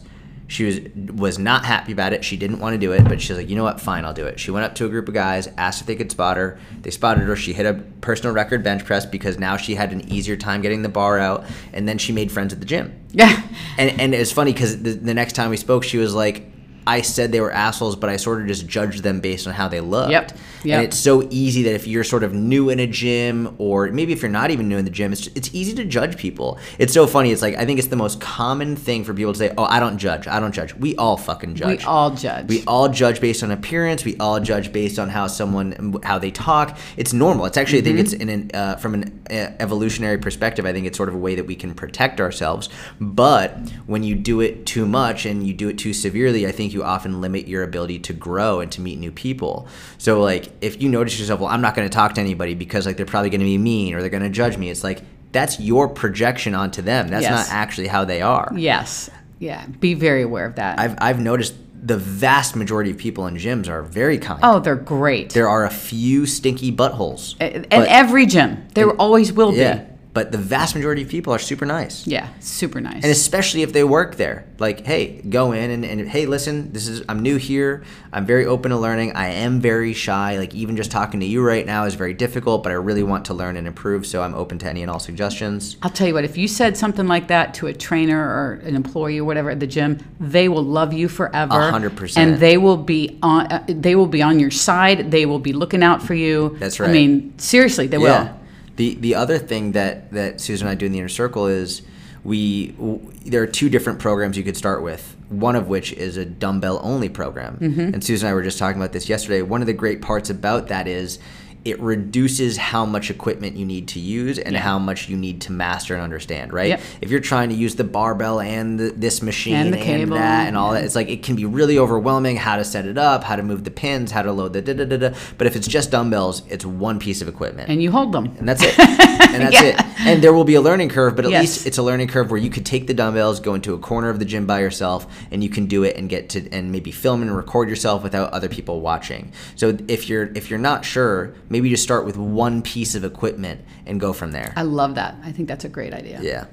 She 0.52 0.66
was 0.66 0.82
was 1.14 1.40
not 1.40 1.64
happy 1.64 1.94
about 1.94 2.12
it. 2.12 2.26
She 2.26 2.36
didn't 2.36 2.60
want 2.60 2.74
to 2.74 2.78
do 2.78 2.92
it, 2.92 3.06
but 3.06 3.22
she's 3.22 3.38
like, 3.38 3.50
"You 3.50 3.56
know 3.56 3.64
what? 3.64 3.80
Fine, 3.80 4.04
I'll 4.04 4.14
do 4.14 4.26
it." 4.26 4.38
She 4.38 4.52
went 4.52 4.66
up 4.66 4.76
to 4.76 4.86
a 4.86 4.90
group 4.90 5.08
of 5.08 5.14
guys, 5.14 5.48
asked 5.58 5.80
if 5.80 5.88
they 5.88 5.96
could 5.96 6.12
spot 6.12 6.36
her. 6.36 6.60
They 6.82 6.92
spotted 6.92 7.24
her. 7.24 7.38
She 7.38 7.54
hit 7.54 7.66
a 7.66 7.76
personal 8.02 8.36
record 8.36 8.62
bench 8.62 8.84
press 8.84 9.06
because 9.06 9.40
now 9.40 9.56
she 9.56 9.76
had 9.76 9.94
an 9.94 10.02
easier 10.12 10.36
time 10.36 10.62
getting 10.62 10.82
the 10.82 10.90
bar 10.90 11.20
out, 11.20 11.46
and 11.72 11.88
then 11.88 11.98
she 11.98 12.12
made 12.12 12.34
friends 12.34 12.52
at 12.52 12.60
the 12.60 12.66
gym. 12.66 12.94
yeah 13.14 13.42
And 13.78 14.02
and 14.02 14.14
it's 14.14 14.34
funny 14.34 14.52
because 14.52 14.84
the, 14.84 14.92
the 14.92 15.14
next 15.14 15.34
time 15.34 15.52
we 15.52 15.58
spoke, 15.58 15.86
she 15.86 15.98
was 15.98 16.14
like, 16.14 16.51
"I 16.86 17.02
said 17.02 17.32
they 17.32 17.42
were 17.42 17.52
assholes, 17.52 17.96
but 17.96 18.10
I 18.10 18.18
sort 18.18 18.42
of 18.42 18.48
just 18.48 18.68
judged 18.68 19.04
them 19.04 19.20
based 19.20 19.48
on 19.48 19.54
how 19.54 19.68
they 19.68 19.82
looked." 19.82 20.12
Yep. 20.12 20.38
Yep. 20.64 20.78
And 20.78 20.88
it's 20.88 20.98
so 20.98 21.28
easy 21.32 21.64
that 21.64 21.74
if 21.74 21.88
you're 21.88 22.04
sort 22.04 22.24
of 22.24 22.34
new 22.34 22.70
in 22.70 22.80
a 22.80 22.88
gym, 22.88 23.56
or 23.58 23.88
maybe 23.92 24.14
if 24.14 24.22
you're 24.22 24.30
not 24.30 24.52
even 24.52 24.70
new 24.70 24.78
in 24.78 24.86
the 24.86 24.92
gym, 24.92 25.12
it's 25.12 25.28
it's 25.36 25.54
easy 25.54 25.74
to 25.76 25.86
judge 25.86 26.18
people. 26.18 26.60
It's 26.78 26.94
so 26.94 27.08
funny. 27.08 27.32
It's 27.32 27.42
like 27.42 27.56
I 27.58 27.66
think 27.66 27.80
it's 27.80 27.88
the 27.88 27.96
most 27.96 28.22
common 28.22 28.76
thing 28.76 29.04
for 29.04 29.14
people 29.14 29.34
to 29.34 29.40
say, 29.40 29.54
"Oh, 29.58 29.64
I 29.64 29.80
don't 29.80 29.98
judge. 29.98 30.28
I 30.28 30.40
don't 30.40 30.52
judge." 30.52 30.76
We 30.76 30.96
all 30.96 31.18
fucking 31.18 31.56
judge. 31.56 31.80
we 31.80 31.86
all 31.86 32.12
judge 32.12 32.48
We 32.48 32.64
all 32.66 32.90
judge 32.90 33.22
based 33.22 33.44
on 33.44 33.52
appearance. 33.52 34.06
We 34.06 34.18
all 34.18 34.40
judge 34.40 34.72
based 34.72 35.00
on 35.00 35.10
how 35.10 35.28
someone, 35.28 36.00
how 36.04 36.20
they 36.20 36.32
talk. 36.32 36.78
It's 36.98 37.14
normal. 37.14 37.46
It's 37.46 37.58
actually, 37.58 37.80
I 37.80 37.84
think, 37.84 38.00
it's 38.00 38.14
in 38.14 38.30
an, 38.30 38.52
uh, 38.54 38.76
from 38.78 38.96
an 38.96 39.24
uh, 39.30 39.52
evolutionary 39.60 40.18
perspective. 40.18 40.66
I 40.66 40.74
think 40.74 40.86
it's 40.86 40.98
sort 40.98 41.10
of 41.10 41.16
a 41.16 41.18
way 41.18 41.36
that 41.36 41.46
we 41.46 41.56
can 41.56 41.74
protect 41.74 42.20
ourselves. 42.20 42.70
But 43.00 43.58
when 43.88 44.04
you 44.04 44.16
do 44.16 44.42
it 44.42 44.66
too 44.66 44.86
much 44.86 45.26
and 45.26 45.46
you 45.46 45.54
do 45.54 45.70
it 45.70 45.78
too 45.78 45.94
severely, 45.94 46.48
I 46.48 46.52
think 46.52 46.71
you 46.74 46.84
often 46.84 47.22
limit 47.22 47.48
your 47.48 47.64
ability 47.64 48.00
to 48.00 48.14
grow 48.14 48.60
and 48.60 48.72
to 48.74 48.82
meet 48.82 48.98
new 49.00 49.12
people. 49.12 49.68
So, 49.98 50.22
like, 50.22 50.52
if 50.62 50.82
you 50.82 50.90
notice 50.90 51.20
yourself, 51.20 51.40
well, 51.40 51.50
I'm 51.50 51.62
not 51.62 51.76
going 51.76 51.88
to 51.90 51.94
talk 51.94 52.14
to 52.16 52.22
anybody 52.22 52.54
because 52.56 52.86
like 52.86 52.98
they're 52.98 53.06
probably 53.06 53.30
going 53.30 53.40
to 53.42 53.46
be 53.46 53.58
mean 53.58 53.94
or 53.94 54.02
they're 54.02 54.10
going 54.10 54.24
to 54.24 54.30
judge 54.30 54.58
me. 54.58 54.70
It's 54.70 54.84
like 54.84 55.02
that's 55.32 55.60
your 55.60 55.88
projection 55.88 56.54
onto 56.56 56.82
them. 56.82 57.08
That's 57.08 57.24
Yes. 57.24 57.48
not 57.50 57.56
actually 57.56 57.88
how 57.88 58.06
they 58.06 58.22
are. 58.22 58.52
yes 58.56 59.10
yeah 59.40 59.66
be 59.80 59.96
very 59.96 60.22
aware 60.22 60.46
of 60.46 60.54
that 60.56 60.78
I've, 60.80 60.96
I've 61.02 61.20
noticed 61.20 61.56
the 61.84 61.98
vast 61.98 62.56
majority 62.56 62.92
of 62.92 62.98
people 63.00 63.26
in 63.26 63.36
gyms 63.38 63.68
are 63.68 63.82
very 63.82 64.20
kind. 64.20 64.40
oh 64.44 64.60
they're 64.60 64.76
great 64.76 65.32
There 65.32 65.50
are 65.50 65.66
a 65.66 65.70
few 65.72 66.28
stinky 66.28 66.72
buttholes. 66.72 67.36
and 67.40 67.68
but- 67.70 67.88
every 67.88 68.28
gym 68.28 68.68
there 68.76 68.92
always 68.92 69.34
will 69.34 69.52
yeah, 69.56 69.78
be 69.78 69.91
but 70.14 70.32
the 70.32 70.38
vast 70.38 70.76
majority 70.76 71.02
of 71.04 71.10
people 71.10 71.34
are 71.34 71.40
super 71.40 71.66
nice. 71.66 72.06
yeah 72.06 72.28
super 72.40 72.82
nice 72.82 72.96
And 73.04 73.06
especially 73.06 73.62
if 73.62 73.72
they 73.74 73.84
work 73.84 74.16
there. 74.16 74.46
Like, 74.60 74.86
hey, 74.86 75.22
go 75.22 75.54
in 75.54 75.72
and, 75.72 75.84
and 75.86 76.08
hey, 76.08 76.26
listen, 76.28 76.72
this 76.72 76.88
is 76.88 77.02
I'm 77.10 77.22
new 77.22 77.38
here. 77.38 77.84
I'm 78.14 78.26
very 78.26 78.46
open 78.46 78.70
to 78.72 78.78
learning. 78.78 79.14
I 79.14 79.28
am 79.30 79.60
very 79.60 79.94
shy. 79.94 80.38
Like 80.38 80.54
even 80.54 80.76
just 80.76 80.92
talking 80.92 81.20
to 81.22 81.26
you 81.26 81.42
right 81.42 81.66
now 81.66 81.86
is 81.86 81.96
very 81.96 82.14
difficult, 82.14 82.62
but 82.62 82.72
I 82.72 82.76
really 82.76 83.02
want 83.04 83.26
to 83.26 83.34
learn 83.34 83.58
and 83.58 83.66
improve, 83.68 84.06
so 84.06 84.22
I'm 84.22 84.36
open 84.36 84.60
to 84.60 84.68
any 84.70 84.82
and 84.84 84.92
all 84.92 85.00
suggestions. 85.00 85.78
I'll 85.82 85.90
tell 85.90 86.08
you 86.08 86.14
what, 86.14 86.26
if 86.26 86.38
you 86.38 86.48
said 86.48 86.78
something 86.78 87.08
like 87.08 87.28
that 87.30 87.54
to 87.56 87.68
a 87.68 87.74
trainer 87.74 88.20
or 88.22 88.62
an 88.64 88.76
employee 88.76 89.20
or 89.20 89.24
whatever 89.26 89.50
at 89.50 89.60
the 89.60 89.68
gym, 89.68 89.98
they 90.20 90.48
will 90.48 90.64
love 90.64 90.94
you 90.94 91.08
forever. 91.08 91.54
A 91.60 91.72
hundred 91.72 91.96
percent. 91.96 92.32
And 92.34 92.40
they 92.40 92.58
will 92.58 92.78
be 92.78 93.18
on 93.24 93.48
uh, 93.52 93.66
they 93.68 93.96
will 93.96 94.08
be 94.08 94.22
on 94.22 94.40
your 94.40 94.52
side. 94.52 95.10
They 95.10 95.26
will 95.26 95.40
be 95.40 95.54
looking 95.54 95.82
out 95.84 96.04
for 96.04 96.14
you. 96.14 96.56
That's 96.60 96.80
right. 96.80 96.90
I 96.90 96.94
mean, 96.94 97.34
seriously, 97.40 97.88
they 97.88 97.98
Yeah. 97.98 98.24
will. 98.34 98.41
The 98.76 98.96
the 98.96 99.16
other 99.16 99.38
thing 99.38 99.74
that 99.74 100.12
that 100.12 100.42
Susan 100.42 100.68
and 100.68 100.72
I 100.72 100.76
do 100.76 100.86
in 100.86 100.92
the 100.92 101.00
inner 101.00 101.10
circle 101.10 101.48
is 101.48 101.82
we 102.24 102.70
w- 102.72 103.00
there 103.26 103.42
are 103.42 103.48
two 103.48 103.70
different 103.70 104.00
programs 104.00 104.38
you 104.38 104.44
could 104.44 104.58
start 104.58 104.84
with. 104.84 105.16
One 105.30 105.56
of 105.56 105.68
which 105.68 105.94
is 105.94 106.18
a 106.18 106.26
dumbbell 106.26 106.80
only 106.84 107.10
program. 107.10 107.58
Mm-hmm. 107.58 107.94
And 107.94 108.04
Susan 108.04 108.28
and 108.28 108.32
I 108.32 108.36
were 108.36 108.44
just 108.44 108.60
talking 108.60 108.82
about 108.82 108.92
this 108.92 109.08
yesterday. 109.10 109.42
One 109.42 109.62
of 109.62 109.68
the 109.68 109.74
great 109.74 110.02
parts 110.02 110.30
about 110.30 110.68
that 110.68 110.88
is 110.88 111.20
it 111.64 111.80
reduces 111.80 112.58
how 112.58 112.86
much 112.86 113.10
equipment 113.12 113.56
you 113.56 113.66
need 113.66 113.88
to 113.90 114.00
use 114.00 114.40
and 114.40 114.54
Yeah. 114.54 114.62
how 114.62 114.80
much 114.80 115.10
you 115.10 115.16
need 115.18 115.42
to 115.42 115.52
master 115.52 115.94
and 115.94 116.04
understand, 116.04 116.52
right? 116.54 116.70
Yep. 116.70 116.82
If 117.02 117.12
you're 117.12 117.20
trying 117.20 117.50
to 117.50 117.56
use 117.56 117.76
the 117.76 117.84
barbell 117.84 118.40
and 118.40 118.80
the, 118.80 118.90
this 118.92 119.22
machine 119.22 119.56
And 119.56 119.76
and, 119.76 119.84
cable, 119.84 120.16
that 120.18 120.48
and 120.48 120.58
all 120.58 120.74
yeah. 120.74 120.80
that, 120.80 120.86
it's 120.86 120.96
like 120.96 121.10
it 121.10 121.22
can 121.24 121.36
be 121.36 121.46
really 121.46 121.78
overwhelming 121.78 122.38
how 122.38 122.56
to 122.56 122.64
set 122.64 122.86
it 122.86 122.98
up, 122.98 123.24
how 123.24 123.36
to 123.36 123.44
move 123.44 123.64
the 123.64 123.72
pins, 123.72 124.12
how 124.12 124.22
to 124.24 124.32
load 124.32 124.54
the 124.54 124.62
da 124.62 124.74
da 124.74 124.86
da 124.86 124.98
da. 124.98 125.16
But 125.38 125.46
if 125.48 125.56
it's 125.56 125.68
just 125.68 125.92
dumbbells, 125.92 126.42
it's 126.50 126.66
one 126.66 126.98
piece 127.00 127.22
of 127.22 127.28
equipment 127.28 127.70
And 127.70 127.82
you 127.84 127.92
hold 127.92 128.12
them. 128.12 128.36
and 128.40 128.48
that's 128.50 128.64
it. 128.64 128.76
And 129.32 129.44
that's 129.44 129.54
Yeah. 129.62 129.70
it. 129.80 129.82
And 130.06 130.22
there 130.22 130.34
will 130.34 130.44
be 130.44 130.56
a 130.56 130.62
learning 130.62 130.90
curve, 130.90 131.16
but 131.16 131.24
at 131.24 131.32
Yes. 131.32 131.42
least 131.42 131.68
it's 131.68 131.78
a 131.78 131.84
learning 131.84 132.10
curve 132.10 132.32
where 132.32 132.40
you 132.40 132.50
could 132.50 132.66
take 132.66 132.88
the 132.88 132.94
dumbbells, 132.94 133.40
go 133.40 133.54
into 133.54 133.74
a 133.74 133.78
corner 133.78 134.10
of 134.10 134.20
the 134.20 134.26
gym 134.26 134.46
by 134.46 134.60
yourself, 134.60 135.08
and 135.32 135.42
you 135.42 135.50
can 135.50 135.68
do 135.68 135.84
it 135.84 135.96
and 135.96 136.10
get 136.10 136.28
to 136.30 136.50
and 136.52 136.70
maybe 136.72 136.92
film 136.92 137.22
and 137.22 137.34
record 137.34 137.70
yourself 137.70 138.04
without 138.04 138.34
other 138.34 138.50
people 138.50 138.82
watching. 138.82 139.32
So 139.56 139.78
if 139.88 140.10
you're 140.10 140.30
if 140.36 140.50
you're 140.50 140.60
not 140.60 140.84
sure, 140.84 141.34
maybe 141.52 141.70
just 141.70 141.84
start 141.84 142.06
with 142.06 142.16
one 142.18 142.62
piece 142.62 142.96
of 142.96 143.04
equipment 143.04 143.62
and 143.86 144.00
go 144.00 144.14
from 144.14 144.32
there. 144.32 144.54
I 144.56 144.62
love 144.62 144.96
that. 144.96 145.16
I 145.24 145.32
think 145.34 145.50
that's 145.50 145.66
a 145.66 145.70
great 145.70 145.94
idea. 145.94 146.20
Yeah. 146.22 146.46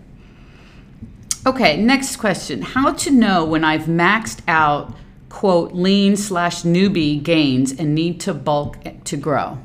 Okay, 1.47 1.81
next 1.81 2.17
question. 2.17 2.63
How 2.63 2.93
to 2.93 3.11
know 3.11 3.45
when 3.45 3.65
I've 3.65 3.83
maxed 3.85 4.41
out 4.49 4.93
quote 5.29 5.73
lean 5.73 6.17
slash 6.17 6.63
newbie 6.63 7.23
gains 7.23 7.71
and 7.71 7.95
need 7.95 8.19
to 8.21 8.35
bulk 8.35 8.77
to 9.05 9.17
grow? 9.17 9.59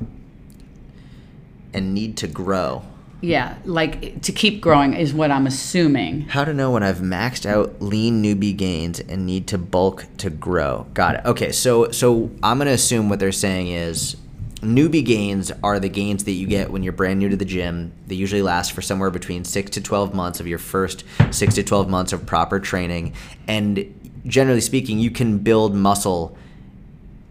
And 1.72 1.92
need 1.92 2.16
to 2.18 2.28
grow. 2.28 2.84
Yeah, 3.20 3.56
like 3.64 4.22
to 4.22 4.32
keep 4.32 4.60
growing 4.60 4.92
is 4.92 5.12
what 5.12 5.30
I'm 5.32 5.46
assuming. 5.46 6.22
How 6.28 6.44
to 6.44 6.54
know 6.54 6.70
when 6.70 6.82
I've 6.82 6.98
maxed 6.98 7.46
out 7.46 7.80
lean 7.80 8.22
newbie 8.22 8.56
gains 8.56 9.00
and 9.00 9.26
need 9.26 9.48
to 9.48 9.58
bulk 9.58 10.06
to 10.18 10.30
grow. 10.30 10.86
Got 10.94 11.16
it. 11.16 11.24
Okay, 11.24 11.50
so 11.50 11.90
so 11.90 12.30
I'm 12.42 12.58
gonna 12.58 12.70
assume 12.70 13.08
what 13.08 13.18
they're 13.18 13.32
saying 13.32 13.68
is 13.68 14.16
newbie 14.64 15.04
gains 15.04 15.52
are 15.62 15.78
the 15.78 15.88
gains 15.88 16.24
that 16.24 16.32
you 16.32 16.46
get 16.46 16.70
when 16.70 16.82
you're 16.82 16.92
brand 16.92 17.18
new 17.20 17.28
to 17.28 17.36
the 17.36 17.44
gym. 17.44 17.92
They 18.06 18.14
usually 18.14 18.42
last 18.42 18.72
for 18.72 18.82
somewhere 18.82 19.10
between 19.10 19.44
six 19.44 19.70
to 19.72 19.80
twelve 19.80 20.14
months 20.14 20.40
of 20.40 20.46
your 20.46 20.58
first 20.58 21.04
six 21.30 21.54
to 21.54 21.62
twelve 21.62 21.88
months 21.88 22.12
of 22.12 22.26
proper 22.26 22.58
training. 22.58 23.14
And 23.46 24.10
generally 24.26 24.60
speaking, 24.60 24.98
you 24.98 25.10
can 25.10 25.38
build 25.38 25.74
muscle 25.74 26.36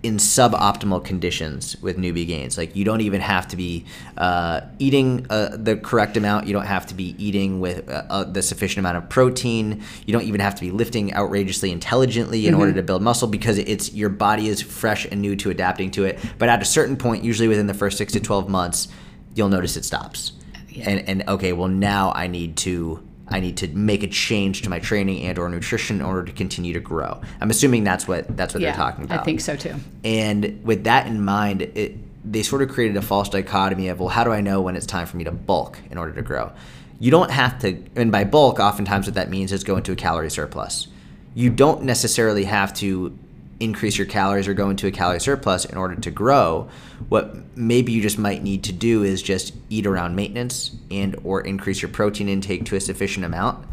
in 0.03 0.17
suboptimal 0.17 1.03
conditions 1.03 1.77
with 1.81 1.97
newbie 1.97 2.27
gains. 2.27 2.57
Like 2.57 2.75
you 2.75 2.83
don't 2.83 2.99
even 2.99 3.21
have 3.21 3.47
to 3.47 3.55
be 3.55 3.85
uh, 4.17 4.61
eating 4.77 5.25
uh, 5.29 5.55
the 5.57 5.77
correct 5.77 6.17
amount. 6.17 6.45
You 6.45 6.51
don't 6.51 6.65
have 6.65 6.85
to 6.87 6.93
be 6.93 7.15
eating 7.17 7.61
with 7.61 7.89
uh, 7.89 8.03
uh 8.09 8.23
the 8.25 8.41
sufficient 8.41 8.79
amount 8.79 8.97
of 8.97 9.09
protein. 9.09 9.81
You 10.05 10.11
don't 10.11 10.23
even 10.23 10.41
have 10.41 10.55
to 10.55 10.61
be 10.61 10.71
lifting 10.71 11.15
outrageously 11.15 11.71
intelligently 11.71 12.45
in 12.45 12.53
mm-hmm. 12.53 12.59
order 12.59 12.73
to 12.73 12.83
build 12.83 13.01
muscle 13.01 13.29
because 13.29 13.57
it's 13.57 13.93
your 13.93 14.09
body 14.09 14.49
is 14.49 14.61
fresh 14.61 15.05
and 15.05 15.21
new 15.21 15.37
to 15.37 15.49
adapting 15.49 15.89
to 15.91 16.03
it. 16.03 16.19
But 16.37 16.49
at 16.49 16.61
a 16.61 16.65
certain 16.65 16.97
point, 16.97 17.23
usually 17.23 17.47
within 17.47 17.67
the 17.67 17.73
first 17.73 17.97
six 17.97 18.11
to 18.13 18.19
twelve 18.19 18.49
months, 18.49 18.89
you'll 19.35 19.49
notice 19.49 19.77
it 19.77 19.85
stops. 19.85 20.33
Yeah. 20.67 20.89
And 20.89 21.09
and 21.09 21.29
okay, 21.29 21.53
well 21.53 21.69
now 21.69 22.11
I 22.13 22.27
need 22.27 22.57
to 22.57 23.07
I 23.27 23.39
need 23.39 23.57
to 23.57 23.67
make 23.69 24.03
a 24.03 24.07
change 24.07 24.61
to 24.63 24.69
my 24.69 24.79
training 24.79 25.23
and 25.23 25.39
or 25.39 25.49
nutrition 25.49 25.97
in 25.97 26.05
order 26.05 26.23
to 26.25 26.31
continue 26.31 26.73
to 26.73 26.79
grow. 26.79 27.21
I'm 27.39 27.49
assuming 27.49 27.83
that's 27.83 28.07
what 28.07 28.35
that's 28.35 28.53
what 28.53 28.61
yeah, 28.61 28.71
they're 28.71 28.77
talking 28.77 29.05
about. 29.05 29.21
I 29.21 29.23
think 29.23 29.41
so 29.41 29.55
too. 29.55 29.75
And 30.03 30.61
with 30.63 30.83
that 30.83 31.07
in 31.07 31.23
mind, 31.23 31.61
it, 31.61 31.95
they 32.29 32.43
sort 32.43 32.61
of 32.61 32.69
created 32.69 32.97
a 32.97 33.01
false 33.01 33.29
dichotomy 33.29 33.87
of 33.87 33.99
well, 33.99 34.09
how 34.09 34.23
do 34.23 34.31
I 34.31 34.41
know 34.41 34.61
when 34.61 34.75
it's 34.75 34.85
time 34.85 35.07
for 35.07 35.17
me 35.17 35.23
to 35.23 35.31
bulk 35.31 35.79
in 35.89 35.97
order 35.97 36.13
to 36.13 36.21
grow? 36.21 36.51
You 36.99 37.11
don't 37.11 37.31
have 37.31 37.59
to, 37.59 37.83
and 37.95 38.11
by 38.11 38.23
bulk, 38.23 38.59
oftentimes 38.59 39.07
what 39.07 39.15
that 39.15 39.29
means 39.29 39.51
is 39.51 39.63
go 39.63 39.75
into 39.77 39.91
a 39.91 39.95
calorie 39.95 40.29
surplus. 40.29 40.87
You 41.33 41.49
don't 41.49 41.83
necessarily 41.83 42.45
have 42.45 42.73
to 42.75 43.17
increase 43.63 43.97
your 43.97 44.07
calories 44.07 44.47
or 44.47 44.53
go 44.53 44.69
into 44.69 44.87
a 44.87 44.91
calorie 44.91 45.19
surplus 45.19 45.63
in 45.65 45.77
order 45.77 45.95
to 45.95 46.11
grow 46.11 46.67
what 47.07 47.35
maybe 47.55 47.91
you 47.91 48.01
just 48.01 48.17
might 48.17 48.43
need 48.43 48.63
to 48.63 48.73
do 48.73 49.03
is 49.03 49.21
just 49.21 49.53
eat 49.69 49.85
around 49.85 50.15
maintenance 50.15 50.75
and 50.91 51.15
or 51.23 51.41
increase 51.41 51.81
your 51.81 51.89
protein 51.89 52.27
intake 52.27 52.65
to 52.65 52.75
a 52.75 52.79
sufficient 52.81 53.25
amount 53.25 53.65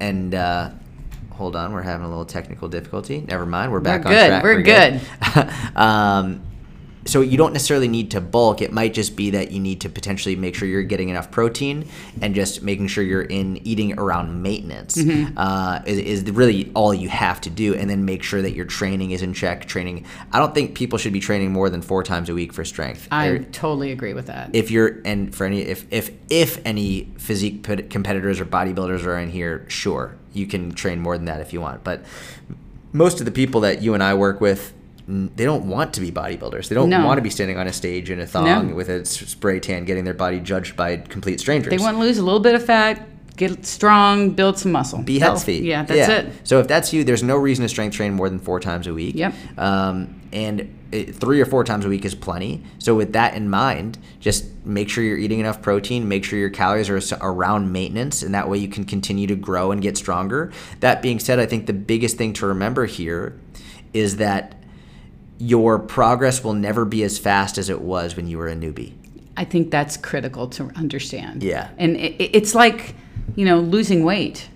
and 0.00 0.34
uh, 0.34 0.70
hold 1.32 1.56
on 1.56 1.72
we're 1.72 1.82
having 1.82 2.06
a 2.06 2.08
little 2.08 2.24
technical 2.24 2.68
difficulty 2.68 3.24
never 3.28 3.44
mind 3.44 3.72
we're 3.72 3.80
back 3.80 4.04
we're 4.04 4.10
on 4.10 4.16
good. 4.16 4.26
track 4.28 4.42
we're, 4.44 4.54
we're 4.54 4.62
good, 4.62 5.00
good. 5.34 5.76
um, 5.76 6.42
so 7.06 7.20
you 7.20 7.36
don't 7.36 7.52
necessarily 7.52 7.88
need 7.88 8.10
to 8.12 8.20
bulk. 8.20 8.60
It 8.60 8.72
might 8.72 8.94
just 8.94 9.16
be 9.16 9.30
that 9.30 9.52
you 9.52 9.60
need 9.60 9.80
to 9.82 9.88
potentially 9.88 10.36
make 10.36 10.54
sure 10.54 10.68
you're 10.68 10.82
getting 10.82 11.08
enough 11.08 11.30
protein 11.30 11.88
and 12.20 12.34
just 12.34 12.62
making 12.62 12.88
sure 12.88 13.04
you're 13.04 13.22
in 13.22 13.66
eating 13.66 13.98
around 13.98 14.42
maintenance 14.42 14.96
mm-hmm. 14.96 15.36
uh, 15.38 15.80
is, 15.86 15.98
is, 15.98 16.30
really 16.30 16.70
all 16.74 16.92
you 16.92 17.08
have 17.08 17.40
to 17.42 17.50
do. 17.50 17.74
And 17.74 17.88
then 17.88 18.04
make 18.04 18.22
sure 18.22 18.42
that 18.42 18.52
your 18.52 18.66
training 18.66 19.12
is 19.12 19.22
in 19.22 19.32
check. 19.32 19.66
Training. 19.66 20.04
I 20.32 20.38
don't 20.38 20.54
think 20.54 20.74
people 20.74 20.98
should 20.98 21.12
be 21.12 21.20
training 21.20 21.52
more 21.52 21.70
than 21.70 21.82
four 21.82 22.02
times 22.02 22.28
a 22.28 22.34
week 22.34 22.52
for 22.52 22.64
strength. 22.64 23.08
I 23.10 23.38
totally 23.52 23.92
agree 23.92 24.12
with 24.12 24.26
that. 24.26 24.50
If 24.52 24.70
you're 24.70 25.00
and 25.04 25.34
for 25.34 25.46
any 25.46 25.60
if 25.60 25.86
if 25.90 26.10
if 26.28 26.60
any 26.64 27.12
physique 27.18 27.62
competitors 27.90 28.40
or 28.40 28.44
bodybuilders 28.44 29.04
are 29.06 29.18
in 29.18 29.30
here, 29.30 29.64
sure 29.68 30.16
you 30.32 30.46
can 30.46 30.72
train 30.72 31.00
more 31.00 31.16
than 31.16 31.26
that 31.26 31.40
if 31.40 31.52
you 31.52 31.60
want. 31.60 31.82
But 31.82 32.04
most 32.92 33.20
of 33.20 33.26
the 33.26 33.32
people 33.32 33.60
that 33.62 33.82
you 33.82 33.94
and 33.94 34.02
I 34.02 34.14
work 34.14 34.40
with 34.40 34.72
they 35.08 35.44
don't 35.44 35.68
want 35.68 35.94
to 35.94 36.00
be 36.00 36.10
bodybuilders. 36.10 36.68
They 36.68 36.74
don't 36.74 36.90
no. 36.90 37.04
want 37.04 37.18
to 37.18 37.22
be 37.22 37.30
standing 37.30 37.58
on 37.58 37.68
a 37.68 37.72
stage 37.72 38.10
in 38.10 38.18
a 38.18 38.26
thong 38.26 38.70
no. 38.70 38.74
with 38.74 38.88
a 38.88 39.04
spray 39.04 39.60
tan, 39.60 39.84
getting 39.84 40.04
their 40.04 40.14
body 40.14 40.40
judged 40.40 40.76
by 40.76 40.96
complete 40.96 41.38
strangers. 41.38 41.70
They 41.70 41.78
want 41.78 41.96
to 41.96 42.00
lose 42.00 42.18
a 42.18 42.24
little 42.24 42.40
bit 42.40 42.56
of 42.56 42.64
fat, 42.64 43.06
get 43.36 43.64
strong, 43.64 44.30
build 44.30 44.58
some 44.58 44.72
muscle. 44.72 45.02
Be 45.02 45.20
healthy. 45.20 45.58
yeah, 45.58 45.84
that's 45.84 46.08
yeah. 46.08 46.18
it. 46.18 46.32
So 46.42 46.58
if 46.58 46.66
that's 46.66 46.92
you, 46.92 47.04
there's 47.04 47.22
no 47.22 47.36
reason 47.36 47.62
to 47.62 47.68
strength 47.68 47.94
train 47.94 48.14
more 48.14 48.28
than 48.28 48.40
four 48.40 48.58
times 48.58 48.88
a 48.88 48.94
week. 48.94 49.14
Yep. 49.14 49.34
Um, 49.56 50.20
and 50.32 50.76
it, 50.90 51.14
three 51.14 51.40
or 51.40 51.46
four 51.46 51.62
times 51.62 51.84
a 51.84 51.88
week 51.88 52.04
is 52.04 52.16
plenty. 52.16 52.64
So 52.78 52.96
with 52.96 53.12
that 53.12 53.34
in 53.34 53.48
mind, 53.48 53.98
just 54.18 54.46
make 54.64 54.88
sure 54.88 55.04
you're 55.04 55.18
eating 55.18 55.38
enough 55.38 55.62
protein. 55.62 56.08
Make 56.08 56.24
sure 56.24 56.36
your 56.36 56.50
calories 56.50 56.90
are 56.90 57.18
around 57.22 57.70
maintenance, 57.70 58.22
and 58.22 58.34
that 58.34 58.48
way 58.48 58.58
you 58.58 58.68
can 58.68 58.84
continue 58.84 59.28
to 59.28 59.36
grow 59.36 59.70
and 59.70 59.80
get 59.80 59.96
stronger. 59.96 60.52
That 60.80 61.00
being 61.00 61.20
said, 61.20 61.38
I 61.38 61.46
think 61.46 61.66
the 61.66 61.72
biggest 61.72 62.16
thing 62.16 62.32
to 62.34 62.46
remember 62.46 62.86
here 62.86 63.38
is 63.92 64.16
that 64.16 64.56
your 65.38 65.78
progress 65.78 66.42
will 66.42 66.54
never 66.54 66.84
be 66.84 67.02
as 67.02 67.18
fast 67.18 67.58
as 67.58 67.68
it 67.68 67.80
was 67.80 68.16
when 68.16 68.26
you 68.26 68.38
were 68.38 68.48
a 68.48 68.54
newbie. 68.54 68.92
I 69.36 69.44
think 69.44 69.70
that's 69.70 69.96
critical 69.96 70.48
to 70.50 70.70
understand. 70.76 71.42
Yeah. 71.42 71.68
And 71.78 71.96
it, 71.96 72.36
it's 72.36 72.54
like, 72.54 72.94
you 73.34 73.44
know, 73.44 73.58
losing 73.58 74.04
weight. 74.04 74.48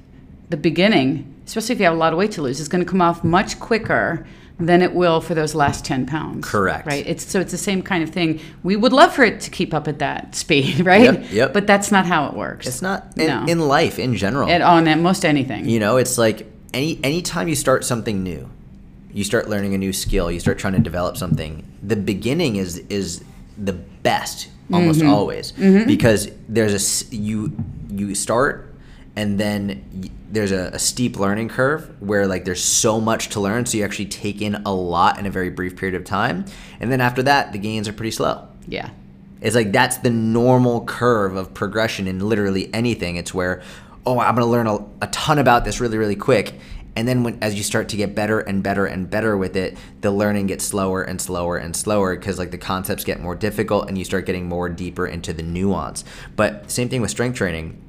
The 0.48 0.56
beginning, 0.56 1.34
especially 1.46 1.74
if 1.74 1.78
you 1.78 1.84
have 1.84 1.94
a 1.94 1.98
lot 1.98 2.12
of 2.12 2.18
weight 2.18 2.32
to 2.32 2.42
lose, 2.42 2.60
is 2.60 2.68
going 2.68 2.84
to 2.84 2.90
come 2.90 3.02
off 3.02 3.22
much 3.22 3.60
quicker 3.60 4.26
than 4.58 4.82
it 4.82 4.94
will 4.94 5.20
for 5.20 5.34
those 5.34 5.54
last 5.54 5.84
10 5.84 6.06
pounds. 6.06 6.46
Correct. 6.46 6.86
Right? 6.86 7.06
It's 7.06 7.26
so 7.26 7.40
it's 7.40 7.52
the 7.52 7.58
same 7.58 7.82
kind 7.82 8.02
of 8.02 8.10
thing. 8.10 8.40
We 8.62 8.76
would 8.76 8.92
love 8.92 9.14
for 9.14 9.24
it 9.24 9.40
to 9.42 9.50
keep 9.50 9.72
up 9.72 9.88
at 9.88 9.98
that 10.00 10.34
speed, 10.34 10.80
right? 10.86 11.02
Yep. 11.02 11.32
yep. 11.32 11.52
But 11.52 11.66
that's 11.66 11.90
not 11.90 12.06
how 12.06 12.26
it 12.26 12.34
works. 12.34 12.66
It's 12.66 12.82
not 12.82 13.16
in, 13.16 13.26
no. 13.26 13.44
in 13.46 13.60
life 13.60 13.98
in 13.98 14.16
general. 14.16 14.50
At, 14.50 14.62
on 14.62 15.02
most 15.02 15.24
anything. 15.24 15.68
You 15.68 15.80
know, 15.80 15.96
it's 15.96 16.18
like 16.18 16.46
any 16.72 17.00
anytime 17.02 17.48
you 17.48 17.54
start 17.54 17.84
something 17.84 18.22
new, 18.22 18.50
you 19.12 19.24
start 19.24 19.48
learning 19.48 19.74
a 19.74 19.78
new 19.78 19.92
skill, 19.92 20.30
you 20.30 20.40
start 20.40 20.58
trying 20.58 20.74
to 20.74 20.80
develop 20.80 21.16
something. 21.16 21.66
The 21.82 21.96
beginning 21.96 22.56
is 22.56 22.78
is 22.88 23.24
the 23.56 23.72
best 23.72 24.48
almost 24.72 25.00
mm-hmm. 25.00 25.10
always 25.10 25.52
mm-hmm. 25.52 25.86
because 25.86 26.30
there's 26.48 26.74
a 27.12 27.14
you 27.14 27.52
you 27.88 28.14
start 28.14 28.72
and 29.16 29.38
then 29.38 30.10
there's 30.30 30.52
a, 30.52 30.70
a, 30.72 30.78
steep 30.78 31.18
learning 31.18 31.48
curve 31.48 32.00
where 32.00 32.26
like 32.26 32.44
there's 32.44 32.62
so 32.62 33.00
much 33.00 33.30
to 33.30 33.40
learn 33.40 33.66
so 33.66 33.76
you 33.76 33.84
actually 33.84 34.06
take 34.06 34.40
in 34.40 34.54
a 34.64 34.72
lot 34.72 35.18
in 35.18 35.26
a 35.26 35.30
very 35.30 35.50
brief 35.50 35.76
period 35.76 35.94
of 35.94 36.04
time 36.04 36.44
and 36.78 36.92
then 36.92 37.00
after 37.00 37.22
that 37.22 37.52
the 37.52 37.58
gains 37.58 37.88
are 37.88 37.92
pretty 37.92 38.12
slow 38.12 38.46
yeah 38.68 38.90
it's 39.40 39.56
like 39.56 39.72
that's 39.72 39.98
the 39.98 40.10
normal 40.10 40.84
curve 40.84 41.34
of 41.34 41.52
progression 41.52 42.06
in 42.06 42.20
literally 42.20 42.72
anything 42.72 43.16
it's 43.16 43.34
where 43.34 43.62
oh 44.06 44.20
i'm 44.20 44.34
going 44.36 44.46
to 44.46 44.50
learn 44.50 44.66
a, 44.66 44.76
a 45.04 45.08
ton 45.08 45.38
about 45.38 45.64
this 45.64 45.80
really 45.80 45.98
really 45.98 46.16
quick 46.16 46.54
and 47.00 47.08
then 47.08 47.24
when, 47.24 47.38
as 47.40 47.54
you 47.54 47.62
start 47.62 47.88
to 47.88 47.96
get 47.96 48.14
better 48.14 48.40
and 48.40 48.62
better 48.62 48.84
and 48.84 49.08
better 49.08 49.34
with 49.34 49.56
it 49.56 49.74
the 50.02 50.10
learning 50.10 50.46
gets 50.48 50.62
slower 50.64 51.02
and 51.02 51.18
slower 51.18 51.56
and 51.56 51.74
slower 51.74 52.14
because 52.14 52.38
like 52.38 52.50
the 52.50 52.58
concepts 52.58 53.04
get 53.04 53.20
more 53.20 53.34
difficult 53.34 53.88
and 53.88 53.96
you 53.96 54.04
start 54.04 54.26
getting 54.26 54.46
more 54.46 54.68
deeper 54.68 55.06
into 55.06 55.32
the 55.32 55.42
nuance. 55.42 56.04
But 56.36 56.70
same 56.70 56.90
thing 56.90 57.00
with 57.00 57.10
strength 57.10 57.36
training. 57.36 57.80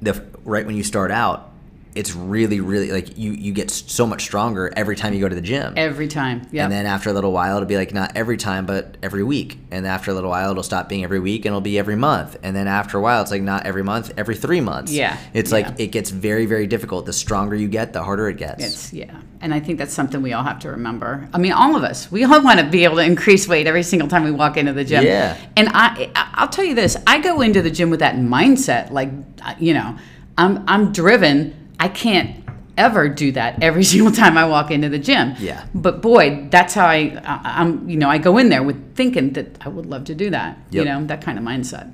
The 0.00 0.24
right 0.44 0.64
when 0.64 0.76
you 0.76 0.82
start 0.82 1.10
out 1.10 1.52
it's 1.98 2.14
really 2.14 2.60
really 2.60 2.92
like 2.92 3.18
you 3.18 3.32
you 3.32 3.52
get 3.52 3.72
so 3.72 4.06
much 4.06 4.22
stronger 4.22 4.72
every 4.76 4.94
time 4.94 5.12
you 5.12 5.20
go 5.20 5.28
to 5.28 5.34
the 5.34 5.40
gym. 5.40 5.74
Every 5.76 6.06
time 6.06 6.46
yeah 6.52 6.62
and 6.62 6.72
then 6.72 6.86
after 6.86 7.10
a 7.10 7.12
little 7.12 7.32
while 7.32 7.56
it'll 7.56 7.66
be 7.66 7.76
like 7.76 7.92
not 7.92 8.16
every 8.16 8.36
time 8.36 8.66
but 8.66 8.96
every 9.02 9.24
week. 9.24 9.58
And 9.72 9.84
after 9.84 10.12
a 10.12 10.14
little 10.14 10.30
while 10.30 10.52
it'll 10.52 10.62
stop 10.62 10.88
being 10.88 11.02
every 11.02 11.18
week 11.18 11.44
and 11.44 11.46
it'll 11.46 11.60
be 11.60 11.76
every 11.76 11.96
month. 11.96 12.36
And 12.44 12.54
then 12.54 12.68
after 12.68 12.98
a 12.98 13.00
while 13.00 13.20
it's 13.20 13.32
like 13.32 13.42
not 13.42 13.66
every 13.66 13.82
month 13.82 14.12
every 14.16 14.36
three 14.36 14.60
months. 14.60 14.92
Yeah 14.92 15.18
it's 15.34 15.50
yeah. 15.50 15.56
like 15.56 15.80
it 15.80 15.88
gets 15.88 16.10
very 16.10 16.46
very 16.46 16.68
difficult. 16.68 17.04
The 17.04 17.12
stronger 17.12 17.56
you 17.56 17.66
get 17.66 17.92
the 17.92 18.04
harder 18.04 18.28
it 18.28 18.36
gets. 18.36 18.64
It's 18.64 18.92
yeah. 18.92 19.20
And 19.40 19.52
i 19.52 19.58
think 19.58 19.78
that's 19.78 19.92
something 19.92 20.22
we 20.22 20.32
all 20.32 20.44
have 20.44 20.60
to 20.60 20.70
remember. 20.70 21.28
I 21.34 21.38
mean 21.38 21.52
all 21.52 21.74
of 21.74 21.82
us 21.82 22.12
we 22.12 22.22
all 22.22 22.40
want 22.48 22.60
to 22.60 22.66
be 22.66 22.84
able 22.84 22.96
to 22.96 23.04
increase 23.04 23.48
weight 23.48 23.66
every 23.66 23.82
single 23.82 24.08
time 24.08 24.22
we 24.22 24.30
walk 24.30 24.56
into 24.56 24.72
the 24.72 24.84
gym. 24.84 25.02
Yeah. 25.02 25.36
And 25.56 25.68
i 25.74 26.10
i'll 26.14 26.48
tell 26.48 26.64
you 26.64 26.76
this. 26.76 26.96
I 27.08 27.18
go 27.18 27.40
into 27.40 27.60
the 27.60 27.72
gym 27.72 27.90
with 27.90 28.00
that 28.00 28.14
mindset 28.14 28.92
like 28.92 29.10
you 29.58 29.74
know 29.74 29.98
i'm 30.36 30.62
i'm 30.68 30.92
driven 30.92 31.67
I 31.78 31.88
can't 31.88 32.44
ever 32.76 33.08
do 33.08 33.32
that 33.32 33.62
every 33.62 33.84
single 33.92 34.12
time 34.12 34.38
I 34.38 34.46
walk 34.46 34.70
into 34.70 34.88
the 34.88 34.98
gym. 34.98 35.34
Yeah. 35.38 35.66
But 35.74 36.00
boy, 36.00 36.48
that's 36.50 36.74
how 36.74 36.86
I, 36.86 37.20
I 37.24 37.62
am 37.62 37.88
you 37.88 37.96
know 37.96 38.08
I 38.08 38.18
go 38.18 38.38
in 38.38 38.48
there 38.48 38.62
with 38.62 38.94
thinking 38.94 39.32
that 39.34 39.58
I 39.64 39.68
would 39.68 39.86
love 39.86 40.04
to 40.04 40.14
do 40.14 40.30
that. 40.30 40.58
Yep. 40.70 40.72
You 40.72 40.84
know 40.84 41.06
that 41.06 41.22
kind 41.22 41.38
of 41.38 41.44
mindset. 41.44 41.92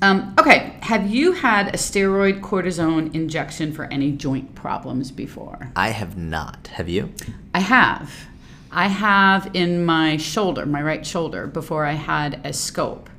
Um, 0.00 0.32
okay, 0.38 0.76
have 0.82 1.10
you 1.10 1.32
had 1.32 1.68
a 1.68 1.72
steroid 1.72 2.40
cortisone 2.40 3.12
injection 3.16 3.72
for 3.72 3.86
any 3.86 4.12
joint 4.12 4.54
problems 4.54 5.10
before? 5.10 5.72
I 5.74 5.88
have 5.88 6.16
not. 6.16 6.68
Have 6.68 6.88
you? 6.88 7.12
I 7.52 7.58
have. 7.58 8.28
I 8.70 8.86
have 8.86 9.50
in 9.54 9.84
my 9.84 10.16
shoulder, 10.16 10.66
my 10.66 10.80
right 10.82 11.04
shoulder, 11.04 11.48
before 11.48 11.84
I 11.84 11.94
had 11.94 12.40
a 12.44 12.52
scope 12.52 13.10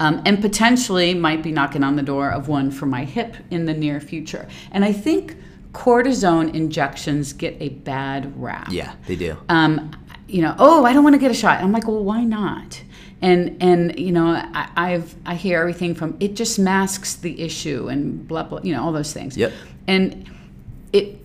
um, 0.00 0.22
and 0.24 0.40
potentially 0.40 1.14
might 1.14 1.42
be 1.42 1.52
knocking 1.52 1.82
on 1.82 1.96
the 1.96 2.02
door 2.02 2.30
of 2.30 2.48
one 2.48 2.70
for 2.70 2.86
my 2.86 3.04
hip 3.04 3.36
in 3.50 3.66
the 3.66 3.74
near 3.74 4.00
future. 4.00 4.48
And 4.70 4.84
I 4.84 4.92
think 4.92 5.36
cortisone 5.72 6.54
injections 6.54 7.32
get 7.32 7.56
a 7.60 7.68
bad 7.70 8.32
rap. 8.40 8.68
Yeah, 8.70 8.94
they 9.06 9.16
do. 9.16 9.36
Um, 9.48 9.90
you 10.26 10.42
know, 10.42 10.54
oh, 10.58 10.84
I 10.84 10.92
don't 10.92 11.04
want 11.04 11.14
to 11.14 11.20
get 11.20 11.30
a 11.30 11.34
shot. 11.34 11.62
I'm 11.62 11.72
like, 11.72 11.86
well, 11.86 12.02
why 12.02 12.24
not? 12.24 12.82
And 13.22 13.56
and 13.62 13.98
you 13.98 14.12
know, 14.12 14.26
I, 14.28 14.68
I've 14.76 15.14
I 15.24 15.34
hear 15.34 15.60
everything 15.60 15.94
from 15.94 16.16
it 16.20 16.34
just 16.34 16.58
masks 16.58 17.14
the 17.14 17.40
issue 17.40 17.88
and 17.88 18.26
blah 18.26 18.42
blah, 18.42 18.60
you 18.62 18.74
know, 18.74 18.82
all 18.82 18.92
those 18.92 19.12
things. 19.12 19.36
Yep. 19.36 19.52
And 19.86 20.28
it, 20.92 21.18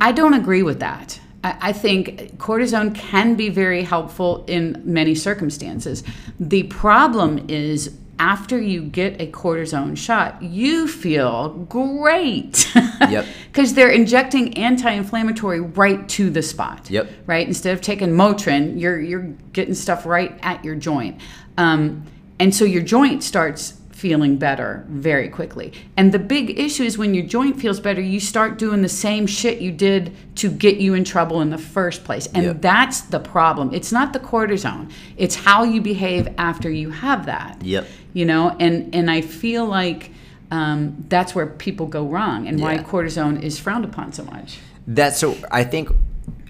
I 0.00 0.12
don't 0.12 0.34
agree 0.34 0.62
with 0.62 0.80
that. 0.80 1.18
I 1.44 1.72
think 1.72 2.38
cortisone 2.38 2.94
can 2.94 3.34
be 3.34 3.48
very 3.48 3.82
helpful 3.82 4.44
in 4.46 4.80
many 4.84 5.14
circumstances. 5.14 6.04
The 6.38 6.62
problem 6.64 7.46
is 7.48 7.96
after 8.18 8.60
you 8.60 8.82
get 8.82 9.20
a 9.20 9.26
cortisone 9.26 9.96
shot, 9.96 10.40
you 10.40 10.86
feel 10.86 11.48
great. 11.68 12.72
Yep. 12.74 13.26
Because 13.52 13.74
they're 13.74 13.90
injecting 13.90 14.56
anti-inflammatory 14.56 15.60
right 15.60 16.08
to 16.08 16.30
the 16.30 16.40
spot. 16.40 16.88
Yep. 16.88 17.10
Right. 17.26 17.46
Instead 17.46 17.74
of 17.74 17.82
taking 17.82 18.08
Motrin, 18.10 18.80
you're 18.80 18.98
you're 18.98 19.28
getting 19.52 19.74
stuff 19.74 20.06
right 20.06 20.38
at 20.40 20.64
your 20.64 20.74
joint, 20.74 21.20
um, 21.58 22.04
and 22.38 22.54
so 22.54 22.64
your 22.64 22.80
joint 22.80 23.22
starts 23.22 23.74
feeling 24.02 24.36
better 24.36 24.84
very 24.88 25.28
quickly. 25.28 25.72
And 25.96 26.10
the 26.10 26.18
big 26.18 26.58
issue 26.58 26.82
is 26.82 26.98
when 26.98 27.14
your 27.14 27.24
joint 27.24 27.60
feels 27.60 27.78
better, 27.78 28.00
you 28.00 28.18
start 28.18 28.58
doing 28.58 28.82
the 28.82 28.88
same 28.88 29.28
shit 29.28 29.60
you 29.60 29.70
did 29.70 30.12
to 30.36 30.50
get 30.50 30.78
you 30.78 30.94
in 30.94 31.04
trouble 31.04 31.40
in 31.40 31.50
the 31.50 31.56
first 31.76 32.02
place. 32.02 32.26
And 32.34 32.44
Yep. 32.46 32.60
that's 32.62 33.00
the 33.02 33.20
problem. 33.20 33.72
It's 33.72 33.92
not 33.92 34.12
the 34.12 34.18
cortisone. 34.18 34.90
It's 35.16 35.36
how 35.36 35.62
you 35.62 35.80
behave 35.80 36.26
after 36.36 36.68
you 36.68 36.90
have 36.90 37.26
that 37.26 37.62
Yep. 37.62 37.86
you 38.12 38.24
know 38.24 38.56
and 38.58 38.74
and 38.94 39.08
i 39.10 39.20
feel 39.20 39.64
like 39.64 40.10
um, 40.50 40.78
that's 41.08 41.34
where 41.36 41.46
people 41.46 41.86
go 41.86 42.04
wrong 42.14 42.46
and 42.48 42.60
why 42.60 42.76
cortisone 42.78 43.40
is 43.40 43.58
frowned 43.58 43.84
upon 43.84 44.12
so 44.12 44.24
much 44.24 44.58
That's 44.86 45.18
so. 45.18 45.36
I 45.60 45.62
think 45.64 45.88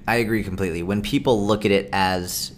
I 0.08 0.16
agree 0.24 0.42
completely. 0.42 0.82
When 0.82 1.02
people 1.02 1.46
look 1.46 1.64
at 1.66 1.70
it 1.70 1.88
as 1.92 2.52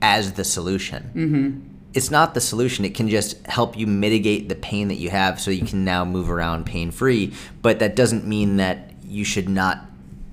as 0.00 0.32
the 0.32 0.44
solution, 0.44 1.02
Mm-hmm. 1.14 1.71
It's 1.94 2.10
not 2.10 2.34
the 2.34 2.40
solution. 2.40 2.84
It 2.84 2.94
can 2.94 3.08
just 3.08 3.46
help 3.46 3.76
you 3.76 3.86
mitigate 3.86 4.48
the 4.48 4.54
pain 4.54 4.88
that 4.88 4.96
you 4.96 5.10
have, 5.10 5.40
so 5.40 5.50
you 5.50 5.64
can 5.64 5.84
now 5.84 6.04
move 6.04 6.30
around 6.30 6.66
pain 6.66 6.90
free. 6.90 7.34
But 7.60 7.78
that 7.80 7.96
doesn't 7.96 8.26
mean 8.26 8.56
that 8.56 8.92
you 9.04 9.24
should 9.24 9.48
not 9.48 9.84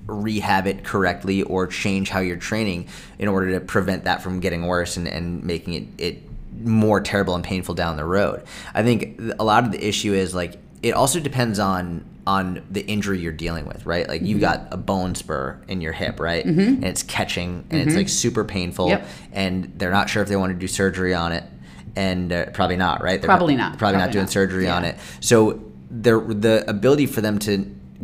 rehab 0.06 0.66
it 0.66 0.84
correctly 0.84 1.42
or 1.42 1.66
change 1.66 2.08
how 2.10 2.20
you're 2.20 2.36
training 2.36 2.88
in 3.18 3.28
order 3.28 3.52
to 3.52 3.60
prevent 3.60 4.04
that 4.04 4.22
from 4.22 4.40
getting 4.40 4.66
worse 4.66 4.96
and, 4.96 5.06
and 5.06 5.44
making 5.44 5.74
it, 5.74 5.86
it 5.98 6.22
more 6.62 7.00
terrible 7.00 7.34
and 7.34 7.44
painful 7.44 7.74
down 7.74 7.96
the 7.96 8.04
road. 8.04 8.42
I 8.74 8.82
think 8.82 9.20
a 9.38 9.44
lot 9.44 9.64
of 9.64 9.72
the 9.72 9.86
issue 9.86 10.12
is 10.12 10.34
like 10.34 10.58
it 10.82 10.92
also 10.94 11.20
depends 11.20 11.58
on 11.58 12.04
on 12.26 12.62
the 12.70 12.82
injury 12.86 13.18
you're 13.18 13.32
dealing 13.32 13.66
with, 13.66 13.84
right? 13.86 14.06
Like 14.08 14.22
you've 14.22 14.40
mm-hmm. 14.40 14.62
got 14.62 14.72
a 14.72 14.76
bone 14.76 15.14
spur 15.14 15.60
in 15.68 15.80
your 15.80 15.92
hip, 15.92 16.20
right? 16.20 16.44
Mm-hmm. 16.44 16.60
And 16.60 16.84
it's 16.84 17.02
catching 17.02 17.64
and 17.70 17.80
it's 17.80 17.96
like 17.96 18.06
mm-hmm. 18.06 18.12
super 18.12 18.44
painful 18.44 18.88
Yep. 18.88 19.06
and 19.32 19.72
they're 19.76 19.90
not 19.90 20.08
sure 20.08 20.22
if 20.22 20.28
they 20.28 20.36
want 20.36 20.52
to 20.52 20.58
do 20.58 20.68
surgery 20.68 21.14
on 21.14 21.32
it 21.32 21.44
and 21.96 22.32
uh, 22.32 22.46
probably 22.50 22.76
not, 22.76 23.02
right? 23.02 23.20
They're 23.20 23.28
Probably 23.28 23.56
not. 23.56 23.78
Probably, 23.78 23.98
not 23.98 24.12
doing 24.12 24.24
not. 24.24 24.30
surgery 24.30 24.68
on 24.68 24.84
it. 24.84 24.96
So 25.20 25.62
the 25.90 26.20
the 26.20 26.68
ability 26.68 27.06
for 27.06 27.20
them 27.20 27.38
to 27.40 27.58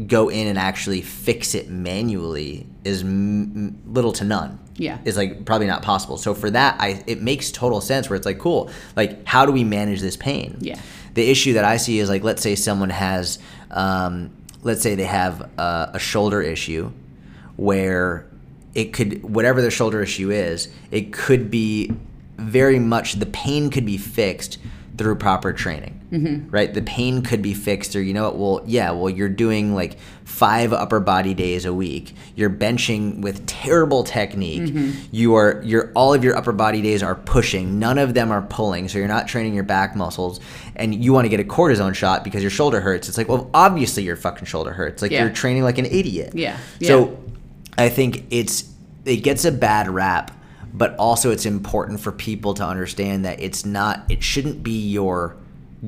go 0.07 0.29
in 0.29 0.47
and 0.47 0.59
actually 0.59 1.01
fix 1.01 1.55
it 1.55 1.71
manually 1.71 2.67
is 2.85 3.03
m- 3.03 3.43
m- 3.55 3.83
little 3.87 4.13
to 4.13 4.25
none. 4.25 4.59
Yeah. 4.79 4.99
is 5.07 5.17
like 5.17 5.47
probably 5.47 5.67
not 5.67 5.83
possible. 5.83 6.19
So 6.19 6.35
for 6.35 6.51
that, 6.51 6.79
I 6.79 7.03
it 7.07 7.23
makes 7.23 7.51
total 7.51 7.81
sense 7.81 8.11
where 8.11 8.17
it's 8.17 8.27
like, 8.27 8.39
cool, 8.39 8.71
like 8.95 9.27
how 9.27 9.47
do 9.47 9.53
we 9.53 9.65
manage 9.65 10.01
this 10.01 10.17
pain? 10.17 10.59
Yeah. 10.61 10.79
The 11.17 11.29
issue 11.29 11.55
that 11.55 11.65
I 11.65 11.79
see 11.79 11.99
is 11.99 12.09
like, 12.09 12.23
let's 12.23 12.43
say 12.43 12.55
someone 12.55 12.91
has, 12.91 13.39
um, 13.71 14.31
let's 14.63 14.83
say 14.83 14.95
they 14.95 15.05
have 15.05 15.51
a, 15.59 15.91
a 15.95 15.99
shoulder 15.99 16.43
issue, 16.43 16.93
where 17.57 18.27
it 18.75 18.93
could 18.93 19.23
whatever 19.25 19.63
their 19.63 19.71
shoulder 19.71 20.03
issue 20.03 20.31
is, 20.31 20.69
it 20.91 21.13
could 21.13 21.51
be 21.51 21.91
very 22.37 22.79
much 22.79 23.15
the 23.15 23.27
pain 23.27 23.71
could 23.71 23.87
be 23.87 23.97
fixed 23.97 24.59
through 24.99 25.17
proper 25.17 25.53
training, 25.53 26.01
mm-hmm. 26.13 26.51
right? 26.51 26.73
The 26.73 26.83
pain 26.83 27.23
could 27.23 27.41
be 27.43 27.55
fixed 27.55 27.97
or 27.97 28.03
you 28.03 28.13
know 28.13 28.25
what? 28.25 28.37
Well, 28.37 28.63
yeah, 28.67 28.91
well, 28.91 29.11
you're 29.11 29.29
doing 29.29 29.75
like 29.75 29.97
five 30.27 30.73
upper 30.73 30.99
body 30.99 31.33
days 31.35 31.65
a 31.65 31.73
week. 31.73 32.13
You're 32.35 32.51
benching 32.51 33.23
with 33.23 33.47
terrible 33.47 34.03
technique. 34.03 34.63
Mm-hmm. 34.63 35.01
You 35.13 35.37
are, 35.37 35.63
your 35.65 35.93
all 35.95 36.13
of 36.13 36.25
your 36.25 36.37
upper 36.37 36.51
body 36.51 36.83
days 36.83 37.01
are 37.01 37.15
pushing. 37.15 37.79
None 37.79 37.97
of 37.97 38.13
them 38.13 38.33
are 38.33 38.43
pulling, 38.43 38.89
so 38.89 38.99
you're 38.99 39.07
not 39.07 39.29
training 39.29 39.55
your 39.55 39.63
back 39.63 39.95
muscles. 39.95 40.41
And 40.75 40.93
you 41.03 41.13
want 41.13 41.27
to 41.27 41.29
get 41.29 41.39
a 41.39 41.45
cortisone 41.45 41.95
shot 41.95 42.25
because 42.25 42.43
your 42.43 42.51
shoulder 42.51 42.81
hurts. 42.81 43.09
It's 43.09 43.17
like, 43.17 43.29
well, 43.29 43.49
obviously 43.55 44.03
your 44.03 44.17
fucking 44.17 44.47
shoulder 44.47 44.73
hurts. 44.73 45.01
Like 45.01 45.13
Yeah. 45.13 45.23
you're 45.23 45.33
training 45.33 45.63
like 45.63 45.79
an 45.79 45.87
idiot. 45.87 46.33
Yeah. 46.35 46.59
So 46.83 47.17
I 47.79 47.89
think 47.89 48.25
it's 48.31 48.65
it 49.05 49.19
gets 49.19 49.45
a 49.45 49.53
bad 49.53 49.89
rap, 49.89 50.33
but 50.75 50.97
also 50.97 51.31
it's 51.31 51.47
important 51.47 52.01
for 52.01 52.11
people 52.11 52.53
to 52.55 52.65
understand 52.67 53.25
that 53.25 53.41
it's 53.41 53.65
not 53.65 54.03
it 54.11 54.25
shouldn't 54.25 54.65
be 54.65 54.89
your 54.91 55.37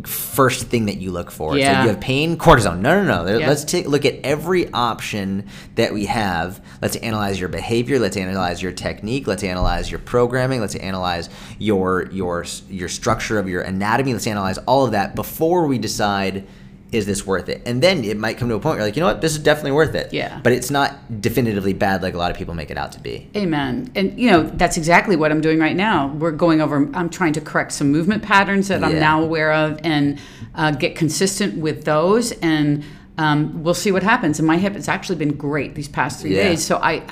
first 0.04 0.66
thing 0.66 0.86
that 0.86 0.98
you 0.98 1.10
look 1.10 1.30
for. 1.30 1.56
Yeah. 1.56 1.72
like 1.72 1.82
you 1.84 1.88
have 1.90 2.00
pain, 2.00 2.36
cortisone. 2.36 2.80
No, 2.80 3.02
no, 3.02 3.24
no. 3.24 3.38
Yeah. 3.38 3.48
Let's 3.48 3.64
take 3.64 3.86
look 3.86 4.04
at 4.04 4.16
every 4.24 4.70
option 4.72 5.46
that 5.76 5.92
we 5.92 6.06
have. 6.06 6.64
Let's 6.82 6.96
analyze 6.96 7.40
your 7.40 7.48
behavior. 7.48 7.98
Let's 7.98 8.16
analyze 8.16 8.62
your 8.62 8.72
technique. 8.72 9.26
Let's 9.26 9.42
analyze 9.42 9.90
your 9.90 10.00
programming. 10.00 10.60
Let's 10.60 10.76
analyze 10.76 11.30
your 11.58 12.10
your 12.10 12.44
your 12.68 12.88
structure 12.88 13.38
of 13.38 13.48
your 13.48 13.62
anatomy. 13.62 14.12
Let's 14.12 14.26
analyze 14.26 14.58
all 14.58 14.84
of 14.84 14.92
that 14.92 15.14
before 15.14 15.66
we 15.66 15.78
decide 15.78 16.46
is 16.90 17.04
this 17.04 17.26
worth 17.26 17.48
it. 17.50 17.60
And 17.66 17.82
then 17.82 18.02
it 18.02 18.16
might 18.16 18.38
come 18.38 18.48
to 18.48 18.54
a 18.54 18.58
point 18.60 18.72
where 18.72 18.78
you're 18.78 18.86
like, 18.86 18.96
you 18.96 19.00
know 19.00 19.08
what, 19.08 19.20
this 19.20 19.32
is 19.32 19.38
definitely 19.40 19.72
worth 19.72 19.94
it. 19.94 20.10
Yeah. 20.12 20.40
But 20.42 20.54
it's 20.54 20.70
not 20.70 21.20
definitively 21.20 21.74
bad 21.74 22.02
like 22.02 22.14
a 22.14 22.18
lot 22.18 22.30
of 22.30 22.36
people 22.38 22.54
make 22.54 22.70
it 22.70 22.78
out 22.78 22.92
to 22.92 23.00
be. 23.00 23.28
Amen. 23.36 23.90
And 23.94 24.18
you 24.18 24.30
know, 24.30 24.42
that's 24.44 24.76
exactly 24.78 25.14
what 25.14 25.30
I'm 25.30 25.42
doing 25.42 25.58
right 25.58 25.76
now. 25.76 26.08
We're 26.08 26.30
going 26.32 26.60
over 26.62 26.88
I'm 26.94 27.10
trying 27.10 27.34
to 27.34 27.40
correct 27.42 27.72
some 27.72 27.92
movement 27.92 28.22
patterns 28.22 28.68
that 28.68 28.82
I'm 28.82 28.98
now 28.98 29.22
aware 29.22 29.52
of 29.52 29.78
and 29.84 30.18
uh, 30.54 30.70
get 30.70 30.96
consistent 30.96 31.58
with 31.58 31.84
those 31.84 32.32
and 32.32 32.82
um, 33.18 33.62
we'll 33.64 33.74
see 33.74 33.92
what 33.92 34.02
happens. 34.02 34.38
And 34.38 34.46
my 34.48 34.56
hip 34.56 34.74
has 34.74 34.88
actually 34.88 35.16
been 35.16 35.36
great 35.36 35.74
these 35.74 35.88
past 35.88 36.20
three 36.22 36.36
Yeah. 36.36 36.44
days. 36.44 36.64
So 36.64 36.78
I 36.78 37.02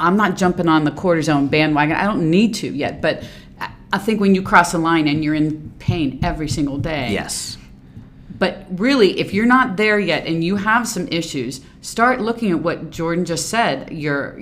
I'm 0.00 0.16
not 0.16 0.36
jumping 0.36 0.68
on 0.68 0.84
the 0.84 0.90
cortisone 0.90 1.48
bandwagon. 1.48 1.94
I 1.96 2.04
don't 2.04 2.28
need 2.30 2.54
to 2.56 2.68
yet, 2.68 3.00
but 3.00 3.22
I- 3.60 3.70
I 3.92 3.98
think 3.98 4.20
when 4.20 4.34
you 4.34 4.42
cross 4.42 4.74
a 4.74 4.78
line 4.78 5.06
and 5.08 5.22
you're 5.22 5.34
in 5.34 5.72
pain 5.78 6.18
every 6.22 6.48
single 6.48 6.76
day, 6.76 7.12
Yes. 7.12 7.55
But 8.38 8.66
really, 8.70 9.18
if 9.18 9.32
you're 9.32 9.46
not 9.46 9.76
there 9.76 9.98
yet 9.98 10.26
and 10.26 10.44
you 10.44 10.56
have 10.56 10.86
some 10.86 11.08
issues, 11.08 11.60
start 11.80 12.20
looking 12.20 12.50
at 12.50 12.60
what 12.60 12.90
Jordan 12.90 13.24
just 13.24 13.48
said. 13.48 13.90
You're, 13.90 14.38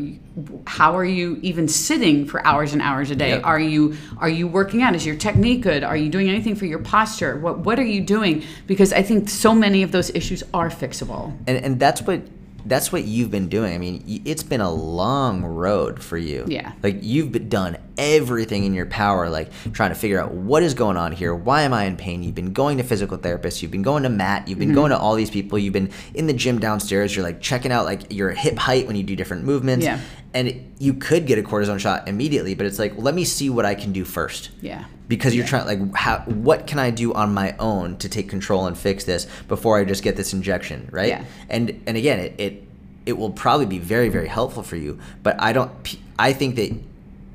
how 0.66 0.96
are 0.96 1.04
you 1.04 1.38
even 1.42 1.68
sitting 1.68 2.26
for 2.26 2.44
hours 2.46 2.72
and 2.72 2.82
hours 2.82 3.10
a 3.10 3.16
day? 3.16 3.30
Yep. 3.30 3.44
Are 3.44 3.60
you 3.60 3.96
are 4.18 4.28
you 4.28 4.48
working 4.48 4.82
out? 4.82 4.94
Is 4.94 5.06
your 5.06 5.16
technique 5.16 5.62
good? 5.62 5.84
Are 5.84 5.96
you 5.96 6.08
doing 6.08 6.28
anything 6.28 6.56
for 6.56 6.66
your 6.66 6.80
posture? 6.80 7.36
What 7.36 7.58
what 7.58 7.78
are 7.78 7.84
you 7.84 8.00
doing? 8.00 8.42
Because 8.66 8.92
I 8.92 9.02
think 9.02 9.28
so 9.28 9.54
many 9.54 9.82
of 9.82 9.92
those 9.92 10.10
issues 10.10 10.42
are 10.52 10.70
fixable. 10.70 11.36
And 11.46 11.58
and 11.64 11.80
that's 11.80 12.02
what 12.02 12.22
that's 12.66 12.90
what 12.92 13.04
you've 13.04 13.30
been 13.30 13.48
doing. 13.48 13.74
I 13.74 13.78
mean, 13.78 14.22
it's 14.24 14.42
been 14.42 14.60
a 14.60 14.70
long 14.72 15.44
road 15.44 16.02
for 16.02 16.16
you. 16.16 16.44
Yeah. 16.48 16.72
Like 16.82 16.98
you've 17.02 17.32
been, 17.32 17.48
done 17.48 17.76
everything 17.98 18.64
in 18.64 18.74
your 18.74 18.86
power, 18.86 19.28
like 19.28 19.50
trying 19.72 19.90
to 19.90 19.94
figure 19.94 20.18
out 20.20 20.32
what 20.32 20.62
is 20.62 20.74
going 20.74 20.96
on 20.96 21.12
here. 21.12 21.34
Why 21.34 21.62
am 21.62 21.72
I 21.74 21.84
in 21.84 21.96
pain? 21.96 22.22
You've 22.22 22.34
been 22.34 22.52
going 22.52 22.78
to 22.78 22.82
physical 22.84 23.18
therapists. 23.18 23.62
You've 23.62 23.70
been 23.70 23.82
going 23.82 24.02
to 24.04 24.08
Matt. 24.08 24.48
You've 24.48 24.58
been 24.58 24.68
Mm-hmm. 24.68 24.74
going 24.76 24.90
to 24.90 24.98
all 24.98 25.14
these 25.14 25.30
people. 25.30 25.58
You've 25.58 25.74
been 25.74 25.90
in 26.14 26.26
the 26.26 26.32
gym 26.32 26.58
downstairs. 26.58 27.14
You're 27.14 27.24
like 27.24 27.40
checking 27.40 27.70
out 27.70 27.84
like 27.84 28.12
your 28.12 28.30
hip 28.30 28.56
height 28.56 28.86
when 28.86 28.96
you 28.96 29.02
do 29.02 29.14
different 29.14 29.44
movements. 29.44 29.84
Yeah. 29.84 30.00
And 30.34 30.74
you 30.80 30.94
could 30.94 31.26
get 31.26 31.38
a 31.38 31.42
cortisone 31.42 31.78
shot 31.78 32.08
immediately, 32.08 32.54
but 32.54 32.66
it's 32.66 32.78
like 32.80 32.92
let 32.98 33.14
me 33.14 33.24
see 33.24 33.48
what 33.50 33.64
I 33.64 33.74
can 33.76 33.92
do 33.92 34.04
first 34.04 34.50
Yeah. 34.60 34.84
because 35.06 35.32
you're 35.34 35.46
trying 35.46 35.66
like 35.66 35.94
how 35.94 36.18
what 36.26 36.66
can 36.66 36.78
I 36.80 36.90
do 36.90 37.12
on 37.14 37.32
my 37.32 37.54
own 37.58 37.96
to 37.98 38.08
take 38.08 38.28
control 38.28 38.66
and 38.66 38.76
fix 38.76 39.04
this 39.04 39.26
before 39.46 39.78
I 39.78 39.84
just 39.84 40.02
get 40.02 40.16
this 40.16 40.32
injection, 40.32 40.88
right? 40.90 41.08
Yeah. 41.08 41.24
And 41.48 41.80
and 41.86 41.96
again, 41.96 42.18
it 42.18 42.34
it 42.38 42.62
it 43.06 43.12
will 43.18 43.30
probably 43.30 43.66
be 43.66 43.78
very 43.78 44.08
very 44.08 44.26
helpful 44.28 44.62
for 44.64 44.76
you, 44.76 44.98
but 45.22 45.40
I 45.40 45.52
don't 45.52 45.70
i 46.18 46.32
think 46.32 46.56
that 46.56 46.70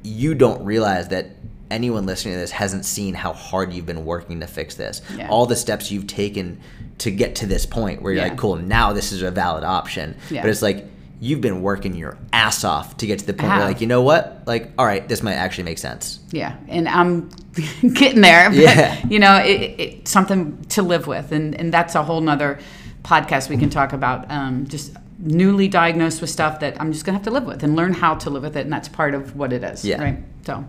you 0.04 0.34
don't 0.36 0.64
realize 0.66 1.08
that 1.10 1.32
anyone 1.72 2.06
listening 2.06 2.34
to 2.34 2.40
this 2.40 2.52
hasn't 2.52 2.84
seen 2.84 3.14
how 3.14 3.32
hard 3.32 3.72
you've 3.74 3.86
been 3.86 4.04
working 4.04 4.40
to 4.40 4.48
fix 4.48 4.76
this. 4.76 5.02
Yeah. 5.16 5.30
All 5.30 5.46
the 5.46 5.56
steps 5.56 5.92
you've 5.92 6.08
taken 6.08 6.60
to 6.98 7.12
get 7.12 7.36
to 7.36 7.46
this 7.46 7.66
point 7.66 8.02
where 8.02 8.12
you're 8.12 8.24
Yeah. 8.24 8.30
like, 8.30 8.38
cool, 8.40 8.56
now 8.56 8.92
this 8.94 9.12
is 9.12 9.22
a 9.22 9.30
valid 9.32 9.64
option. 9.64 10.16
Yeah. 10.32 10.42
But 10.42 10.50
it's 10.50 10.62
like 10.64 10.86
you've 11.20 11.42
been 11.42 11.62
working 11.62 11.96
your 11.96 12.18
ass 12.32 12.64
off 12.64 12.98
to 12.98 13.06
get 13.06 13.20
to 13.20 13.26
the 13.26 13.34
point 13.34 13.50
where 13.52 13.66
like, 13.68 13.82
you 13.82 13.88
know 13.88 14.02
what? 14.02 14.44
Like, 14.46 14.72
all 14.78 14.86
right, 14.86 15.08
this 15.08 15.22
might 15.22 15.34
actually 15.34 15.66
make 15.66 15.78
sense. 15.78 16.20
Yeah, 16.32 16.56
and 16.68 16.88
I'm 16.88 17.30
getting 17.94 18.22
there. 18.22 18.50
But, 18.50 18.58
Yeah. 18.58 19.06
you 19.10 19.20
know, 19.20 19.36
it, 19.38 19.80
it, 19.80 20.08
something 20.08 20.64
to 20.70 20.82
live 20.82 21.08
with, 21.08 21.32
and 21.32 21.56
and 21.56 21.74
that's 21.74 21.96
a 21.96 22.04
whole 22.04 22.22
nother 22.22 22.60
podcast 23.04 23.50
we 23.50 23.58
can 23.58 23.70
talk 23.70 23.94
about. 23.94 24.30
Um, 24.32 24.68
just 24.68 24.94
newly 25.22 25.68
diagnosed 25.68 26.22
with 26.22 26.30
stuff 26.30 26.62
that 26.62 26.80
I'm 26.80 26.94
just 26.94 27.06
gonna 27.06 27.18
have 27.18 27.26
to 27.26 27.32
live 27.32 27.44
with 27.46 27.64
and 27.64 27.76
learn 27.76 27.94
how 27.94 28.16
to 28.16 28.30
live 28.30 28.44
with 28.44 28.56
it, 28.56 28.62
and 28.62 28.72
that's 28.72 28.88
part 28.88 29.14
of 29.14 29.36
what 29.36 29.52
it 29.52 29.64
is. 29.64 29.84
Yeah. 29.84 30.02
Right. 30.02 30.18
So. 30.46 30.64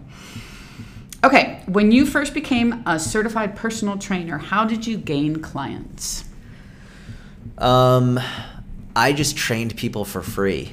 Okay, 1.23 1.63
when 1.67 1.93
you 1.93 2.07
first 2.07 2.33
became 2.33 2.83
a 2.87 2.99
certified 2.99 3.55
personal 3.55 3.99
trainer, 3.99 4.39
how 4.39 4.65
did 4.65 4.87
you 4.87 4.97
gain 4.97 5.37
clients? 5.43 6.25
Um, 7.59 8.19
I 8.97 9.13
just 9.13 9.37
trained 9.37 9.77
people 9.77 10.05
for 10.05 10.23
free 10.23 10.73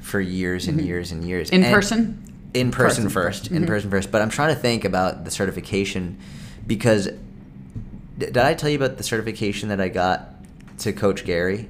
for 0.00 0.20
years 0.20 0.66
and 0.68 0.80
years 0.80 1.12
and 1.12 1.24
years. 1.24 1.48
Mm-hmm. 1.48 1.56
In 1.56 1.64
And- 1.64 1.74
person? 1.74 2.28
In 2.54 2.70
person, 2.70 3.04
Person 3.04 3.08
first. 3.08 3.44
Mm-hmm. 3.46 3.56
In 3.56 3.66
person 3.66 3.90
first. 3.90 4.12
But 4.12 4.20
I'm 4.20 4.28
trying 4.28 4.54
to 4.54 4.60
think 4.60 4.84
about 4.84 5.24
the 5.24 5.30
certification 5.30 6.18
because 6.66 7.06
d- 7.06 7.16
did 8.18 8.36
I 8.36 8.52
tell 8.52 8.68
you 8.68 8.76
about 8.76 8.98
the 8.98 9.02
certification 9.02 9.70
that 9.70 9.80
I 9.80 9.88
got 9.88 10.34
to 10.80 10.92
Coach 10.92 11.24
Gary? 11.24 11.68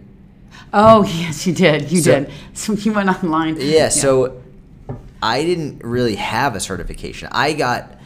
Oh 0.75 1.05
yes, 1.21 1.47
you 1.47 1.55
did. 1.55 1.93
You 1.93 2.01
So- 2.03 2.21
did. 2.21 2.33
So 2.55 2.73
you 2.73 2.93
went 2.93 3.09
online. 3.09 3.59
Yeah, 3.61 3.91
so 3.91 4.43
I 5.23 5.45
didn't 5.45 5.85
really 5.85 6.17
have 6.17 6.57
a 6.57 6.61
certification. 6.61 7.29
I 7.31 7.53
got 7.53 8.01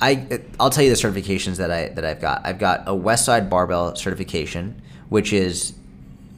I 0.00 0.40
I'll 0.58 0.70
tell 0.70 0.82
you 0.82 0.90
the 0.90 0.96
certifications 0.96 1.56
that 1.58 1.70
I 1.70 1.88
that 1.90 2.04
I've 2.04 2.20
got. 2.20 2.44
I've 2.44 2.58
got 2.58 2.82
a 2.86 2.94
West 2.96 3.24
Side 3.26 3.48
Barbell 3.48 3.94
certification, 3.94 4.82
which 5.08 5.32
is 5.32 5.74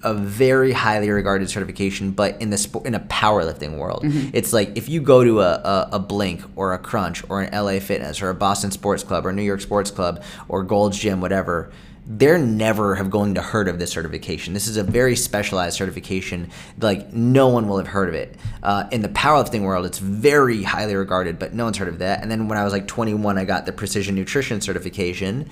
a 0.03 0.15
very 0.15 0.73
highly 0.73 1.11
regarded 1.11 1.51
certification, 1.51 2.11
but 2.13 2.41
in 2.41 2.51
the 2.51 2.57
sport, 2.59 2.87
in 2.87 2.95
a 2.95 3.01
powerlifting 3.01 3.77
world, 3.79 4.03
Mm-hmm. 4.05 4.31
it's 4.33 4.53
like 4.53 4.77
if 4.77 4.89
you 4.89 5.01
go 5.01 5.23
to 5.25 5.41
a, 5.41 5.53
a, 5.53 5.89
a 5.93 5.99
Blink 5.99 6.43
or 6.57 6.73
a 6.73 6.79
Crunch 6.79 7.23
or 7.29 7.43
an 7.43 7.53
LA 7.53 7.81
Fitness 7.81 8.23
or 8.23 8.31
a 8.31 8.35
Boston 8.35 8.71
Sports 8.71 9.05
Club 9.05 9.27
or 9.27 9.33
New 9.33 9.43
York 9.43 9.61
Sports 9.61 9.91
Club 9.91 10.23
or 10.49 10.63
Gold's 10.63 10.99
Gym, 10.99 11.21
whatever, 11.21 11.71
they're 12.07 12.39
never 12.39 12.95
have 12.97 13.11
going 13.11 13.35
to 13.35 13.43
heard 13.43 13.69
of 13.69 13.79
this 13.79 13.93
certification. 13.93 14.53
This 14.55 14.67
is 14.67 14.77
a 14.77 14.83
very 14.83 15.15
specialized 15.15 15.77
certification. 15.77 16.51
Like 16.81 17.13
no 17.13 17.49
one 17.49 17.69
will 17.69 17.77
have 17.79 17.87
heard 17.87 18.09
of 18.09 18.15
it. 18.15 18.35
Uh, 18.63 18.89
in 18.91 19.03
the 19.03 19.09
powerlifting 19.11 19.63
world, 19.63 19.87
it's 19.87 19.99
very 19.99 20.63
highly 20.63 20.95
regarded, 20.97 21.39
but 21.39 21.53
no 21.55 21.65
one's 21.65 21.77
heard 21.77 21.89
of 21.89 21.99
that. 21.99 22.23
And 22.23 22.31
then 22.31 22.49
when 22.49 22.59
I 22.59 22.65
was 22.65 22.73
like 22.73 22.89
21, 22.89 23.39
I 23.39 23.45
got 23.45 23.67
the 23.67 23.73
Precision 23.73 24.15
Nutrition 24.17 24.61
certification, 24.61 25.49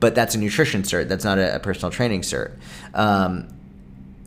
but 0.00 0.14
that's 0.14 0.34
a 0.34 0.38
nutrition 0.38 0.82
cert. 0.82 1.08
That's 1.08 1.24
not 1.24 1.38
a, 1.38 1.56
a 1.56 1.58
personal 1.58 1.90
training 1.90 2.20
cert. 2.22 2.52
Um, 2.94 3.48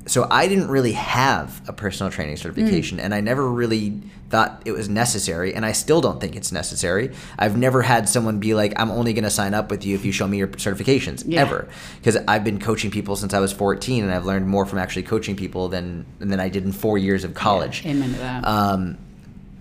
so 0.07 0.27
I 0.31 0.47
didn't 0.47 0.69
really 0.69 0.93
have 0.93 1.61
a 1.67 1.73
personal 1.73 2.11
training 2.11 2.37
certification, 2.37 2.97
Mm. 2.97 3.03
and 3.03 3.13
I 3.13 3.21
never 3.21 3.47
really 3.47 4.01
thought 4.29 4.61
it 4.65 4.71
was 4.71 4.87
necessary, 4.89 5.53
and 5.53 5.65
I 5.65 5.73
still 5.73 5.99
don't 6.01 6.19
think 6.21 6.35
it's 6.35 6.51
necessary. 6.51 7.11
I've 7.37 7.57
never 7.57 7.81
had 7.81 8.07
someone 8.09 8.39
be 8.39 8.53
like, 8.53 8.73
"I'm 8.77 8.89
only 8.89 9.11
going 9.13 9.25
to 9.25 9.29
sign 9.29 9.53
up 9.53 9.69
with 9.69 9.85
you 9.85 9.93
if 9.95 10.05
you 10.05 10.11
show 10.11 10.27
me 10.27 10.37
your 10.37 10.47
certifications," 10.47 11.23
Yeah. 11.27 11.41
ever, 11.41 11.67
because 11.97 12.17
I've 12.27 12.43
been 12.43 12.57
coaching 12.59 12.89
people 12.91 13.15
since 13.15 13.33
I 13.33 13.39
was 13.39 13.51
14, 13.51 14.03
and 14.03 14.11
I've 14.13 14.25
learned 14.25 14.47
more 14.47 14.65
from 14.65 14.79
actually 14.79 15.03
coaching 15.03 15.35
people 15.35 15.67
than 15.67 16.05
than 16.19 16.39
I 16.39 16.49
did 16.49 16.63
in 16.65 16.71
four 16.71 16.97
years 16.97 17.23
of 17.23 17.33
college. 17.33 17.83
Amen 17.85 18.13
to 18.13 18.19
that. 18.19 18.47
Um, 18.47 18.97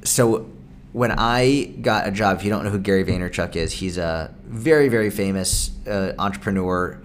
so 0.05 0.47
when 0.93 1.13
I 1.19 1.73
got 1.83 2.07
a 2.09 2.11
job, 2.11 2.39
if 2.39 2.45
you 2.45 2.51
don't 2.51 2.65
know 2.65 2.71
who 2.71 2.79
Gary 2.79 3.05
Vaynerchuk 3.05 3.55
is, 3.57 3.73
he's 3.73 3.99
a 3.99 4.31
very, 4.49 4.89
very 4.89 5.11
famous 5.11 5.71
uh, 5.89 6.13
entrepreneur, 6.19 6.99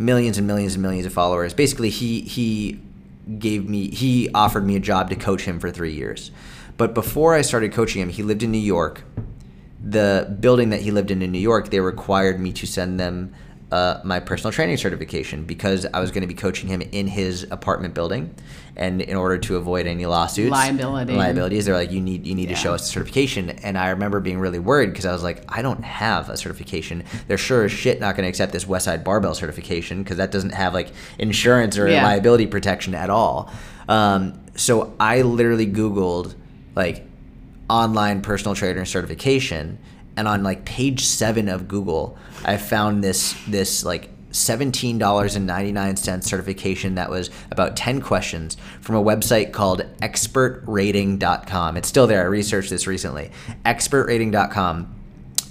millions 0.00 0.38
and 0.38 0.46
millions 0.46 0.74
and 0.74 0.82
millions 0.82 1.06
of 1.06 1.12
followers. 1.12 1.52
Basically, 1.54 1.90
he 1.90 2.22
he 2.22 2.80
gave 3.38 3.68
me 3.68 3.90
he 3.90 4.30
offered 4.34 4.66
me 4.66 4.74
a 4.74 4.80
job 4.80 5.10
to 5.10 5.16
coach 5.16 5.42
him 5.42 5.60
for 5.60 5.70
three 5.70 5.92
years. 5.92 6.32
But 6.76 6.94
before 6.94 7.34
I 7.34 7.42
started 7.42 7.72
coaching 7.72 8.00
him, 8.00 8.08
he 8.08 8.22
lived 8.22 8.42
in 8.42 8.50
New 8.50 8.58
York. 8.58 9.04
The 9.82 10.36
building 10.40 10.70
that 10.70 10.80
he 10.80 10.90
lived 10.90 11.10
in 11.10 11.22
in 11.22 11.30
New 11.30 11.38
York, 11.38 11.70
they 11.70 11.80
required 11.80 12.40
me 12.40 12.52
to 12.54 12.66
send 12.66 12.98
them 12.98 13.34
uh, 13.72 14.00
my 14.04 14.18
personal 14.20 14.52
training 14.52 14.76
certification 14.76 15.44
because 15.44 15.86
I 15.86 16.00
was 16.00 16.10
going 16.10 16.22
to 16.22 16.26
be 16.26 16.34
coaching 16.34 16.68
him 16.68 16.80
in 16.82 17.06
his 17.06 17.44
apartment 17.50 17.94
building, 17.94 18.34
and 18.76 19.00
in 19.02 19.16
order 19.16 19.38
to 19.38 19.56
avoid 19.56 19.86
any 19.86 20.06
lawsuits, 20.06 20.50
Liability. 20.50 21.12
liabilities, 21.14 21.66
they're 21.66 21.74
like, 21.74 21.92
you 21.92 22.00
need 22.00 22.26
you 22.26 22.34
need 22.34 22.48
to 22.48 22.54
show 22.54 22.74
us 22.74 22.88
a 22.88 22.92
certification. 22.92 23.50
And 23.50 23.76
I 23.78 23.90
remember 23.90 24.18
being 24.20 24.38
really 24.40 24.58
worried 24.58 24.90
because 24.90 25.06
I 25.06 25.12
was 25.12 25.22
like, 25.22 25.44
I 25.48 25.62
don't 25.62 25.84
have 25.84 26.28
a 26.28 26.36
certification. 26.36 27.04
They're 27.28 27.38
sure 27.38 27.64
as 27.64 27.72
shit 27.72 28.00
not 28.00 28.16
going 28.16 28.24
to 28.24 28.28
accept 28.28 28.52
this 28.52 28.64
Westside 28.64 29.04
Barbell 29.04 29.34
certification 29.34 30.02
because 30.02 30.16
that 30.16 30.30
doesn't 30.32 30.54
have 30.54 30.74
like 30.74 30.90
insurance 31.18 31.78
or 31.78 31.88
Yeah. 31.88 32.04
liability 32.04 32.46
protection 32.46 32.94
at 32.94 33.10
all. 33.10 33.52
Um, 33.88 34.40
so 34.56 34.94
I 34.98 35.22
literally 35.22 35.66
Googled 35.66 36.34
like 36.74 37.06
online 37.68 38.20
personal 38.22 38.54
trainer 38.54 38.84
certification 38.84 39.78
and 40.20 40.28
on 40.28 40.42
like 40.42 40.64
page 40.64 41.04
seven 41.04 41.48
of 41.48 41.66
google 41.66 42.16
i 42.44 42.56
found 42.56 43.02
this 43.02 43.34
this 43.48 43.84
like 43.84 44.10
$17.99 44.30 46.22
certification 46.22 46.94
that 46.94 47.10
was 47.10 47.30
about 47.50 47.76
10 47.76 48.00
questions 48.00 48.56
from 48.80 48.94
a 48.94 49.02
website 49.02 49.50
called 49.52 49.84
expertrating.com 50.02 51.76
it's 51.76 51.88
still 51.88 52.06
there. 52.06 52.20
I 52.20 52.26
researched 52.26 52.70
this 52.70 52.86
recently. 52.86 53.32
expertrating.com 53.64 54.94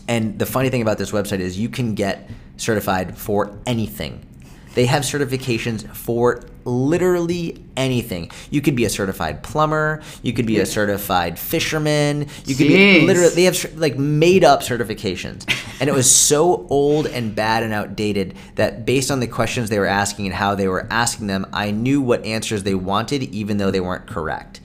and 0.09 0.39
the 0.39 0.45
funny 0.47 0.69
thing 0.69 0.81
about 0.81 0.97
this 0.97 1.11
website 1.11 1.39
is 1.39 1.59
you 1.59 1.69
can 1.69 1.93
get 1.93 2.27
certified 2.57 3.15
for 3.15 3.59
anything. 3.67 4.25
They 4.73 4.87
have 4.87 5.03
certifications 5.03 5.87
for 5.95 6.41
literally 6.65 7.63
anything. 7.77 8.31
You 8.49 8.61
could 8.61 8.75
be 8.75 8.85
a 8.85 8.89
certified 8.89 9.43
plumber, 9.43 10.01
you 10.21 10.33
could 10.33 10.45
be 10.45 10.59
a 10.59 10.65
certified 10.65 11.39
fisherman, 11.39 12.27
you 12.45 12.55
could 12.55 12.67
be 12.67 13.05
literally 13.05 13.35
they 13.35 13.43
have 13.43 13.77
like 13.77 13.97
made 13.97 14.43
up 14.43 14.61
certifications. 14.61 15.45
And 15.79 15.89
it 15.89 15.93
was 15.93 16.13
so 16.13 16.67
old 16.69 17.07
and 17.07 17.33
bad 17.33 17.63
and 17.63 17.73
outdated 17.73 18.35
that 18.55 18.85
based 18.85 19.11
on 19.11 19.19
the 19.19 19.27
questions 19.27 19.69
they 19.69 19.79
were 19.79 19.85
asking 19.85 20.25
and 20.25 20.35
how 20.35 20.55
they 20.55 20.67
were 20.67 20.87
asking 20.89 21.27
them, 21.27 21.45
I 21.53 21.71
knew 21.71 22.01
what 22.01 22.25
answers 22.25 22.63
they 22.63 22.75
wanted 22.75 23.23
even 23.23 23.57
though 23.57 23.71
they 23.71 23.79
weren't 23.79 24.07
correct. 24.07 24.59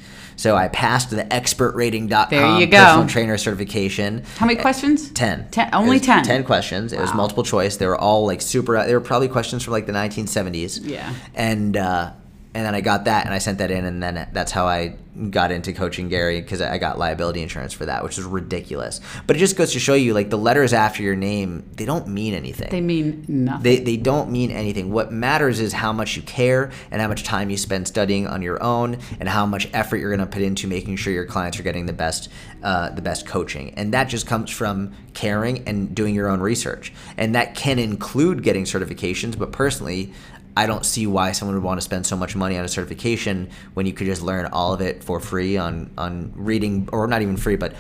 So 0.45 0.57
I 0.57 0.69
passed 0.69 1.09
the 1.09 1.25
expertrating.com 1.33 2.27
There 2.29 2.61
you 2.61 2.67
go. 2.67 2.77
personal 2.77 3.07
trainer 3.07 3.39
certification. 3.39 4.25
How 4.37 4.45
many 4.45 4.61
questions? 4.61 5.09
10. 5.09 5.49
Ten- 5.51 5.71
only 5.73 5.99
10? 5.99 6.23
10 6.23 6.45
questions. 6.45 6.93
It 6.93 7.01
was 7.01 7.15
multiple 7.15 7.45
choice. 7.45 7.79
They 7.79 7.87
were 7.87 7.97
all 7.97 8.27
like 8.27 8.43
super, 8.43 8.85
they 8.85 8.93
were 8.93 9.01
probably 9.01 9.29
questions 9.29 9.65
from 9.65 9.73
like 9.73 9.87
the 9.87 9.95
1970s. 9.95 10.81
Yeah. 10.83 11.15
And, 11.35 11.79
uh, 11.79 12.11
and 12.55 12.65
then 12.65 12.75
I 12.75 12.81
got 12.81 13.05
that 13.07 13.27
and 13.27 13.35
I 13.35 13.39
sent 13.39 13.59
that 13.59 13.71
in, 13.71 13.85
and 13.85 14.03
then 14.03 14.29
that's 14.33 14.53
how 14.53 14.67
I 14.67 14.97
got 15.31 15.53
into 15.53 15.73
coaching 15.73 16.09
Gary 16.09 16.41
because 16.41 16.61
I 16.61 16.79
got 16.79 16.99
liability 16.99 17.43
insurance 17.43 17.73
for 17.73 17.87
that, 17.87 18.03
which 18.03 18.19
is 18.19 18.25
ridiculous. 18.25 19.01
But 19.27 19.37
it 19.37 19.39
just 19.39 19.57
goes 19.57 19.73
to 19.73 19.79
show 19.79 19.95
you 19.95 20.13
like 20.13 20.31
the 20.31 20.39
letters 20.39 20.73
after 20.73 21.03
your 21.03 21.15
name, 21.15 21.69
they 21.75 21.85
don't 21.85 22.09
mean 22.09 22.35
anything. 22.35 22.71
They 22.71 22.81
mean 22.81 23.25
nothing. 23.29 23.63
They, 23.63 23.79
they 23.79 23.97
don't 23.97 24.31
mean 24.31 24.51
anything. 24.51 24.91
What 24.91 25.13
matters 25.13 25.61
is 25.61 25.73
how 25.73 25.93
much 25.93 26.17
you 26.17 26.23
care 26.23 26.73
and 26.91 27.01
how 27.01 27.09
much 27.09 27.23
time 27.23 27.51
you 27.51 27.57
spend 27.57 27.87
studying 27.87 28.27
on 28.27 28.43
your 28.43 28.61
own 28.63 28.99
and 29.21 29.29
how 29.29 29.47
much 29.47 29.69
effort 29.73 29.99
you're 29.99 30.15
going 30.15 30.27
to 30.27 30.33
put 30.33 30.43
into 30.43 30.67
making 30.67 30.97
sure 30.97 31.13
your 31.13 31.27
clients 31.27 31.61
are 31.61 31.63
getting 31.63 31.87
the 31.87 31.93
best 31.93 32.29
uh, 32.63 32.91
the 32.91 33.03
best 33.03 33.27
coaching. 33.27 33.75
And 33.75 33.93
that 33.95 34.05
just 34.05 34.27
comes 34.27 34.51
from 34.51 34.95
caring 35.13 35.69
and 35.69 35.95
doing 35.95 36.15
your 36.15 36.29
own 36.29 36.41
research. 36.41 36.93
And 37.17 37.35
that 37.35 37.55
can 37.55 37.79
include 37.79 38.43
getting 38.43 38.65
certifications, 38.65 39.39
but 39.39 39.53
personally, 39.53 40.13
I 40.57 40.67
don't 40.67 40.85
see 40.87 41.07
why 41.07 41.33
someone 41.33 41.57
would 41.57 41.65
want 41.65 41.79
to 41.81 41.85
spend 41.85 42.07
so 42.07 42.17
much 42.17 42.37
money 42.37 42.57
on 42.57 42.65
a 42.65 42.69
certification 42.69 43.51
when 43.75 43.87
you 43.87 43.93
could 43.93 44.07
just 44.07 44.23
learn 44.23 44.47
all 44.47 44.73
of 44.73 44.81
it 44.81 45.03
for 45.03 45.19
free 45.21 45.57
on 45.57 45.91
on 45.99 46.33
reading 46.37 46.89
or 46.93 47.07
not 47.07 47.23
even 47.23 47.37
free, 47.37 47.57
but 47.57 47.75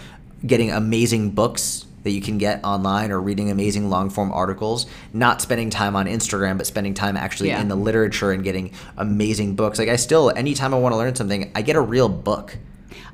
getting 0.46 0.70
amazing 0.72 1.30
books 1.30 1.86
that 2.02 2.10
you 2.10 2.20
can 2.20 2.36
get 2.36 2.62
online 2.64 3.10
or 3.10 3.18
reading 3.20 3.50
amazing 3.50 3.88
long 3.88 4.10
form 4.10 4.30
articles, 4.32 4.86
not 5.14 5.40
spending 5.40 5.70
time 5.70 5.96
on 5.96 6.04
Instagram, 6.06 6.58
but 6.58 6.66
spending 6.66 6.92
time 6.94 7.16
actually 7.16 7.48
Yeah. 7.48 7.60
in 7.62 7.68
the 7.68 7.76
literature 7.76 8.30
and 8.30 8.44
getting 8.44 8.72
amazing 8.98 9.54
books. 9.54 9.78
Like 9.78 9.88
I 9.88 9.96
still, 9.96 10.30
anytime 10.36 10.74
I 10.74 10.78
want 10.78 10.92
to 10.92 10.98
learn 10.98 11.14
something, 11.14 11.50
I 11.54 11.62
get 11.62 11.76
a 11.76 11.80
real 11.80 12.08
book. 12.10 12.58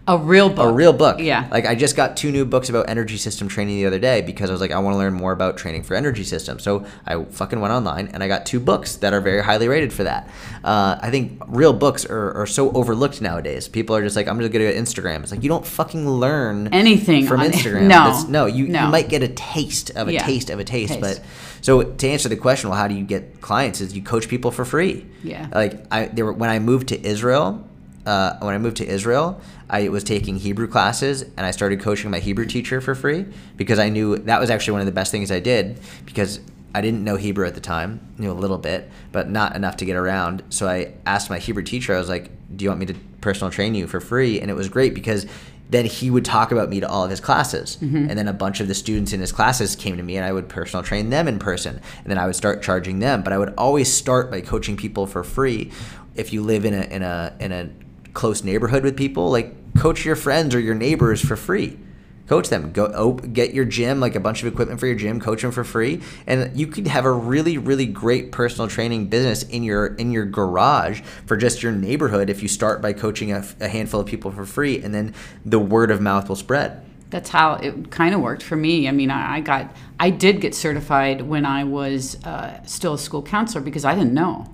A 0.09 0.17
real 0.19 0.49
book. 0.49 0.71
A 0.71 0.73
real 0.73 0.93
book. 0.93 1.21
Yeah. 1.21 1.47
Like 1.51 1.67
I 1.67 1.75
just 1.75 1.95
got 1.95 2.17
two 2.17 2.33
new 2.33 2.45
books 2.45 2.69
about 2.69 2.89
energy 2.89 3.17
system 3.17 3.47
training 3.49 3.77
the 3.77 3.87
other 3.87 3.99
day 3.99 4.23
because 4.23 4.51
I 4.51 4.53
was 4.53 4.61
like, 4.61 4.73
I 4.73 4.79
want 4.79 4.95
to 4.95 4.99
learn 4.99 5.13
more 5.15 5.31
about 5.33 5.57
training 5.57 5.83
for 5.85 5.95
energy 5.95 6.25
systems. 6.25 6.63
So 6.65 6.85
I 7.07 7.23
fucking 7.25 7.61
went 7.61 7.73
online 7.73 8.09
and 8.09 8.23
I 8.23 8.27
got 8.29 8.45
two 8.47 8.59
books 8.59 8.97
that 8.97 9.13
are 9.13 9.21
very 9.21 9.43
highly 9.43 9.69
rated 9.69 9.93
for 9.93 10.03
that. 10.05 10.29
Uh, 10.65 10.99
I 11.01 11.11
think 11.11 11.41
real 11.47 11.73
books 11.73 12.05
are, 12.07 12.33
are 12.41 12.47
so 12.47 12.73
overlooked 12.73 13.21
nowadays. 13.21 13.69
People 13.69 13.95
are 13.95 14.03
just 14.03 14.17
like, 14.17 14.27
I'm 14.27 14.39
just 14.41 14.51
gonna 14.53 14.65
go 14.65 14.73
to 14.73 14.79
Instagram. 14.79 15.23
It's 15.23 15.31
like 15.31 15.43
you 15.43 15.49
don't 15.49 15.67
fucking 15.67 16.09
learn 16.09 16.69
Anything 16.73 17.27
from 17.27 17.41
Instagram. 17.41 17.87
No. 17.87 18.25
No, 18.29 18.47
you, 18.47 18.67
No. 18.69 18.87
you 18.87 18.91
might 18.91 19.09
get 19.09 19.23
a 19.23 19.29
taste 19.29 19.91
of 19.91 20.09
a 20.09 20.13
Yeah. 20.15 20.25
taste 20.25 20.51
of 20.51 20.59
a 20.59 20.65
taste, 20.65 20.95
Taste. 20.95 21.01
but 21.01 21.21
so 21.61 21.83
to 21.83 22.09
answer 22.09 22.29
the 22.29 22.37
question, 22.37 22.71
well, 22.71 22.79
how 22.79 22.89
do 22.89 22.95
you 22.95 23.05
get 23.05 23.41
clients? 23.41 23.81
Is 23.81 23.95
you 23.95 24.03
coach 24.03 24.29
people 24.29 24.51
for 24.51 24.65
free? 24.65 25.07
Yeah. 25.23 25.47
Like 25.55 25.85
I, 25.93 26.07
there 26.07 26.25
were, 26.25 26.33
when 26.33 26.51
I 26.51 26.59
moved 26.59 26.89
to 26.89 27.07
Israel, 27.07 27.67
uh, 28.07 28.39
when 28.41 28.55
I 28.55 28.59
moved 28.59 28.79
to 28.79 28.87
Israel, 28.87 29.41
I 29.71 29.89
was 29.89 30.05
taking 30.05 30.37
Hebrew 30.37 30.67
classes 30.67 31.23
and 31.23 31.41
I 31.41 31.53
started 31.53 31.81
coaching 31.81 32.11
my 32.11 32.19
Hebrew 32.19 32.45
teacher 32.45 32.81
for 32.81 32.95
free 32.95 33.25
because 33.57 33.79
I 33.79 33.89
knew 33.89 34.17
that 34.17 34.41
was 34.41 34.51
actually 34.51 34.73
one 34.73 34.81
of 34.81 34.87
the 34.87 34.93
best 34.93 35.13
things 35.13 35.31
I 35.31 35.39
did 35.39 35.79
because 36.05 36.41
I 36.75 36.81
didn't 36.81 37.05
know 37.05 37.17
Hebrew 37.17 37.47
at 37.47 37.55
the 37.55 37.61
time, 37.61 38.01
knew 38.19 38.31
a 38.31 38.35
little 38.35 38.59
bit, 38.59 38.91
but 39.13 39.31
not 39.31 39.57
enough 39.57 39.77
to 39.79 39.85
get 39.85 39.97
around. 39.97 40.43
So 40.51 40.69
I 40.69 40.95
asked 41.07 41.31
my 41.31 41.39
Hebrew 41.39 41.63
teacher, 41.63 41.95
I 41.95 41.99
was 41.99 42.09
like, 42.09 42.31
"Do 42.55 42.65
you 42.65 42.71
want 42.71 42.81
me 42.81 42.87
to 42.87 42.95
personal 43.21 43.51
train 43.51 43.75
you 43.75 43.87
for 43.87 44.01
free?" 44.01 44.41
And 44.41 44.51
it 44.51 44.55
was 44.55 44.69
great 44.69 44.95
because 44.95 45.27
then 45.71 45.85
he 45.85 46.11
would 46.11 46.25
talk 46.25 46.51
about 46.51 46.69
me 46.69 46.81
to 46.81 46.89
all 46.89 47.05
of 47.05 47.11
his 47.11 47.21
classes. 47.21 47.79
Mm-hmm. 47.81 48.09
And 48.11 48.19
then 48.19 48.27
a 48.27 48.33
bunch 48.33 48.61
of 48.61 48.67
the 48.67 48.75
students 48.75 49.13
in 49.13 49.21
his 49.21 49.31
classes 49.31 49.77
came 49.77 49.97
to 49.97 50.03
me 50.03 50.17
and 50.17 50.27
I 50.27 50.33
would 50.33 50.49
personal 50.49 50.83
train 50.83 51.11
them 51.11 51.29
in 51.29 51.39
person. 51.39 51.81
And 51.99 52.07
then 52.07 52.19
I 52.19 52.27
would 52.27 52.35
start 52.35 52.61
charging 52.61 52.99
them. 52.99 53.23
But 53.23 53.33
I 53.33 53.39
would 53.39 53.55
always 53.57 53.93
start 53.93 54.33
by 54.33 54.41
coaching 54.41 54.77
people 54.77 55.07
for 55.07 55.23
free. 55.23 55.71
If 56.17 56.33
you 56.33 56.43
live 56.43 56.65
in 56.65 56.75
a 56.75 56.83
in 56.83 57.03
a 57.03 57.37
in 57.39 57.53
a 57.53 57.71
close 58.15 58.43
neighborhood 58.43 58.83
with 58.83 58.97
people, 58.97 59.31
like 59.31 59.55
coach 59.77 60.05
your 60.05 60.17
friends 60.17 60.55
or 60.55 60.61
your 60.61 60.75
neighbors 60.75 61.21
for 61.21 61.37
free. 61.37 61.79
Coach 62.27 62.49
them. 62.49 62.71
Go 62.71 62.87
op- 62.87 63.33
get 63.33 63.55
your 63.55 63.65
gym, 63.65 63.99
like 63.99 64.15
a 64.15 64.21
bunch 64.21 64.41
of 64.43 64.53
equipment 64.53 64.79
for 64.79 64.87
your 64.87 64.95
gym. 64.95 65.19
Coach 65.19 65.43
them 65.43 65.51
for 65.51 65.65
free, 65.65 66.01
and 66.29 66.57
you 66.57 66.69
could 66.69 66.87
have 66.87 67.05
a 67.05 67.11
really, 67.11 67.59
really 67.59 67.87
great 67.87 68.31
personal 68.31 68.69
training 68.69 69.07
business 69.07 69.43
in 69.43 69.65
your 69.65 69.87
in 69.97 70.13
your 70.13 70.25
garage 70.25 71.01
for 71.27 71.37
just 71.37 71.61
your 71.61 71.73
neighborhood. 71.73 72.31
If 72.31 72.41
you 72.41 72.47
start 72.47 72.81
by 72.81 72.93
coaching 72.93 73.33
a, 73.33 73.45
a 73.59 73.67
handful 73.67 73.99
of 73.99 74.07
people 74.07 74.31
for 74.31 74.47
free, 74.47 74.81
and 74.81 74.95
then 74.95 75.13
the 75.45 75.59
word 75.59 75.91
of 75.91 76.01
mouth 76.01 76.29
will 76.29 76.37
spread. 76.37 76.85
That's 77.11 77.31
how 77.31 77.55
it 77.55 77.91
kind 77.91 78.15
of 78.15 78.21
worked 78.21 78.45
for 78.45 78.55
me. 78.55 78.87
I 78.87 78.93
mean, 78.93 79.11
I, 79.11 79.39
I 79.39 79.41
got, 79.41 79.75
I 79.99 80.11
did 80.11 80.41
get 80.41 80.55
certified 80.55 81.23
when 81.23 81.45
I 81.45 81.65
was 81.65 82.23
uh, 82.25 82.63
still 82.65 82.95
a 82.95 82.99
school 82.99 83.23
counselor 83.23 83.63
because 83.65 83.85
I 83.85 83.97
didn't 83.97 84.15
know. 84.15 84.47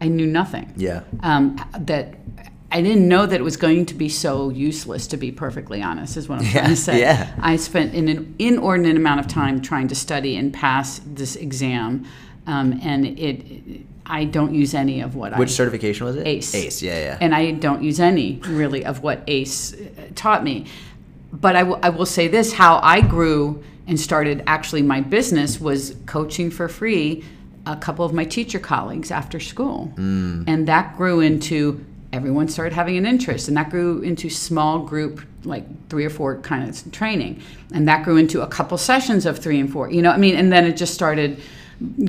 I 0.00 0.08
knew 0.08 0.26
nothing. 0.26 0.72
Yeah. 0.76 1.02
Um, 1.20 1.64
that 1.78 2.21
I 2.72 2.80
didn't 2.82 3.06
know 3.06 3.26
that 3.26 3.38
it 3.38 3.42
was 3.44 3.56
going 3.56 3.86
to 3.86 3.94
be 3.94 4.08
so 4.08 4.48
useless. 4.48 5.06
To 5.08 5.16
be 5.16 5.30
perfectly 5.30 5.82
honest, 5.82 6.16
is 6.16 6.28
what 6.28 6.38
I'm 6.40 6.44
Yeah, 6.46 6.52
trying 6.52 6.68
to 6.70 6.76
say. 6.76 7.00
yeah. 7.00 7.32
I 7.40 7.56
spent 7.56 7.94
an 7.94 8.34
inordinate 8.38 8.96
amount 8.96 9.20
of 9.20 9.28
time 9.28 9.60
trying 9.60 9.88
to 9.88 9.94
study 9.94 10.36
and 10.36 10.52
pass 10.52 11.00
this 11.06 11.36
exam, 11.36 12.06
um, 12.46 12.80
and 12.82 13.06
it. 13.18 13.82
I 14.04 14.24
don't 14.24 14.52
use 14.52 14.74
any 14.74 15.00
of 15.00 15.14
what 15.14 15.32
I 15.32 15.38
Which 15.38 15.50
I 15.50 15.52
certification 15.52 16.06
was 16.06 16.16
it? 16.16 16.26
ACE. 16.26 16.54
ACE, 16.54 16.82
yeah, 16.82 16.98
yeah. 16.98 17.18
and 17.20 17.32
I 17.34 17.52
don't 17.52 17.82
use 17.84 18.00
any 18.00 18.40
really 18.48 18.84
of 18.84 19.00
what 19.02 19.22
ACE 19.28 19.74
uh, 19.74 19.76
taught 20.16 20.42
me. 20.42 20.66
But 21.32 21.54
I, 21.54 21.60
w- 21.60 21.78
I 21.82 21.88
will 21.90 22.04
say 22.04 22.26
this 22.26 22.52
how 22.52 22.80
I 22.82 23.00
grew 23.00 23.62
and 23.86 23.98
started 23.98 24.42
actually 24.48 24.82
my 24.82 25.00
business 25.00 25.60
was 25.60 25.94
coaching 26.06 26.50
for 26.50 26.68
free 26.68 27.24
a 27.64 27.76
couple 27.76 28.04
of 28.04 28.12
my 28.12 28.24
teacher 28.24 28.58
colleagues 28.58 29.10
after 29.12 29.38
school. 29.38 29.92
And 29.96 30.66
that 30.66 30.96
grew 30.96 31.20
into 31.20 31.82
everyone 32.12 32.48
started 32.48 32.74
having 32.74 32.96
an 32.96 33.06
interest, 33.06 33.48
and 33.48 33.56
that 33.56 33.70
grew 33.70 34.00
into 34.00 34.28
small 34.28 34.80
group, 34.80 35.22
like 35.44 35.64
three 35.88 36.04
or 36.04 36.10
four 36.10 36.40
kind 36.40 36.68
of 36.68 36.92
training. 36.92 37.42
And 37.72 37.88
that 37.88 38.04
grew 38.04 38.16
into 38.16 38.42
a 38.42 38.46
couple 38.46 38.76
sessions 38.78 39.26
of 39.26 39.38
three 39.38 39.58
and 39.58 39.72
four, 39.72 39.90
you 39.90 40.02
know, 40.02 40.10
I 40.10 40.18
mean, 40.18 40.36
and 40.36 40.52
then 40.52 40.66
it 40.66 40.76
just 40.76 40.94
started 40.94 41.40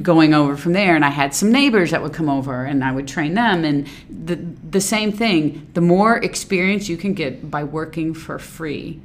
going 0.02 0.34
over 0.34 0.56
from 0.56 0.74
there 0.74 0.96
and 0.96 1.04
I 1.04 1.10
had 1.10 1.34
some 1.34 1.52
neighbors 1.52 1.92
that 1.92 2.02
would 2.04 2.14
come 2.14 2.30
over 2.30 2.64
and 2.64 2.84
I 2.84 2.92
would 2.92 3.08
train 3.08 3.34
them 3.34 3.64
and 3.66 3.88
the 4.08 4.36
the 4.36 4.82
same 4.82 5.12
thing 5.12 5.68
the 5.74 5.82
more 5.82 6.18
experience 6.18 6.90
you 6.90 6.98
can 6.98 7.14
get 7.14 7.50
by 7.50 7.64
working 7.64 8.14
for 8.14 8.38
free 8.38 9.02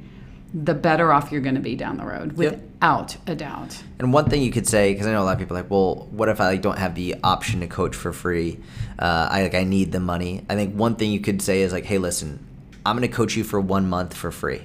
the 0.53 0.73
better 0.73 1.11
off 1.13 1.31
you're 1.31 1.41
going 1.41 1.55
to 1.55 1.61
be 1.61 1.75
down 1.75 1.97
the 1.97 2.05
road 2.05 2.37
Yep. 2.37 2.53
without 2.53 3.17
a 3.27 3.35
doubt 3.35 3.83
And 3.99 4.11
one 4.11 4.29
thing 4.29 4.41
you 4.41 4.51
could 4.51 4.67
say, 4.67 4.91
because 4.93 5.05
I 5.05 5.11
know 5.11 5.21
a 5.21 5.25
lot 5.25 5.33
of 5.33 5.39
people 5.39 5.55
are 5.57 5.61
like, 5.61 5.69
well, 5.69 6.07
what 6.11 6.27
if 6.29 6.41
I 6.41 6.47
like 6.47 6.61
don't 6.63 6.77
have 6.79 6.95
the 6.95 7.15
option 7.23 7.59
to 7.59 7.67
coach 7.67 7.95
for 7.95 8.11
free? 8.11 8.59
Uh, 8.97 9.27
I 9.29 9.43
like 9.43 9.53
I 9.55 9.63
need 9.63 9.91
the 9.91 9.99
money. 9.99 10.43
I 10.49 10.55
think 10.55 10.73
one 10.75 10.95
thing 10.95 11.11
you 11.11 11.19
could 11.19 11.41
say 11.41 11.61
is 11.61 11.71
like, 11.71 11.85
hey, 11.85 11.97
listen, 11.99 12.43
I'm 12.85 12.97
going 12.97 13.07
to 13.07 13.15
coach 13.15 13.35
you 13.35 13.43
for 13.43 13.59
one 13.61 13.87
month 13.89 14.13
for 14.15 14.31
free, 14.31 14.61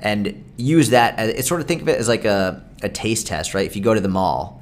and 0.00 0.44
use 0.56 0.90
that. 0.90 1.18
As, 1.18 1.28
it's 1.30 1.48
sort 1.48 1.60
of 1.60 1.68
think 1.68 1.82
of 1.82 1.88
it 1.88 1.98
as 1.98 2.08
like 2.08 2.24
a 2.24 2.64
a 2.82 2.88
taste 2.88 3.26
test, 3.28 3.54
right? 3.54 3.66
If 3.66 3.76
you 3.76 3.82
go 3.82 3.94
to 3.94 4.00
the 4.00 4.08
mall, 4.08 4.60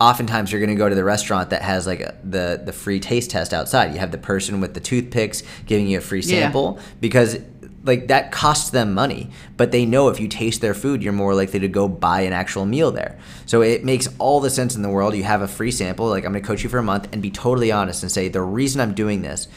oftentimes 0.00 0.50
you're 0.50 0.60
going 0.60 0.70
to 0.70 0.76
go 0.76 0.88
to 0.88 0.94
the 0.94 1.04
restaurant 1.04 1.50
that 1.50 1.62
has 1.62 1.86
like 1.86 2.00
a, 2.00 2.14
the 2.24 2.60
the 2.64 2.72
free 2.72 3.00
taste 3.00 3.30
test 3.30 3.54
outside. 3.54 3.92
You 3.92 3.98
have 4.00 4.10
the 4.10 4.18
person 4.18 4.60
with 4.60 4.74
the 4.74 4.80
toothpicks 4.80 5.42
giving 5.66 5.86
you 5.86 5.98
a 5.98 6.00
free 6.00 6.20
Yeah. 6.20 6.40
sample 6.46 6.78
because 7.00 7.38
like 7.84 8.08
that 8.08 8.32
costs 8.32 8.70
them 8.70 8.94
money, 8.94 9.30
but 9.56 9.70
they 9.70 9.84
know 9.84 10.08
if 10.08 10.18
you 10.18 10.26
taste 10.26 10.60
their 10.60 10.74
food, 10.74 11.02
you're 11.02 11.12
more 11.12 11.34
likely 11.34 11.60
to 11.60 11.68
go 11.68 11.86
buy 11.86 12.22
an 12.22 12.32
actual 12.32 12.64
meal 12.64 12.90
there. 12.90 13.18
So 13.46 13.62
it 13.62 13.84
makes 13.84 14.08
all 14.18 14.40
the 14.40 14.50
sense 14.50 14.74
in 14.74 14.82
the 14.82 14.88
world. 14.88 15.14
You 15.14 15.24
have 15.24 15.42
a 15.42 15.48
free 15.48 15.70
sample, 15.70 16.08
like 16.08 16.24
I'm 16.24 16.32
going 16.32 16.42
to 16.42 16.46
coach 16.46 16.62
you 16.62 16.70
for 16.70 16.78
a 16.78 16.82
month 16.82 17.08
and 17.12 17.20
be 17.20 17.30
totally 17.30 17.70
honest 17.70 18.02
and 18.02 18.10
say 18.10 18.28
the 18.28 18.42
reason 18.42 18.80
I'm 18.80 18.94
doing 18.94 19.22
this 19.22 19.48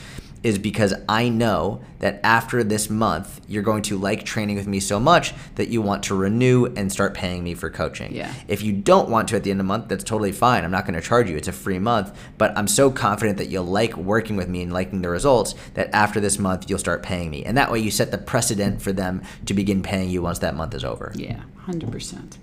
is 0.48 0.58
because 0.58 0.94
I 1.10 1.28
know 1.28 1.82
that 2.00 2.22
after 2.24 2.64
this 2.64 2.90
month, 2.90 3.42
you're 3.48 3.64
going 3.64 3.84
to 3.84 3.98
like 3.98 4.24
training 4.24 4.56
with 4.56 4.66
me 4.66 4.80
so 4.80 4.98
much 5.00 5.34
that 5.56 5.68
you 5.68 5.82
want 5.82 6.04
to 6.04 6.16
renew 6.16 6.66
and 6.66 6.90
start 6.92 7.14
paying 7.14 7.44
me 7.44 7.54
for 7.54 7.70
coaching. 7.70 8.16
Yeah. 8.16 8.34
If 8.48 8.62
you 8.64 8.72
don't 8.72 9.10
want 9.10 9.28
to 9.30 9.36
at 9.36 9.44
the 9.44 9.52
end 9.52 9.60
of 9.60 9.66
the 9.66 9.68
month, 9.68 9.90
that's 9.90 10.06
totally 10.06 10.32
fine. 10.32 10.64
I'm 10.64 10.72
not 10.72 10.86
going 10.86 10.94
to 10.94 11.02
charge 11.02 11.30
you. 11.30 11.36
It's 11.36 11.50
a 11.50 11.52
free 11.52 11.80
month. 11.80 12.18
But 12.38 12.58
I'm 12.58 12.70
so 12.70 12.90
confident 12.90 13.38
that 13.40 13.48
you'll 13.50 13.66
like 13.66 13.98
working 13.98 14.38
with 14.38 14.48
me 14.48 14.64
and 14.64 14.72
liking 14.72 15.02
the 15.02 15.10
results 15.10 15.54
that 15.74 15.94
after 15.94 16.22
this 16.22 16.40
month, 16.40 16.70
you'll 16.70 16.80
start 16.80 17.04
paying 17.04 17.30
me. 17.30 17.44
And 17.44 17.58
that 17.58 17.70
way 17.70 17.80
you 17.80 17.92
set 17.92 18.12
the 18.12 18.18
precedent 18.18 18.82
for 18.82 18.94
them 18.94 19.22
to 19.46 19.54
begin 19.54 19.84
paying 19.84 20.10
you 20.10 20.22
once 20.22 20.40
that 20.40 20.56
month 20.56 20.74
is 20.74 20.86
over. 20.86 21.12
yeah 21.16 21.42
100% 21.68 22.38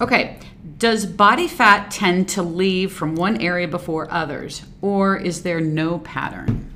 okay 0.00 0.38
does 0.78 1.06
body 1.06 1.48
fat 1.48 1.90
tend 1.90 2.28
to 2.28 2.42
leave 2.42 2.92
from 2.92 3.14
one 3.14 3.40
area 3.40 3.66
before 3.68 4.10
others 4.10 4.62
or 4.82 5.16
is 5.16 5.42
there 5.42 5.60
no 5.60 5.98
pattern 5.98 6.70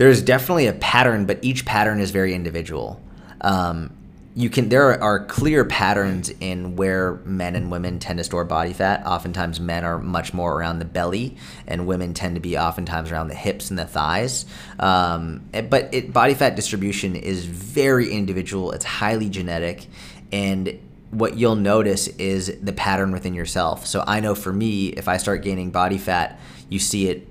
There's 0.00 0.22
definitely 0.22 0.66
a 0.66 0.72
pattern, 0.72 1.26
but 1.26 1.40
each 1.42 1.66
pattern 1.66 2.00
is 2.00 2.10
very 2.10 2.32
individual. 2.32 2.98
Um, 3.42 3.94
you 4.34 4.48
can 4.48 4.70
there 4.70 4.98
are 5.02 5.26
clear 5.26 5.62
patterns 5.62 6.30
in 6.40 6.74
where 6.74 7.16
men 7.26 7.54
and 7.54 7.70
women 7.70 7.98
tend 7.98 8.16
to 8.16 8.24
store 8.24 8.46
body 8.46 8.72
fat. 8.72 9.04
Oftentimes, 9.04 9.60
men 9.60 9.84
are 9.84 9.98
much 9.98 10.32
more 10.32 10.58
around 10.58 10.78
the 10.78 10.86
belly, 10.86 11.36
and 11.66 11.86
women 11.86 12.14
tend 12.14 12.36
to 12.36 12.40
be 12.40 12.56
oftentimes 12.56 13.12
around 13.12 13.28
the 13.28 13.34
hips 13.34 13.68
and 13.68 13.78
the 13.78 13.84
thighs. 13.84 14.46
Um, 14.78 15.42
eh, 15.52 15.60
but 15.60 15.92
it, 15.92 16.14
body 16.14 16.32
fat 16.32 16.56
distribution 16.56 17.14
is 17.14 17.44
very 17.44 18.10
individual. 18.10 18.72
It's 18.72 18.86
highly 18.86 19.28
genetic, 19.28 19.86
and 20.32 20.80
what 21.10 21.36
you'll 21.36 21.56
notice 21.56 22.08
is 22.08 22.58
the 22.62 22.72
pattern 22.72 23.12
within 23.12 23.34
yourself. 23.34 23.86
So 23.86 24.02
I 24.06 24.20
know 24.20 24.34
for 24.34 24.50
me, 24.50 24.86
if 24.86 25.08
I 25.08 25.18
start 25.18 25.42
gaining 25.42 25.70
body 25.70 25.98
fat, 25.98 26.40
you 26.70 26.78
see 26.78 27.10
it 27.10 27.28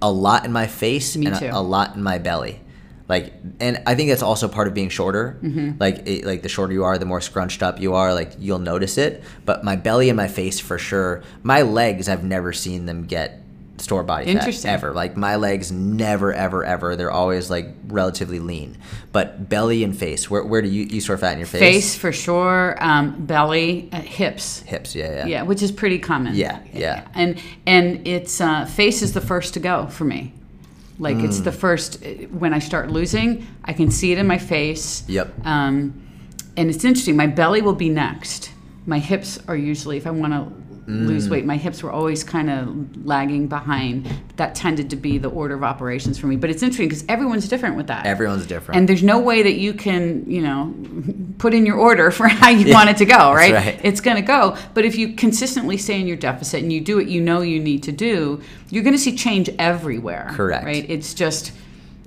a 0.00 0.10
lot 0.10 0.44
in 0.44 0.52
my 0.52 0.66
face 0.66 1.16
Me 1.16 1.26
and 1.26 1.36
too. 1.36 1.46
a, 1.46 1.58
a 1.58 1.62
lot 1.62 1.94
in 1.94 2.02
my 2.02 2.18
belly. 2.18 2.60
Like, 3.06 3.34
and 3.60 3.82
I 3.86 3.94
think 3.94 4.08
that's 4.08 4.22
also 4.22 4.48
part 4.48 4.66
of 4.66 4.72
being 4.72 4.88
shorter. 4.88 5.38
Mm-hmm. 5.42 5.72
Like, 5.78 6.06
it, 6.06 6.24
like 6.24 6.42
the 6.42 6.48
shorter 6.48 6.72
you 6.72 6.84
are, 6.84 6.96
the 6.96 7.04
more 7.04 7.20
scrunched 7.20 7.62
up 7.62 7.78
you 7.78 7.94
are. 7.94 8.14
Like, 8.14 8.32
you'll 8.38 8.58
notice 8.58 8.96
it. 8.96 9.22
But 9.44 9.62
my 9.62 9.76
belly 9.76 10.08
and 10.08 10.16
my 10.16 10.28
face, 10.28 10.58
for 10.58 10.78
sure. 10.78 11.22
My 11.42 11.62
legs, 11.62 12.08
I've 12.08 12.24
never 12.24 12.54
seen 12.54 12.86
them 12.86 13.04
get 13.04 13.42
store 13.78 14.02
body 14.04 14.32
fat 14.32 14.64
ever. 14.66 14.92
Like 14.92 15.16
my 15.16 15.36
legs, 15.36 15.72
never, 15.72 16.32
ever, 16.32 16.64
ever. 16.64 16.96
They're 16.96 17.10
always 17.10 17.50
like 17.50 17.74
relatively 17.88 18.38
lean. 18.38 18.78
But 19.12 19.48
belly 19.48 19.82
and 19.84 19.96
face, 19.96 20.30
where, 20.30 20.44
where 20.44 20.62
do 20.62 20.68
you 20.68 20.84
you 20.84 21.00
store 21.00 21.18
fat 21.18 21.32
in 21.32 21.38
your 21.38 21.46
face? 21.46 21.60
face 21.60 21.96
for 21.96 22.12
sure 22.12 22.76
um, 22.80 23.26
belly 23.26 23.88
uh, 23.92 24.00
hips 24.00 24.60
hips. 24.60 24.94
Yeah, 24.94 25.10
yeah. 25.10 25.26
yeah 25.26 25.42
which 25.42 25.62
is 25.62 25.72
pretty 25.72 25.98
common 25.98 26.34
Yeah, 26.34 26.60
yeah. 26.72 27.06
and 27.14 27.40
and 27.66 28.06
it's 28.06 28.40
uh, 28.40 28.64
face 28.66 29.02
is 29.02 29.12
the 29.12 29.20
first 29.20 29.54
to 29.54 29.60
go 29.60 29.86
for 29.88 30.04
me 30.04 30.32
like 31.00 31.16
it's 31.16 31.40
Mm. 31.40 31.44
the 31.44 31.52
first 31.52 32.04
uh, 32.04 32.08
when 32.38 32.54
i 32.54 32.60
start 32.60 32.88
losing 32.90 33.44
i 33.64 33.72
can 33.72 33.90
see 33.90 34.12
it 34.12 34.18
in 34.18 34.28
my 34.28 34.38
face 34.38 35.02
Yep. 35.08 35.44
um, 35.44 35.92
and 36.56 36.70
it's 36.70 36.84
interesting 36.84 37.16
my 37.16 37.26
belly 37.26 37.62
will 37.62 37.74
be 37.74 37.88
next 37.88 38.50
my 38.86 39.00
hips 39.00 39.40
are 39.48 39.56
usually 39.56 39.96
if 39.96 40.06
i 40.06 40.10
want 40.12 40.32
to 40.32 40.42
Mm. 40.86 41.06
lose 41.06 41.30
weight 41.30 41.46
my 41.46 41.56
hips 41.56 41.82
were 41.82 41.90
always 41.90 42.22
kind 42.22 42.50
of 42.50 43.06
lagging 43.06 43.46
behind 43.48 44.06
that 44.36 44.54
tended 44.54 44.90
to 44.90 44.96
be 44.96 45.16
the 45.16 45.30
order 45.30 45.54
of 45.54 45.64
operations 45.64 46.18
for 46.18 46.26
me 46.26 46.36
but 46.36 46.50
it's 46.50 46.62
interesting 46.62 46.88
because 46.88 47.04
everyone's 47.08 47.48
different 47.48 47.76
with 47.76 47.86
that 47.86 48.04
Everyone's 48.04 48.46
different. 48.46 48.78
and 48.78 48.86
there's 48.88 49.02
no 49.02 49.18
way 49.18 49.42
that 49.42 49.54
you 49.54 49.72
can, 49.72 50.28
you 50.30 50.42
know, 50.42 50.74
put 51.38 51.54
in 51.54 51.64
your 51.64 51.76
order 51.76 52.10
for 52.10 52.28
how 52.40 52.50
you 52.50 52.72
want 52.72 52.90
it 52.90 52.98
to 52.98 53.06
go, 53.06 53.32
right? 53.32 53.54
right. 53.54 53.80
It's 53.82 54.00
going 54.00 54.16
to 54.16 54.22
go. 54.22 54.56
But 54.74 54.84
if 54.84 54.96
you 54.96 55.14
consistently 55.14 55.76
stay 55.78 55.98
in 56.00 56.06
your 56.06 56.16
deficit 56.16 56.62
and 56.62 56.72
you 56.72 56.80
do 56.80 56.96
what 56.96 57.06
you 57.06 57.20
know 57.20 57.40
you 57.40 57.60
need 57.60 57.82
to 57.84 57.92
do, 57.92 58.42
you're 58.70 58.82
going 58.82 58.94
to 58.94 58.98
see 59.00 59.16
change 59.16 59.48
everywhere. 59.58 60.28
Correct. 60.32 60.64
Right? 60.64 60.84
It's 60.88 61.14
just, 61.14 61.52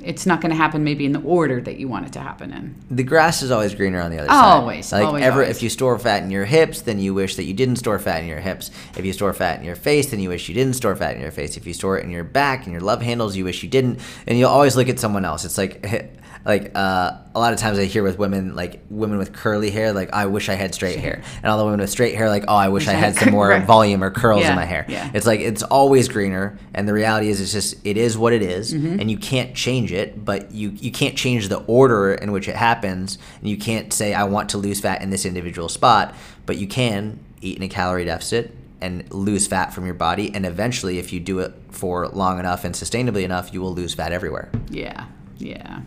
it's 0.07 0.25
not 0.25 0.41
going 0.41 0.49
to 0.51 0.55
happen 0.55 0.83
maybe 0.83 1.05
in 1.05 1.11
the 1.11 1.21
order 1.21 1.59
that 1.61 1.77
you 1.77 1.87
want 1.87 2.05
it 2.07 2.13
to 2.13 2.19
happen 2.19 2.51
in. 2.53 2.75
the 2.89 3.03
grass 3.03 3.41
is 3.41 3.51
always 3.51 3.75
greener 3.75 3.99
on 4.01 4.09
the 4.11 4.17
other 4.19 4.29
side. 4.29 4.55
Always, 4.59 4.91
Like 4.91 5.05
always, 5.05 5.23
ever, 5.23 5.41
always. 5.41 5.57
if 5.57 5.63
you 5.63 5.69
store 5.69 5.99
fat 5.99 6.23
in 6.23 6.31
your 6.31 6.45
hips, 6.45 6.81
then 6.81 6.99
you 6.99 7.13
wish 7.13 7.35
that 7.35 7.43
you 7.43 7.53
didn't 7.53 7.75
store 7.75 7.99
fat 7.99 8.21
in 8.23 8.27
your 8.29 8.39
hips. 8.39 8.71
If 8.97 9.05
you 9.05 9.13
store 9.13 9.33
fat 9.33 9.59
in 9.59 9.65
your 9.65 9.75
face, 9.75 10.11
then 10.11 10.19
you 10.19 10.29
wish 10.29 10.47
you 10.49 10.55
didn't 10.55 10.73
store 10.75 10.95
fat 10.95 11.15
in 11.15 11.21
your 11.21 11.31
face. 11.31 11.57
If 11.57 11.67
you 11.67 11.73
store 11.73 11.97
it 11.97 12.03
in 12.05 12.11
your 12.11 12.23
back 12.23 12.63
and 12.63 12.71
your 12.71 12.81
love 12.81 13.01
handles, 13.01 13.35
you 13.35 13.43
wish 13.43 13.61
you 13.63 13.69
didn't. 13.69 13.99
And 14.25 14.37
you'll 14.39 14.49
always 14.49 14.75
look 14.75 14.89
at 14.89 14.99
someone 14.99 15.25
else. 15.25 15.45
It's 15.45 15.57
like, 15.57 15.85
like 16.47 16.71
uh, 16.75 17.11
a 17.35 17.39
lot 17.39 17.51
of 17.53 17.59
times 17.59 17.77
I 17.77 17.83
hear 17.85 18.01
with 18.03 18.17
women, 18.17 18.55
like 18.55 18.79
women 18.89 19.17
with 19.17 19.33
curly 19.33 19.69
hair, 19.69 19.91
like 19.91 20.13
I 20.13 20.25
wish 20.27 20.47
I 20.49 20.53
had 20.55 20.73
straight 20.73 20.97
hair, 20.97 21.21
and 21.43 21.45
all 21.51 21.57
the 21.57 21.65
women 21.65 21.81
with 21.81 21.89
straight 21.89 22.15
hair, 22.15 22.29
like 22.29 22.45
oh 22.47 22.55
I 22.55 22.69
wish 22.69 22.87
I 22.87 22.93
had 22.93 23.15
some 23.15 23.31
more 23.37 23.49
Right. 23.49 23.65
volume 23.65 24.01
or 24.03 24.09
curls 24.09 24.41
Yeah, 24.41 24.51
in 24.51 24.55
my 24.55 24.65
hair. 24.65 24.85
yeah. 24.87 25.11
It's 25.13 25.25
like 25.27 25.41
it's 25.41 25.61
always 25.61 26.07
greener, 26.07 26.57
and 26.73 26.87
the 26.87 26.93
reality 26.93 27.27
is 27.29 27.41
it's 27.41 27.51
just 27.51 27.75
it 27.85 27.97
is 27.97 28.17
what 28.17 28.31
it 28.33 28.41
is, 28.41 28.73
Mm-hmm. 28.73 28.99
and 29.01 29.11
you 29.11 29.17
can't 29.17 29.53
change 29.53 29.91
it. 29.91 30.23
But 30.23 30.51
you 30.53 30.69
you 30.69 30.91
can't 30.91 31.17
change 31.17 31.49
the 31.49 31.57
order 31.67 32.13
in 32.13 32.31
which 32.31 32.47
it 32.47 32.55
happens, 32.55 33.17
and 33.41 33.49
you 33.49 33.57
can't 33.57 33.91
say 33.91 34.13
I 34.13 34.23
want 34.23 34.49
to 34.51 34.57
lose 34.57 34.79
fat 34.79 35.01
in 35.01 35.09
this 35.09 35.25
individual 35.25 35.67
spot. 35.69 36.15
But 36.45 36.57
you 36.57 36.67
can 36.67 37.19
eat 37.41 37.57
in 37.57 37.63
a 37.63 37.67
calorie 37.69 38.05
deficit 38.05 38.55
and 38.79 39.11
lose 39.11 39.47
fat 39.47 39.73
from 39.73 39.85
your 39.85 39.95
body, 39.95 40.31
and 40.33 40.45
eventually, 40.45 40.97
if 40.97 41.11
you 41.11 41.19
do 41.19 41.39
it 41.39 41.53
for 41.71 42.07
long 42.07 42.39
enough 42.39 42.63
and 42.63 42.73
sustainably 42.73 43.23
enough, 43.23 43.53
you 43.53 43.59
will 43.59 43.73
lose 43.73 43.93
fat 43.93 44.11
everywhere. 44.13 44.49
Yeah, 44.69 45.05
yeah. 45.39 45.81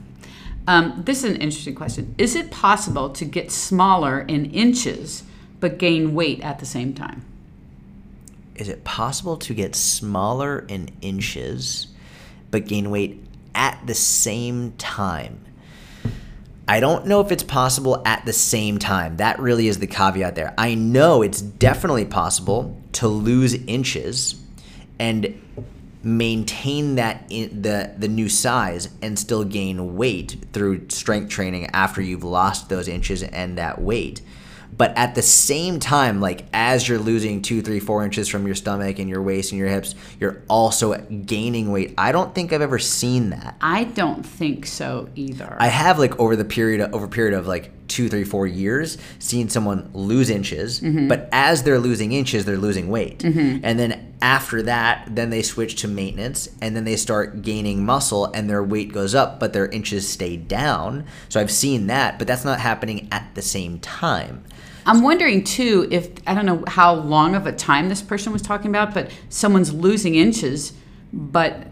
Um, 0.71 1.03
this 1.05 1.25
is 1.25 1.33
an 1.33 1.41
interesting 1.41 1.75
question. 1.75 2.15
Is 2.17 2.37
it 2.37 2.53
possible 2.53 3.11
to 3.15 3.25
get 3.25 3.51
smaller 3.51 4.21
in 4.21 4.53
inches 4.53 5.25
but 5.59 5.79
gain 5.79 6.15
weight 6.15 6.43
at 6.43 6.61
the 6.61 6.65
same 6.65 6.95
time? 6.95 7.25
Is 8.55 8.69
it 8.69 8.85
possible 8.85 9.37
to 9.39 9.53
get 9.53 9.75
smaller 9.75 10.65
in 10.69 10.93
inches 11.01 11.89
but 12.53 12.67
gain 12.67 12.89
weight 12.93 13.21
at 13.53 13.85
the 13.89 13.97
same 13.97 14.71
time? 14.79 15.45
I 16.69 16.79
don't 16.79 17.05
know 17.05 17.21
if 17.21 17.33
it's 17.33 17.43
possible 17.43 18.01
at 18.07 18.25
the 18.25 18.33
same 18.33 18.79
time. 18.79 19.17
That 19.17 19.41
really 19.41 19.67
is 19.67 19.81
the 19.81 19.89
caveat 19.89 20.37
there. 20.37 20.55
I 20.57 20.77
know 20.77 21.23
it's 21.23 21.41
definitely 21.41 22.05
possible 22.05 22.81
to 22.93 23.09
lose 23.09 23.55
inches 23.55 24.37
and 25.01 25.35
maintain 26.03 26.95
that 26.95 27.25
in 27.29 27.63
the 27.63 27.93
the 27.99 28.09
new 28.09 28.29
size 28.29 28.89
and 29.03 29.19
still 29.19 29.45
gain 29.45 29.97
weight 29.97 30.37
through 30.53 30.89
strength 30.89 31.29
training 31.29 31.67
after 31.73 32.01
you've 32.01 32.25
lost 32.25 32.69
those 32.69 32.89
inches 32.89 33.23
and 33.23 33.59
that 33.59 33.81
weight. 33.81 34.23
But 34.77 34.97
at 34.97 35.15
the 35.15 35.23
same 35.23 35.79
time, 35.79 36.21
like 36.21 36.47
as 36.55 36.89
you're 36.89 36.99
losing 36.99 37.43
two, 37.43 37.61
three, 37.61 37.81
four 37.81 38.05
inches 38.05 38.29
from 38.29 38.47
your 38.47 38.55
stomach 38.55 38.99
and 38.99 39.11
your 39.11 39.21
waist 39.21 39.53
and 39.53 39.59
your 39.59 39.69
hips, 39.69 39.95
you're 40.19 40.43
also 40.49 40.97
gaining 40.97 41.71
weight. 41.71 41.93
I 41.99 42.13
don't 42.13 42.35
think 42.35 42.53
I've 42.53 42.63
ever 42.63 42.79
seen 42.79 43.31
that. 43.31 43.57
I 43.61 43.85
don't 43.85 44.25
think 44.25 44.67
so 44.67 45.09
either. 45.17 45.57
I 45.61 45.67
have 45.67 45.99
like 45.99 46.19
over 46.19 46.37
the 46.37 46.45
period 46.45 46.81
of, 46.81 46.95
over 46.95 47.09
period 47.09 47.35
of 47.35 47.47
like 47.47 47.80
two, 47.91 48.09
three, 48.09 48.25
four 48.25 48.47
years, 48.47 48.97
seen 49.19 49.49
someone 49.51 49.91
lose 49.93 50.31
inches, 50.31 50.81
Mm-hmm. 50.81 51.09
but 51.09 51.29
as 51.33 51.63
they're 51.65 51.79
losing 51.79 52.13
inches, 52.13 52.45
they're 52.47 52.57
losing 52.57 52.89
weight. 52.89 53.23
And 53.25 53.79
then 53.79 54.15
after 54.23 54.63
that, 54.63 55.09
then 55.11 55.29
they 55.31 55.43
switch 55.43 55.77
to 55.83 55.89
maintenance 55.89 56.49
and 56.63 56.75
then 56.77 56.85
they 56.85 56.97
start 56.97 57.43
gaining 57.43 57.85
muscle 57.85 58.27
and 58.33 58.49
their 58.49 58.63
weight 58.63 58.93
goes 58.93 59.15
up, 59.15 59.39
but 59.41 59.53
their 59.53 59.67
inches 59.69 60.09
stay 60.09 60.37
down. 60.37 61.05
So 61.29 61.41
I've 61.41 61.51
seen 61.51 61.87
that, 61.89 62.19
but 62.19 62.27
that's 62.29 62.45
not 62.45 62.61
happening 62.61 63.09
at 63.13 63.35
the 63.35 63.43
same 63.43 63.79
time. 63.81 64.45
I'm 64.87 65.03
wondering 65.03 65.45
too 65.45 65.87
if 65.91 66.09
I 66.27 66.35
don't 66.35 66.47
know 66.47 66.65
how 66.67 66.95
long 66.95 67.35
of 67.35 67.47
a 67.47 67.53
time 67.53 67.89
this 67.91 68.01
person 68.03 68.33
was 68.33 68.41
talking 68.43 68.71
about, 68.71 68.95
but 68.95 69.11
someone's 69.29 69.73
losing 69.75 70.15
inches, 70.15 70.73
but 71.13 71.67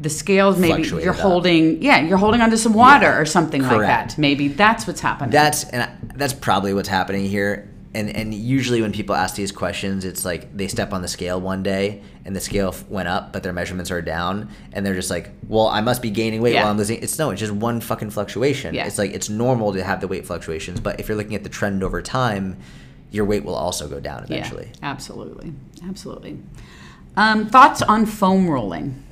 the 0.00 0.08
scales 0.08 0.58
maybe 0.58 0.74
Fluctuated 0.84 1.04
you're 1.06 1.14
up. 1.14 1.20
holding 1.20 1.82
yeah 1.82 2.00
you're 2.00 2.18
holding 2.18 2.40
onto 2.40 2.56
some 2.56 2.72
water 2.72 3.06
Yeah, 3.06 3.18
or 3.18 3.24
something 3.26 3.62
like 3.62 3.80
that. 3.80 4.16
Maybe 4.18 4.48
that's 4.48 4.86
what's 4.86 5.00
happening. 5.00 5.30
That's 5.30 5.64
and 5.64 5.82
I- 5.82 5.92
that's 6.14 6.32
probably 6.32 6.72
what's 6.74 6.88
happening 6.88 7.24
here. 7.26 7.68
And 7.94 8.14
and 8.14 8.32
usually 8.34 8.80
when 8.82 8.92
people 8.92 9.14
ask 9.14 9.34
these 9.34 9.50
questions, 9.50 10.04
it's 10.04 10.24
like 10.24 10.54
they 10.56 10.68
step 10.68 10.92
on 10.92 11.00
the 11.02 11.08
scale 11.08 11.40
one 11.40 11.62
day 11.62 12.02
and 12.24 12.36
the 12.36 12.40
scale 12.40 12.74
went 12.90 13.08
up, 13.08 13.32
but 13.32 13.42
their 13.42 13.54
measurements 13.54 13.90
are 13.90 14.02
down, 14.02 14.50
and 14.74 14.84
they're 14.84 14.94
just 14.94 15.08
like, 15.10 15.30
"Well, 15.48 15.66
I 15.68 15.80
must 15.80 16.02
be 16.02 16.10
gaining 16.10 16.42
weight 16.42 16.52
Yeah. 16.52 16.62
while 16.62 16.70
I'm 16.72 16.76
losing." 16.76 17.02
It's 17.02 17.18
no, 17.18 17.30
it's 17.30 17.40
just 17.40 17.52
one 17.52 17.80
fucking 17.80 18.10
fluctuation. 18.10 18.74
Yeah. 18.74 18.86
It's 18.86 18.98
like 18.98 19.12
it's 19.14 19.30
normal 19.30 19.72
to 19.72 19.82
have 19.82 20.00
the 20.02 20.06
weight 20.06 20.26
fluctuations, 20.26 20.78
but 20.80 21.00
if 21.00 21.08
you're 21.08 21.16
looking 21.16 21.34
at 21.34 21.42
the 21.42 21.48
trend 21.48 21.82
over 21.82 22.02
time, 22.02 22.58
your 23.10 23.24
weight 23.24 23.42
will 23.44 23.54
also 23.54 23.88
go 23.88 23.98
down 24.00 24.22
eventually. 24.24 24.68
Yeah, 24.82 24.90
absolutely, 24.90 25.54
absolutely. 25.88 26.38
Um, 27.16 27.46
thoughts 27.48 27.80
on 27.82 28.04
foam 28.04 28.48
rolling? 28.50 29.02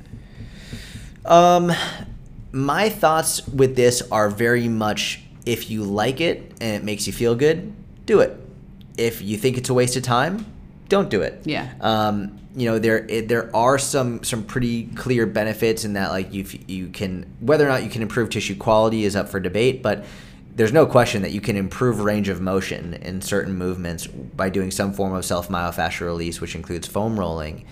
Um, 1.27 1.71
my 2.51 2.89
thoughts 2.89 3.47
with 3.47 3.75
this 3.75 4.01
are 4.11 4.29
very 4.29 4.67
much 4.67 5.21
if 5.45 5.69
you 5.69 5.83
like 5.83 6.21
it 6.21 6.53
and 6.59 6.75
it 6.75 6.83
makes 6.83 7.07
you 7.07 7.13
feel 7.13 7.35
good, 7.35 7.73
do 8.05 8.19
it. 8.19 8.37
If 8.97 9.21
you 9.21 9.37
think 9.37 9.57
it's 9.57 9.69
a 9.69 9.73
waste 9.73 9.95
of 9.95 10.03
time, 10.03 10.45
don't 10.89 11.09
do 11.09 11.21
it. 11.21 11.41
Yeah. 11.45 11.71
Um, 11.81 12.39
you 12.55 12.65
know 12.67 12.79
there 12.79 13.05
it, 13.07 13.27
there 13.27 13.55
are 13.55 13.77
some 13.77 14.23
some 14.23 14.43
pretty 14.43 14.87
clear 14.87 15.27
benefits 15.27 15.85
in 15.85 15.93
that 15.93 16.09
like 16.09 16.33
you 16.33 16.43
you 16.65 16.87
can 16.87 17.31
whether 17.39 17.63
or 17.63 17.69
not 17.69 17.83
you 17.83 17.89
can 17.89 18.01
improve 18.01 18.31
tissue 18.31 18.55
quality 18.55 19.03
is 19.03 19.15
up 19.15 19.29
for 19.29 19.39
debate, 19.39 19.83
but 19.83 20.05
there's 20.55 20.73
no 20.73 20.87
question 20.87 21.21
that 21.21 21.31
you 21.31 21.39
can 21.39 21.55
improve 21.55 21.99
range 21.99 22.29
of 22.29 22.41
motion 22.41 22.95
in 22.95 23.21
certain 23.21 23.53
movements 23.53 24.07
by 24.07 24.49
doing 24.49 24.71
some 24.71 24.91
form 24.91 25.13
of 25.13 25.23
self 25.23 25.49
myofascial 25.49 26.07
release, 26.07 26.41
which 26.41 26.55
includes 26.55 26.87
foam 26.87 27.19
rolling 27.19 27.63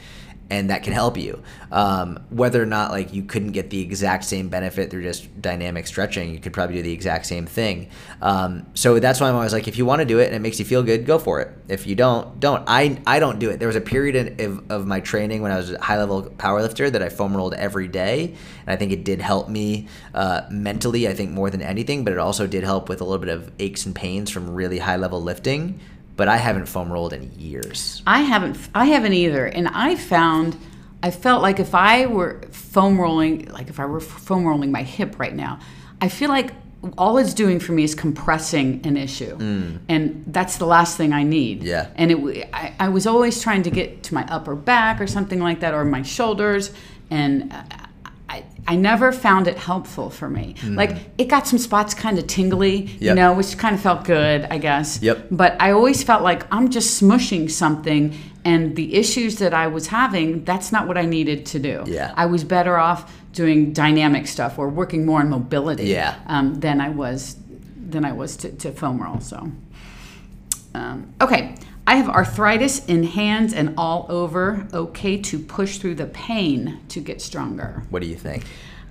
and 0.49 0.69
that 0.69 0.83
can 0.83 0.93
help 0.93 1.17
you. 1.17 1.41
Um, 1.71 2.23
whether 2.29 2.61
or 2.61 2.65
not 2.65 2.91
like 2.91 3.13
you 3.13 3.23
couldn't 3.23 3.51
get 3.51 3.69
the 3.69 3.81
exact 3.81 4.23
same 4.25 4.49
benefit 4.49 4.91
through 4.91 5.03
just 5.03 5.41
dynamic 5.41 5.87
stretching, 5.87 6.33
you 6.33 6.39
could 6.39 6.53
probably 6.53 6.75
do 6.75 6.81
the 6.83 6.93
exact 6.93 7.25
same 7.25 7.45
thing. 7.45 7.89
Um, 8.21 8.65
so 8.73 8.99
that's 8.99 9.19
why 9.19 9.29
I'm 9.29 9.35
always 9.35 9.53
like, 9.53 9.67
if 9.67 9.77
you 9.77 9.85
want 9.85 10.01
to 10.01 10.05
do 10.05 10.19
it 10.19 10.27
and 10.27 10.35
it 10.35 10.39
makes 10.39 10.59
you 10.59 10.65
feel 10.65 10.83
good, 10.83 11.05
go 11.05 11.17
for 11.17 11.41
it. 11.41 11.51
If 11.67 11.87
you 11.87 11.95
don't, 11.95 12.39
don't. 12.39 12.63
I 12.67 13.01
I 13.07 13.19
don't 13.19 13.39
do 13.39 13.49
it. 13.49 13.59
There 13.59 13.67
was 13.67 13.75
a 13.75 13.81
period 13.81 14.15
in, 14.15 14.45
of, 14.45 14.71
of 14.71 14.87
my 14.87 14.99
training 14.99 15.41
when 15.41 15.51
I 15.51 15.57
was 15.57 15.71
a 15.71 15.81
high 15.81 15.97
level 15.97 16.23
powerlifter 16.23 16.91
that 16.91 17.01
I 17.01 17.09
foam 17.09 17.35
rolled 17.35 17.55
every 17.55 17.87
day, 17.87 18.35
and 18.65 18.69
I 18.69 18.75
think 18.75 18.91
it 18.91 19.03
did 19.03 19.21
help 19.21 19.49
me 19.49 19.87
uh, 20.13 20.41
mentally. 20.51 21.07
I 21.07 21.13
think 21.13 21.31
more 21.31 21.49
than 21.49 21.61
anything, 21.61 22.03
but 22.03 22.13
it 22.13 22.19
also 22.19 22.45
did 22.45 22.63
help 22.63 22.87
with 22.87 23.01
a 23.01 23.03
little 23.03 23.19
bit 23.19 23.29
of 23.29 23.51
aches 23.59 23.85
and 23.85 23.95
pains 23.95 24.29
from 24.29 24.49
really 24.51 24.79
high 24.79 24.97
level 24.97 25.21
lifting. 25.21 25.79
But 26.15 26.27
I 26.27 26.37
haven't 26.37 26.67
foam 26.67 26.91
rolled 26.91 27.13
in 27.13 27.31
years. 27.37 28.01
I 28.07 28.21
haven't. 28.21 28.57
I 28.73 28.85
haven't 28.85 29.13
either, 29.13 29.45
and 29.45 29.67
I 29.67 29.95
found. 29.95 30.57
I 31.03 31.11
felt 31.11 31.41
like 31.41 31.59
if 31.59 31.75
I 31.75 32.05
were 32.05 32.41
foam 32.51 32.99
rolling, 32.99 33.47
like 33.49 33.69
if 33.69 33.79
I 33.79 33.85
were 33.85 33.99
foam 33.99 34.45
rolling 34.45 34.71
my 34.71 34.83
hip 34.83 35.19
right 35.19 35.35
now, 35.35 35.59
I 36.01 36.09
feel 36.09 36.29
like 36.29 36.53
all 36.97 37.17
it's 37.17 37.33
doing 37.33 37.59
for 37.59 37.71
me 37.71 37.83
is 37.83 37.95
compressing 37.95 38.81
an 38.85 38.95
issue, 38.95 39.35
and 39.89 40.23
that's 40.27 40.57
the 40.57 40.65
last 40.65 40.97
thing 40.97 41.13
I 41.13 41.23
need. 41.23 41.61
Mm. 41.61 41.65
Yeah. 41.65 41.89
And 41.95 42.11
it, 42.11 42.49
I, 42.53 42.73
I 42.79 42.89
was 42.89 43.07
always 43.07 43.41
trying 43.41 43.63
to 43.63 43.71
get 43.71 44.03
to 44.03 44.13
my 44.13 44.25
upper 44.27 44.55
back 44.55 45.01
or 45.01 45.07
something 45.07 45.39
like 45.39 45.59
that, 45.59 45.73
or 45.73 45.83
my 45.83 46.01
shoulders, 46.03 46.71
and 47.09 47.53
I, 48.35 48.43
I 48.73 48.75
never 48.75 49.11
found 49.11 49.47
it 49.47 49.57
helpful 49.57 50.09
for 50.09 50.29
me. 50.29 50.55
Like 50.81 50.91
it 51.17 51.25
got 51.35 51.47
some 51.47 51.59
spots 51.59 51.93
kind 51.93 52.17
of 52.19 52.25
tingly, 52.27 52.75
you 52.99 53.11
Mm. 53.11 53.15
Know, 53.15 53.33
which 53.33 53.57
kind 53.57 53.75
of 53.75 53.81
felt 53.81 54.03
good, 54.05 54.39
I 54.55 54.57
guess. 54.57 55.01
Yep. 55.01 55.27
But 55.31 55.51
I 55.59 55.71
always 55.71 56.03
felt 56.03 56.21
like 56.23 56.41
I'm 56.51 56.69
just 56.69 57.01
smushing 57.01 57.49
something, 57.49 58.13
and 58.43 58.75
the 58.75 58.87
issues 58.95 59.37
that 59.37 59.53
I 59.53 59.67
was 59.67 59.87
having, 59.87 60.43
that's 60.43 60.71
not 60.71 60.87
what 60.87 60.97
I 60.97 61.05
needed 61.05 61.45
to 61.53 61.59
do. 61.59 61.83
Yeah. 61.87 62.13
I 62.17 62.25
was 62.25 62.43
better 62.43 62.77
off 62.77 63.01
doing 63.33 63.73
dynamic 63.73 64.27
stuff 64.27 64.57
or 64.59 64.67
working 64.69 65.05
more 65.05 65.19
on 65.19 65.29
mobility 65.29 65.85
Yeah. 65.87 66.15
um, 66.27 66.55
than 66.59 66.79
I 66.81 66.89
was 66.89 67.35
than 67.93 68.03
I 68.05 68.13
was 68.13 68.35
to, 68.37 68.51
to 68.51 68.71
foam 68.71 68.97
roll. 69.01 69.19
So, 69.21 69.37
um, 70.73 71.13
okay. 71.21 71.55
I 71.87 71.97
have 71.97 72.09
arthritis 72.09 72.85
in 72.85 73.03
hands 73.03 73.53
and 73.53 73.75
all 73.77 74.07
over. 74.09 74.67
Okay 74.73 75.17
to 75.21 75.39
push 75.39 75.77
through 75.77 75.95
the 75.95 76.07
pain 76.07 76.79
to 76.89 76.99
get 76.99 77.21
stronger. 77.21 77.83
What 77.89 78.01
do 78.01 78.07
you 78.07 78.15
think? 78.15 78.45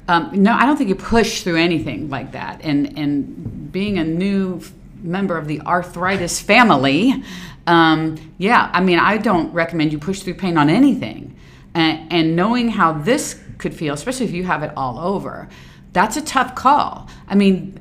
Um, 0.07 0.31
no, 0.35 0.53
I 0.53 0.67
don't 0.67 0.77
think 0.77 0.89
you 0.89 0.95
push 0.95 1.43
through 1.43 1.57
anything 1.57 2.11
like 2.11 2.33
that. 2.33 2.61
And 2.63 2.97
and 2.99 3.73
being 3.73 3.99
a 3.99 4.05
new 4.05 4.61
member 5.03 5.37
of 5.37 5.47
the 5.49 5.61
arthritis 5.63 6.41
family, 6.41 7.23
um, 7.67 8.35
yeah, 8.39 8.71
I 8.73 8.81
mean, 8.81 8.99
I 8.99 9.19
don't 9.19 9.53
recommend 9.53 9.93
you 9.93 9.99
push 9.99 10.21
through 10.21 10.35
pain 10.35 10.57
on 10.57 10.71
anything. 10.71 11.37
And, 11.75 12.13
and 12.13 12.37
knowing 12.37 12.69
how 12.69 12.93
this 12.93 13.41
could 13.59 13.75
feel, 13.75 13.95
especially 13.95 14.27
if 14.27 14.33
you 14.33 14.45
have 14.45 14.63
it 14.63 14.73
all 14.77 14.99
over, 14.99 15.49
that's 15.93 16.17
a 16.17 16.23
tough 16.23 16.55
call. 16.55 17.09
I 17.29 17.35
mean, 17.35 17.79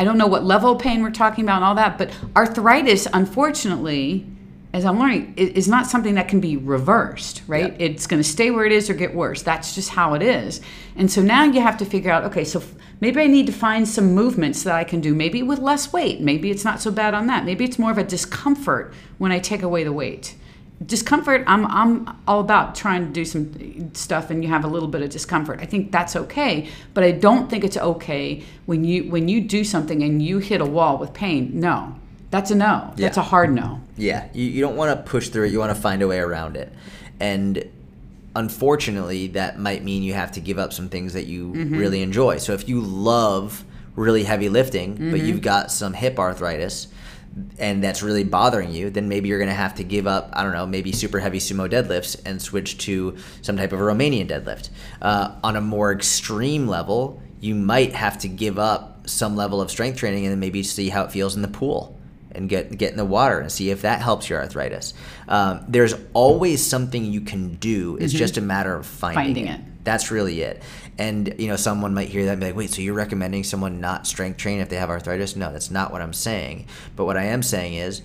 I 0.00 0.04
don't 0.04 0.16
know 0.16 0.26
what 0.26 0.44
level 0.44 0.72
of 0.72 0.78
pain 0.78 1.02
we're 1.02 1.10
talking 1.10 1.44
about 1.44 1.56
and 1.56 1.64
all 1.66 1.74
that, 1.74 1.98
but 1.98 2.10
arthritis, 2.34 3.06
unfortunately, 3.12 4.26
as 4.72 4.86
I'm 4.86 4.98
learning, 4.98 5.34
is 5.36 5.68
not 5.68 5.88
something 5.88 6.14
that 6.14 6.26
can 6.26 6.40
be 6.40 6.56
reversed, 6.56 7.42
right? 7.46 7.76
It's 7.78 8.06
going 8.06 8.22
to 8.22 8.26
stay 8.26 8.50
where 8.50 8.64
it 8.64 8.72
is 8.72 8.88
or 8.88 8.94
get 8.94 9.14
worse. 9.14 9.42
That's 9.42 9.74
just 9.74 9.90
how 9.90 10.14
it 10.14 10.22
is. 10.22 10.62
And 10.96 11.10
so 11.10 11.20
now 11.20 11.44
you 11.44 11.60
have 11.60 11.76
to 11.76 11.84
figure 11.84 12.10
out, 12.10 12.24
okay, 12.24 12.44
so 12.44 12.62
maybe 13.02 13.20
I 13.20 13.26
need 13.26 13.44
to 13.48 13.52
find 13.52 13.86
some 13.86 14.14
movements 14.14 14.62
that 14.62 14.74
I 14.74 14.84
can 14.84 15.02
do, 15.02 15.14
maybe 15.14 15.42
with 15.42 15.58
less 15.58 15.92
weight. 15.92 16.22
Maybe 16.22 16.50
it's 16.50 16.64
not 16.64 16.80
so 16.80 16.90
bad 16.90 17.12
on 17.12 17.26
that. 17.26 17.44
Maybe 17.44 17.66
it's 17.66 17.78
more 17.78 17.90
of 17.90 17.98
a 17.98 18.04
discomfort 18.04 18.94
when 19.18 19.32
I 19.32 19.38
take 19.38 19.60
away 19.60 19.84
the 19.84 19.92
weight. 19.92 20.34
Discomfort, 20.84 21.44
I'm, 21.46 21.66
I'm 21.66 22.16
all 22.26 22.40
about 22.40 22.74
trying 22.74 23.06
to 23.06 23.12
do 23.12 23.24
some 23.24 23.94
stuff 23.94 24.30
and 24.30 24.42
you 24.42 24.48
have 24.48 24.64
a 24.64 24.68
little 24.68 24.88
bit 24.88 25.02
of 25.02 25.10
discomfort. 25.10 25.60
I 25.60 25.66
think 25.66 25.92
that's 25.92 26.16
okay, 26.16 26.68
but 26.94 27.04
I 27.04 27.12
don't 27.12 27.50
think 27.50 27.64
it's 27.64 27.76
okay 27.76 28.42
when 28.64 28.84
you 28.84 29.10
when 29.10 29.28
you 29.28 29.42
do 29.42 29.62
something 29.62 30.02
and 30.02 30.22
you 30.22 30.38
hit 30.38 30.62
a 30.62 30.64
wall 30.64 30.96
with 30.96 31.12
pain. 31.12 31.50
No. 31.54 31.96
That's 32.30 32.50
a 32.50 32.54
no. 32.54 32.92
That's 32.96 33.16
Yeah. 33.16 33.22
a 33.22 33.26
hard 33.26 33.52
no. 33.52 33.80
Yeah, 33.96 34.28
you, 34.32 34.44
you 34.44 34.60
don't 34.60 34.76
want 34.76 34.96
to 34.96 35.10
push 35.10 35.28
through 35.28 35.46
it. 35.46 35.52
You 35.52 35.58
want 35.58 35.74
to 35.74 35.80
find 35.80 36.00
a 36.00 36.08
way 36.08 36.18
around 36.18 36.56
it. 36.56 36.72
And 37.18 37.64
unfortunately, 38.34 39.26
that 39.28 39.58
might 39.58 39.84
mean 39.84 40.02
you 40.02 40.14
have 40.14 40.32
to 40.32 40.40
give 40.40 40.58
up 40.58 40.72
some 40.72 40.88
things 40.88 41.12
that 41.12 41.26
you 41.26 41.52
mm-hmm. 41.52 41.76
really 41.76 42.02
enjoy. 42.02 42.38
So 42.38 42.52
if 42.52 42.68
you 42.68 42.80
love 42.80 43.64
really 43.96 44.24
heavy 44.24 44.48
lifting, 44.48 44.94
but 44.94 45.02
mm-hmm. 45.02 45.26
you've 45.26 45.42
got 45.42 45.70
some 45.70 45.92
hip 45.92 46.18
arthritis 46.18 46.86
and 47.58 47.82
that's 47.82 48.02
really 48.02 48.24
bothering 48.24 48.72
you, 48.72 48.90
then 48.90 49.08
maybe 49.08 49.28
you're 49.28 49.38
going 49.38 49.48
to 49.48 49.54
have 49.54 49.74
to 49.76 49.84
give 49.84 50.06
up, 50.06 50.30
I 50.32 50.42
don't 50.42 50.52
know, 50.52 50.66
maybe 50.66 50.92
super 50.92 51.18
heavy 51.20 51.38
sumo 51.38 51.70
deadlifts 51.70 52.20
and 52.24 52.40
switch 52.40 52.78
to 52.78 53.16
some 53.42 53.56
type 53.56 53.72
of 53.72 53.80
a 53.80 53.82
Romanian 53.82 54.28
deadlift. 54.28 54.70
Uh, 55.00 55.36
on 55.44 55.56
a 55.56 55.60
more 55.60 55.92
extreme 55.92 56.66
level, 56.66 57.22
you 57.40 57.54
might 57.54 57.94
have 57.94 58.18
to 58.18 58.28
give 58.28 58.58
up 58.58 59.08
some 59.08 59.36
level 59.36 59.60
of 59.60 59.70
strength 59.70 59.98
training 59.98 60.24
and 60.24 60.32
then 60.32 60.40
maybe 60.40 60.62
see 60.62 60.88
how 60.88 61.04
it 61.04 61.12
feels 61.12 61.36
in 61.36 61.42
the 61.42 61.48
pool 61.48 61.96
and 62.32 62.48
get 62.48 62.76
get 62.76 62.90
in 62.92 62.96
the 62.96 63.04
water 63.04 63.40
and 63.40 63.50
see 63.50 63.70
if 63.70 63.82
that 63.82 64.00
helps 64.00 64.28
your 64.28 64.40
arthritis. 64.40 64.94
Um, 65.26 65.64
there's 65.66 65.94
always 66.12 66.64
something 66.64 67.04
you 67.04 67.22
can 67.22 67.54
do. 67.56 67.96
It's 68.00 68.12
just 68.12 68.36
a 68.36 68.40
matter 68.40 68.76
of 68.76 68.86
finding, 68.86 69.24
Finding 69.24 69.46
it. 69.46 69.60
it. 69.60 69.84
That's 69.84 70.10
really 70.10 70.42
it. 70.42 70.62
And 71.00 71.34
you 71.38 71.48
know, 71.48 71.56
someone 71.56 71.94
might 71.94 72.10
hear 72.10 72.26
that 72.26 72.32
and 72.32 72.40
be 72.40 72.48
like, 72.48 72.56
"Wait, 72.56 72.70
so 72.70 72.82
you're 72.82 72.92
recommending 72.92 73.42
someone 73.42 73.80
not 73.80 74.06
strength 74.06 74.36
train 74.36 74.60
if 74.60 74.68
they 74.68 74.76
have 74.76 74.90
arthritis?" 74.90 75.34
No, 75.34 75.50
that's 75.50 75.70
not 75.70 75.92
what 75.92 76.02
I'm 76.02 76.12
saying. 76.12 76.66
But 76.94 77.06
what 77.06 77.16
I 77.16 77.24
am 77.24 77.42
saying 77.42 77.72
is, 77.72 78.02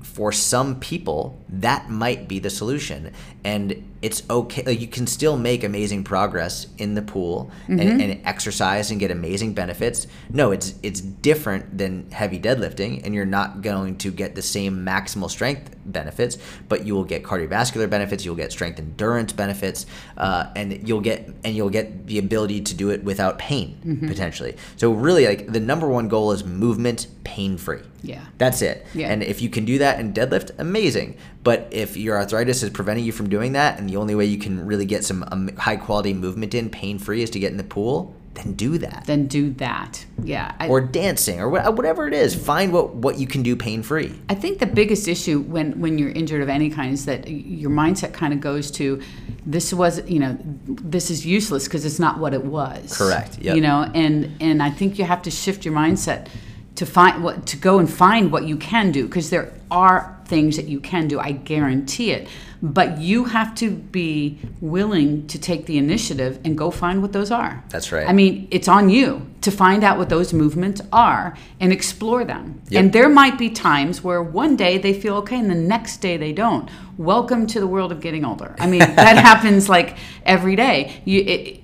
for 0.00 0.30
some 0.30 0.78
people, 0.78 1.36
that 1.48 1.90
might 1.90 2.28
be 2.28 2.38
the 2.38 2.48
solution. 2.48 3.10
And 3.46 3.96
it's 4.02 4.22
okay. 4.28 4.62
Like 4.64 4.80
you 4.80 4.88
can 4.88 5.06
still 5.06 5.36
make 5.36 5.64
amazing 5.64 6.02
progress 6.04 6.66
in 6.78 6.94
the 6.94 7.02
pool 7.02 7.50
and, 7.68 7.80
and 7.80 8.20
exercise 8.26 8.90
and 8.90 8.98
get 9.00 9.10
amazing 9.10 9.54
benefits. 9.54 10.08
No, 10.30 10.50
it's 10.50 10.74
it's 10.82 11.00
different 11.00 11.78
than 11.78 12.10
heavy 12.10 12.38
deadlifting, 12.40 13.04
and 13.04 13.14
you're 13.14 13.24
not 13.24 13.62
going 13.62 13.98
to 13.98 14.10
get 14.10 14.34
the 14.34 14.42
same 14.42 14.84
maximal 14.84 15.30
strength 15.30 15.74
benefits, 15.86 16.38
but 16.68 16.84
you 16.84 16.94
will 16.94 17.04
get 17.04 17.22
cardiovascular 17.22 17.88
benefits. 17.88 18.24
You'll 18.24 18.34
get 18.34 18.50
strength 18.50 18.78
endurance 18.78 19.32
benefits, 19.32 19.86
uh, 20.16 20.50
and 20.56 20.86
you'll 20.86 21.00
get 21.00 21.28
and 21.44 21.54
you'll 21.56 21.70
get 21.70 22.06
the 22.08 22.18
ability 22.18 22.62
to 22.62 22.74
do 22.74 22.90
it 22.90 23.04
without 23.04 23.38
pain 23.38 23.78
potentially. 24.08 24.56
So 24.76 24.92
really, 24.92 25.24
like 25.26 25.52
the 25.52 25.60
number 25.60 25.88
one 25.88 26.08
goal 26.08 26.32
is 26.32 26.44
movement 26.44 27.06
pain 27.24 27.56
free. 27.56 27.82
Yeah. 28.02 28.24
That's 28.38 28.62
it. 28.62 28.86
Yeah. 28.94 29.08
And 29.08 29.22
if 29.22 29.42
you 29.42 29.50
can 29.50 29.64
do 29.64 29.78
that 29.78 29.98
in 29.98 30.12
deadlift, 30.12 30.52
amazing. 30.58 31.16
But 31.46 31.68
if 31.70 31.96
your 31.96 32.16
arthritis 32.16 32.64
is 32.64 32.70
preventing 32.70 33.04
you 33.04 33.12
from 33.12 33.28
doing 33.28 33.52
that, 33.52 33.78
and 33.78 33.88
the 33.88 33.98
only 33.98 34.16
way 34.16 34.24
you 34.24 34.36
can 34.36 34.66
really 34.66 34.84
get 34.84 35.04
some 35.04 35.24
um, 35.30 35.48
high 35.56 35.76
quality 35.76 36.12
movement 36.12 36.54
in 36.54 36.68
pain 36.68 36.98
free 36.98 37.22
is 37.22 37.30
to 37.30 37.38
get 37.38 37.52
in 37.52 37.56
the 37.56 37.62
pool, 37.62 38.16
then 38.34 38.54
do 38.54 38.78
that. 38.78 39.04
Then 39.06 39.28
do 39.28 39.50
that. 39.52 40.04
Yeah. 40.24 40.56
I, 40.58 40.66
or 40.66 40.80
dancing, 40.80 41.38
or 41.38 41.48
wha- 41.48 41.70
whatever 41.70 42.08
it 42.08 42.14
is. 42.14 42.34
Find 42.34 42.72
what, 42.72 42.96
what 42.96 43.20
you 43.20 43.28
can 43.28 43.44
do 43.44 43.54
pain 43.54 43.84
free. 43.84 44.12
I 44.28 44.34
think 44.34 44.58
the 44.58 44.66
biggest 44.66 45.06
issue 45.06 45.38
when 45.38 45.78
when 45.80 45.98
you're 45.98 46.10
injured 46.10 46.42
of 46.42 46.48
any 46.48 46.68
kind 46.68 46.92
is 46.92 47.04
that 47.04 47.28
your 47.28 47.70
mindset 47.70 48.12
kind 48.12 48.32
of 48.32 48.40
goes 48.40 48.68
to 48.72 49.00
this 49.46 49.72
was 49.72 50.04
you 50.10 50.18
know 50.18 50.36
this 50.40 51.12
is 51.12 51.24
useless 51.24 51.68
because 51.68 51.84
it's 51.84 52.00
not 52.00 52.18
what 52.18 52.34
it 52.34 52.44
was. 52.44 52.98
Correct, 52.98 53.38
yep. 53.38 53.54
You 53.54 53.62
know, 53.62 53.88
and 53.94 54.36
and 54.40 54.60
I 54.60 54.70
think 54.70 54.98
you 54.98 55.04
have 55.04 55.22
to 55.22 55.30
shift 55.30 55.64
your 55.64 55.74
mindset 55.74 56.26
to 56.76 56.86
find 56.86 57.24
what 57.24 57.46
to 57.46 57.56
go 57.56 57.78
and 57.78 57.90
find 57.90 58.30
what 58.30 58.44
you 58.44 58.56
can 58.56 58.92
do 58.92 59.06
because 59.06 59.30
there 59.30 59.52
are 59.70 60.16
things 60.26 60.56
that 60.56 60.66
you 60.66 60.80
can 60.80 61.08
do. 61.08 61.18
I 61.18 61.32
guarantee 61.32 62.10
it. 62.12 62.28
But 62.62 62.98
you 62.98 63.24
have 63.24 63.54
to 63.56 63.70
be 63.70 64.38
willing 64.60 65.26
to 65.28 65.38
take 65.38 65.66
the 65.66 65.76
initiative 65.76 66.40
and 66.44 66.56
go 66.56 66.70
find 66.70 67.02
what 67.02 67.12
those 67.12 67.30
are. 67.30 67.62
That's 67.68 67.92
right. 67.92 68.08
I 68.08 68.12
mean, 68.12 68.48
it's 68.50 68.66
on 68.66 68.88
you 68.88 69.26
to 69.42 69.50
find 69.50 69.84
out 69.84 69.98
what 69.98 70.08
those 70.08 70.32
movements 70.32 70.80
are 70.92 71.36
and 71.60 71.72
explore 71.72 72.24
them. 72.24 72.62
Yep. 72.68 72.80
And 72.80 72.92
there 72.92 73.08
might 73.08 73.38
be 73.38 73.50
times 73.50 74.02
where 74.02 74.22
one 74.22 74.56
day 74.56 74.78
they 74.78 74.94
feel 74.94 75.16
okay 75.16 75.38
and 75.38 75.50
the 75.50 75.54
next 75.54 75.98
day 75.98 76.16
they 76.16 76.32
don't. 76.32 76.68
Welcome 76.96 77.46
to 77.48 77.60
the 77.60 77.66
world 77.66 77.92
of 77.92 78.00
getting 78.00 78.24
older. 78.24 78.56
I 78.58 78.66
mean, 78.66 78.80
that 78.80 79.16
happens 79.24 79.68
like 79.68 79.98
every 80.24 80.56
day. 80.56 81.02
You, 81.04 81.20
it, 81.20 81.60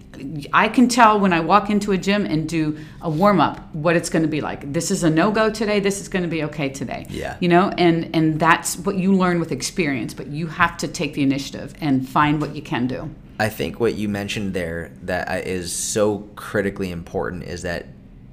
I 0.53 0.69
can 0.69 0.89
tell 0.89 1.19
when 1.19 1.33
I 1.33 1.41
walk 1.41 1.71
into 1.71 1.93
a 1.93 1.99
gym 1.99 2.27
and 2.27 2.49
do 2.49 2.79
a 3.01 3.09
warm 3.09 3.41
up 3.41 3.75
what 3.75 3.97
it's 3.97 4.11
going 4.11 4.23
to 4.23 4.29
be 4.29 4.41
like. 4.41 4.73
This 4.73 4.91
is 4.91 5.05
a 5.05 5.11
no 5.11 5.31
go 5.31 5.51
today. 5.51 5.81
This 5.81 6.01
is 6.01 6.09
going 6.09 6.23
to 6.23 6.29
be 6.29 6.45
okay 6.45 6.69
today. 6.69 7.07
Yeah. 7.09 7.37
You 7.41 7.49
know, 7.49 7.71
and 7.79 8.15
and 8.15 8.39
that's 8.39 8.77
what 8.77 8.97
you 8.97 9.15
learn 9.15 9.41
with 9.41 9.53
experience. 9.53 10.15
But 10.15 10.29
you 10.29 10.47
have 10.49 10.77
to 10.79 10.89
take 10.89 11.15
the 11.15 11.23
initiative 11.23 11.75
and 11.81 12.07
find 12.09 12.41
what 12.41 12.55
you 12.55 12.63
can 12.63 12.87
do. 12.87 13.11
I 13.39 13.49
think 13.49 13.81
what 13.81 13.95
you 13.95 14.09
mentioned 14.09 14.55
there 14.55 14.93
that 15.03 15.29
uh, 15.29 15.41
is 15.45 15.73
so 15.73 16.19
critically 16.37 16.91
important 16.91 17.45
is 17.45 17.63
that 17.63 17.87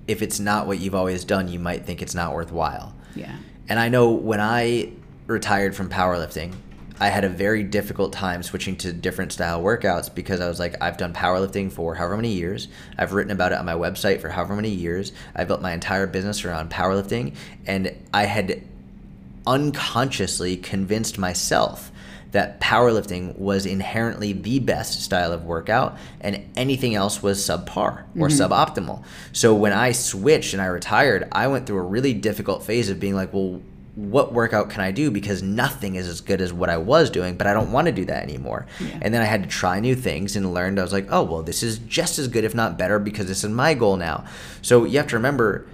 if 0.07 0.21
it's 0.21 0.39
not 0.39 0.67
what 0.67 0.79
you've 0.79 0.95
always 0.95 1.23
done, 1.23 1.47
you 1.47 1.59
might 1.59 1.85
think 1.85 2.01
it's 2.01 2.15
not 2.15 2.33
worthwhile. 2.33 2.95
Yeah. 3.15 3.35
And 3.67 3.79
I 3.79 3.89
know 3.89 4.11
when 4.11 4.41
I 4.41 4.91
retired 5.27 5.75
from 5.75 5.89
powerlifting, 5.89 6.53
I 6.99 7.07
had 7.09 7.23
a 7.23 7.29
very 7.29 7.63
difficult 7.63 8.11
time 8.11 8.43
switching 8.43 8.75
to 8.77 8.91
different 8.91 9.31
style 9.31 9.61
workouts 9.61 10.13
because 10.13 10.41
I 10.41 10.47
was 10.47 10.59
like, 10.59 10.75
I've 10.81 10.97
done 10.97 11.13
powerlifting 11.13 11.71
for 11.71 11.95
however 11.95 12.17
many 12.17 12.33
years. 12.33 12.67
I've 12.97 13.13
written 13.13 13.31
about 13.31 13.53
it 13.53 13.57
on 13.57 13.65
my 13.65 13.73
website 13.73 14.19
for 14.19 14.29
however 14.29 14.55
many 14.55 14.69
years. 14.69 15.13
I 15.35 15.45
built 15.45 15.61
my 15.61 15.71
entire 15.71 16.07
business 16.07 16.43
around 16.43 16.69
powerlifting. 16.69 17.35
And 17.65 17.95
I 18.13 18.25
had 18.25 18.63
unconsciously 19.47 20.57
convinced 20.57 21.17
myself 21.17 21.91
that 22.31 22.59
powerlifting 22.59 23.35
was 23.37 23.65
inherently 23.65 24.33
the 24.33 24.59
best 24.59 25.01
style 25.01 25.31
of 25.31 25.45
workout 25.45 25.97
and 26.21 26.45
anything 26.55 26.93
else 26.93 27.23
was 27.23 27.39
subpar 27.39 28.03
or 28.15 28.27
mm-hmm. 28.27 28.27
suboptimal. 28.27 29.03
So 29.31 29.55
when 29.55 29.73
I 29.73 29.93
switched 29.93 30.53
and 30.53 30.61
I 30.61 30.67
retired, 30.67 31.27
I 31.31 31.47
went 31.47 31.65
through 31.65 31.79
a 31.79 31.83
really 31.83 32.13
difficult 32.13 32.63
phase 32.63 32.89
of 32.89 32.99
being 32.99 33.15
like, 33.15 33.33
well, 33.33 33.61
what 33.99 34.31
workout 34.31 34.69
can 34.69 34.81
I 34.81 34.91
do? 34.91 35.11
Because 35.11 35.43
nothing 35.43 35.95
is 35.95 36.07
as 36.07 36.21
good 36.21 36.39
as 36.39 36.53
what 36.53 36.69
I 36.69 36.77
was 36.77 37.09
doing, 37.09 37.35
but 37.35 37.47
I 37.47 37.53
don't 37.53 37.71
want 37.71 37.87
to 37.87 37.91
do 37.91 38.05
that 38.05 38.23
anymore. 38.23 38.65
And 39.01 39.13
then 39.13 39.21
I 39.21 39.25
had 39.25 39.43
to 39.43 39.49
try 39.49 39.79
new 39.81 39.95
things 39.95 40.37
and 40.37 40.53
learned 40.53 40.79
I 40.79 40.83
was 40.83 40.93
like, 40.93 41.07
oh, 41.09 41.23
well, 41.23 41.43
this 41.43 41.63
is 41.63 41.79
just 41.79 42.17
as 42.17 42.29
good, 42.29 42.45
if 42.45 42.55
not 42.55 42.77
better, 42.77 42.97
because 42.97 43.27
this 43.27 43.43
is 43.43 43.49
my 43.49 43.73
goal 43.73 43.97
now. 43.97 44.25
So 44.61 44.85
you 44.85 44.97
have 44.97 45.07
to 45.07 45.17
remember 45.17 45.67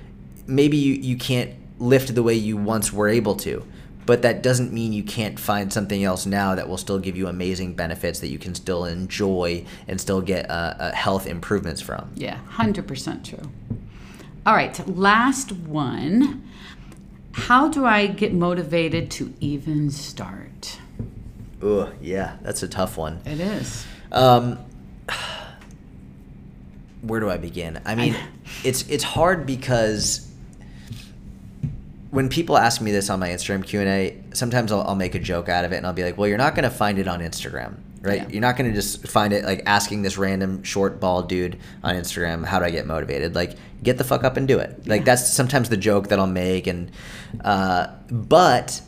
maybe 0.48 0.76
you, 0.76 0.94
you 0.94 1.18
can't 1.18 1.52
lift 1.78 2.16
the 2.16 2.24
way 2.24 2.34
you 2.34 2.58
once 2.58 2.92
were 2.92 3.08
able 3.08 3.36
to, 3.36 3.64
but 4.06 4.24
that 4.24 4.42
doesn't 4.42 4.74
mean 4.74 4.92
you 4.92 5.04
can't 5.04 5.40
find 5.40 5.72
something 5.72 6.04
else 6.04 6.26
now 6.26 6.56
that 6.56 6.68
will 6.68 6.78
still 6.78 7.00
give 7.00 7.16
you 7.16 7.28
amazing 7.28 7.76
benefits 7.76 8.20
that 8.22 8.30
you 8.30 8.40
can 8.40 8.56
still 8.56 8.86
enjoy 8.86 9.66
and 9.88 10.02
still 10.02 10.22
get 10.22 10.50
uh, 10.50 10.74
uh, 10.80 10.92
health 10.94 11.28
improvements 11.28 11.82
from. 11.82 12.12
Yeah, 12.16 12.40
100% 12.54 13.24
true. 13.24 13.52
All 14.46 14.54
right, 14.54 14.88
last 14.88 15.52
one. 15.52 16.44
How 17.36 17.68
do 17.68 17.86
I 17.86 18.08
get 18.08 18.34
motivated 18.34 19.12
to 19.12 19.34
even 19.42 19.92
start? 19.92 20.80
Ugh, 21.62 21.94
yeah, 22.02 22.38
that's 22.42 22.64
a 22.64 22.68
tough 22.68 22.98
one. 22.98 23.20
It 23.26 23.42
is. 23.42 23.86
Um, 24.14 24.58
where 27.02 27.20
do 27.20 27.30
I 27.30 27.36
begin? 27.36 27.82
I 27.84 27.96
mean, 27.96 28.16
it's 28.64 28.88
it's 28.90 29.04
hard 29.04 29.46
because 29.46 30.32
when 32.12 32.30
people 32.30 32.58
ask 32.58 32.80
me 32.82 32.94
this 32.94 33.10
on 33.10 33.20
my 33.20 33.28
Instagram 33.28 33.66
Q 33.66 33.82
and 33.82 33.90
A, 33.90 34.24
sometimes 34.34 34.72
I'll, 34.72 34.82
I'll 34.84 34.96
make 34.96 35.14
a 35.14 35.20
joke 35.20 35.50
out 35.50 35.66
of 35.66 35.74
it 35.74 35.76
and 35.76 35.86
I'll 35.86 35.92
be 35.94 36.04
like, 36.04 36.18
"Well, 36.18 36.30
you're 36.30 36.38
not 36.38 36.56
going 36.56 36.64
to 36.64 36.70
find 36.70 36.98
it 36.98 37.08
on 37.08 37.20
Instagram, 37.20 37.76
right? 38.06 38.22
Yeah. 38.22 38.30
You're 38.30 38.42
not 38.42 38.58
going 38.58 38.70
to 38.70 38.76
just 38.76 39.08
find 39.08 39.34
it 39.34 39.44
like 39.44 39.64
asking 39.66 40.02
this 40.02 40.18
random 40.18 40.64
short 40.64 41.00
bald 41.00 41.30
dude 41.30 41.58
on 41.84 41.96
Instagram, 41.96 42.46
how 42.46 42.60
do 42.60 42.66
I 42.66 42.70
get 42.70 42.86
motivated? 42.86 43.36
Like, 43.36 43.56
get 43.84 43.98
the 43.98 44.04
fuck 44.04 44.24
up 44.24 44.38
and 44.38 44.48
do 44.48 44.60
it. 44.60 44.88
Like 44.88 45.06
that's 45.06 45.32
sometimes 45.34 45.70
the 45.70 45.78
joke 45.78 46.10
that 46.10 46.20
I'll 46.20 46.28
make, 46.28 46.68
and 46.68 46.92
uh, 47.44 47.88
but 48.10 48.82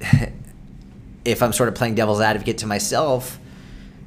if 1.24 1.42
I'm 1.42 1.52
sort 1.52 1.68
of 1.68 1.74
playing 1.74 1.94
devil's 1.94 2.20
advocate 2.20 2.58
to 2.58 2.66
myself, 2.66 3.38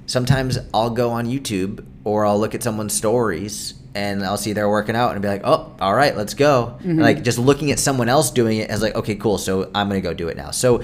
sometimes 0.06 0.58
I'll 0.74 0.90
go 0.90 1.12
on 1.12 1.26
YouTube 1.28 1.86
or 2.04 2.26
I'll 2.26 2.40
look 2.40 2.56
at 2.56 2.64
someone's 2.64 2.94
stories 2.94 3.76
and 3.96 4.24
I'll 4.24 4.38
see 4.38 4.54
they're 4.54 4.70
working 4.70 4.96
out 4.96 5.12
and 5.14 5.22
be 5.22 5.28
like, 5.28 5.42
oh, 5.44 5.76
all 5.80 5.94
right, 5.94 6.18
let's 6.18 6.34
go. 6.34 6.78
And 6.90 7.00
like 7.00 7.24
just 7.24 7.38
looking 7.38 7.72
at 7.72 7.80
someone 7.80 8.10
else 8.10 8.32
doing 8.32 8.58
it 8.58 8.70
as 8.70 8.82
like, 8.82 8.96
okay, 8.96 9.16
cool. 9.16 9.38
So 9.38 9.70
I'm 9.76 9.88
going 9.88 10.02
to 10.02 10.08
go 10.08 10.14
do 10.14 10.30
it 10.30 10.38
now. 10.38 10.52
So 10.52 10.84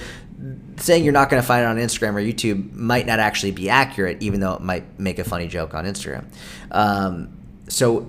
saying 0.77 1.03
you're 1.03 1.13
not 1.13 1.29
going 1.29 1.41
to 1.41 1.47
find 1.47 1.63
it 1.63 1.67
on 1.67 1.77
Instagram 1.77 2.13
or 2.13 2.21
YouTube 2.21 2.73
might 2.73 3.05
not 3.05 3.19
actually 3.19 3.51
be 3.51 3.69
accurate, 3.69 4.21
even 4.21 4.39
though 4.39 4.53
it 4.53 4.61
might 4.61 4.99
make 4.99 5.19
a 5.19 5.23
funny 5.23 5.47
joke 5.47 5.73
on 5.73 5.85
Instagram. 5.85 6.25
Um, 6.71 7.37
so 7.67 8.07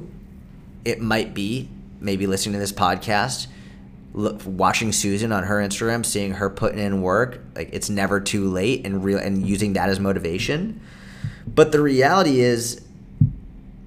it 0.85 1.01
might 1.01 1.35
be 1.35 1.69
maybe 2.01 2.27
listening 2.27 2.55
to 2.55 2.59
this 2.59 2.73
podcast 2.73 3.47
look, 4.13 4.41
watching 4.45 4.93
Susan 4.93 5.33
on 5.33 5.45
her 5.45 5.57
Instagram, 5.57 6.05
seeing 6.05 6.33
her 6.33 6.51
putting 6.51 6.79
in 6.79 7.03
work, 7.03 7.41
like 7.55 7.71
it's 7.73 7.91
never 7.91 8.21
too 8.21 8.49
late, 8.49 8.85
and 8.85 9.05
real 9.05 9.19
and 9.19 9.47
using 9.47 9.75
that 9.75 9.89
as 9.89 10.01
motivation. 10.01 10.81
But 11.47 11.73
the 11.73 11.81
reality 11.81 12.41
is, 12.41 12.81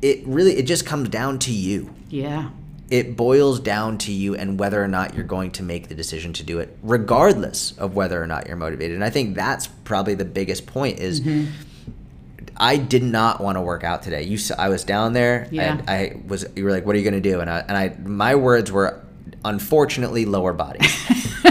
it 0.02 0.26
really 0.26 0.54
it 0.54 0.64
just 0.64 0.86
comes 0.86 1.10
down 1.10 1.40
to 1.40 1.52
you. 1.52 1.94
Yeah. 2.10 2.50
It 2.94 3.18
boils 3.18 3.60
down 3.60 3.98
to 4.00 4.12
you 4.12 4.36
and 4.36 4.60
whether 4.60 4.84
or 4.84 4.88
not 4.88 5.16
you're 5.16 5.24
going 5.24 5.50
to 5.54 5.64
make 5.64 5.88
the 5.88 5.96
decision 5.96 6.32
to 6.34 6.44
do 6.44 6.60
it, 6.60 6.78
regardless 6.84 7.72
of 7.80 7.96
whether 7.96 8.22
or 8.22 8.28
not 8.28 8.46
you're 8.46 8.56
motivated. 8.56 8.94
And 8.94 9.04
I 9.04 9.10
think 9.10 9.36
that's 9.36 9.66
probably 9.66 10.14
the 10.14 10.26
biggest 10.26 10.68
point 10.68 11.00
is. 11.00 11.22
Mm-hmm. 11.22 11.52
I 12.56 12.78
did 12.78 13.02
not 13.02 13.42
want 13.42 13.58
to 13.58 13.62
work 13.62 13.84
out 13.84 14.04
today. 14.04 14.22
You, 14.22 14.38
I 14.60 14.70
was 14.70 14.84
down 14.84 15.14
there. 15.14 15.48
Yeah. 15.50 15.72
And 15.72 15.90
I 15.90 16.22
was. 16.28 16.46
You 16.56 16.66
were 16.66 16.70
like, 16.70 16.86
"What 16.86 16.96
are 16.96 17.00
you 17.00 17.10
going 17.10 17.20
to 17.20 17.30
do?" 17.32 17.40
And 17.40 17.50
I, 17.50 17.60
and 17.62 17.76
I, 17.76 17.96
my 18.08 18.36
words 18.36 18.72
were, 18.72 19.04
unfortunately, 19.44 20.26
lower 20.26 20.54
body. 20.54 20.82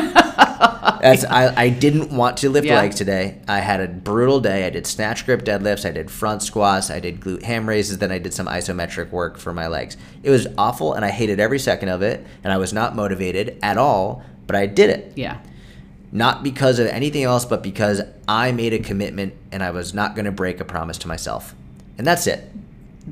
That's 1.01 1.25
I, 1.25 1.53
I 1.65 1.69
didn't 1.69 2.11
want 2.11 2.37
to 2.39 2.51
lift 2.51 2.67
Yeah. 2.67 2.77
legs 2.77 2.97
today. 2.97 3.39
I 3.49 3.59
had 3.59 3.81
a 3.81 3.89
brutal 3.89 4.41
day. 4.41 4.67
I 4.67 4.71
did 4.71 4.87
snatch 4.87 5.27
grip 5.27 5.45
deadlifts, 5.45 5.85
I 5.89 5.91
did 5.93 6.11
front 6.11 6.43
squats, 6.43 6.91
I 6.91 7.01
did 7.01 7.21
glute 7.21 7.43
ham 7.43 7.69
raises, 7.69 7.99
then 7.99 8.13
I 8.13 8.19
did 8.19 8.33
some 8.33 8.47
isometric 8.47 9.11
work 9.11 9.37
for 9.39 9.53
my 9.53 9.67
legs. 9.67 9.97
It 10.23 10.31
was 10.31 10.47
awful 10.57 10.95
and 10.95 11.05
I 11.05 11.11
hated 11.11 11.41
every 11.41 11.59
second 11.59 11.89
of 11.89 12.03
it 12.03 12.25
and 12.45 12.53
I 12.53 12.57
was 12.59 12.73
not 12.73 12.95
motivated 12.95 13.59
at 13.63 13.79
all, 13.79 14.23
but 14.47 14.55
I 14.57 14.67
did 14.67 14.91
it. 14.91 15.13
Yeah. 15.17 15.39
Not 16.13 16.43
because 16.43 16.79
of 16.79 16.87
anything 16.89 17.25
else, 17.25 17.45
but 17.45 17.63
because 17.63 18.03
I 18.29 18.53
made 18.53 18.73
a 18.75 18.79
commitment 18.79 19.35
and 19.51 19.63
I 19.63 19.71
was 19.71 19.95
not 19.95 20.15
going 20.15 20.27
to 20.27 20.33
break 20.33 20.61
a 20.61 20.65
promise 20.65 20.99
to 20.99 21.09
myself. 21.09 21.55
And 21.99 22.07
that's 22.07 22.27
it. 22.27 22.51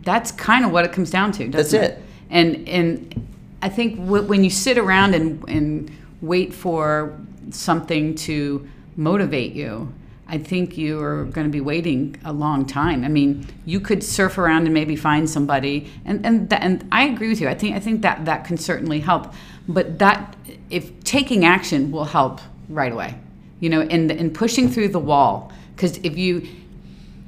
That's 0.03 0.31
kind 0.33 0.65
of 0.65 0.71
what 0.71 0.85
it 0.85 0.93
comes 0.93 1.11
down 1.11 1.33
to. 1.33 1.49
Doesn't 1.49 1.81
That's 1.81 1.95
it. 1.95 2.03
And 2.31 2.69
and 2.69 3.27
I 3.63 3.69
think 3.69 3.97
w- 3.99 4.23
when 4.25 4.45
you 4.45 4.51
sit 4.51 4.79
around 4.79 5.15
and 5.15 5.43
and 5.49 5.91
wait 6.23 6.53
for 6.53 7.17
something 7.51 8.15
to 8.15 8.69
motivate 8.97 9.53
you, 9.53 9.93
I 10.29 10.39
think 10.39 10.79
you 10.79 11.01
are 11.01 11.25
going 11.25 11.47
to 11.47 11.51
be 11.51 11.61
waiting 11.61 12.17
a 12.25 12.33
long 12.33 12.65
time. 12.65 13.05
I 13.05 13.09
mean, 13.09 13.47
you 13.67 13.81
could 13.81 14.05
surf 14.05 14.39
around 14.39 14.67
and 14.67 14.73
maybe 14.73 14.95
find 14.95 15.29
somebody, 15.29 15.91
and 16.05 16.25
and 16.25 16.49
that, 16.51 16.63
and 16.63 16.87
I 16.93 17.05
agree 17.07 17.29
with 17.29 17.41
you. 17.41 17.49
I 17.49 17.55
think 17.55 17.75
I 17.75 17.81
think 17.81 18.03
that 18.03 18.25
that 18.27 18.45
can 18.45 18.57
certainly 18.57 19.01
help, 19.01 19.35
but 19.69 19.99
that 19.99 20.37
if 20.71 21.03
taking 21.03 21.45
action 21.45 21.91
will 21.91 22.05
help 22.05 22.41
right 22.69 22.93
away, 22.93 23.17
you 23.59 23.69
know, 23.69 23.81
and 23.81 24.11
and 24.13 24.33
pushing 24.33 24.69
through 24.69 24.89
the 24.89 25.01
wall, 25.01 25.51
because 25.75 25.99
if 25.99 26.17
you 26.17 26.47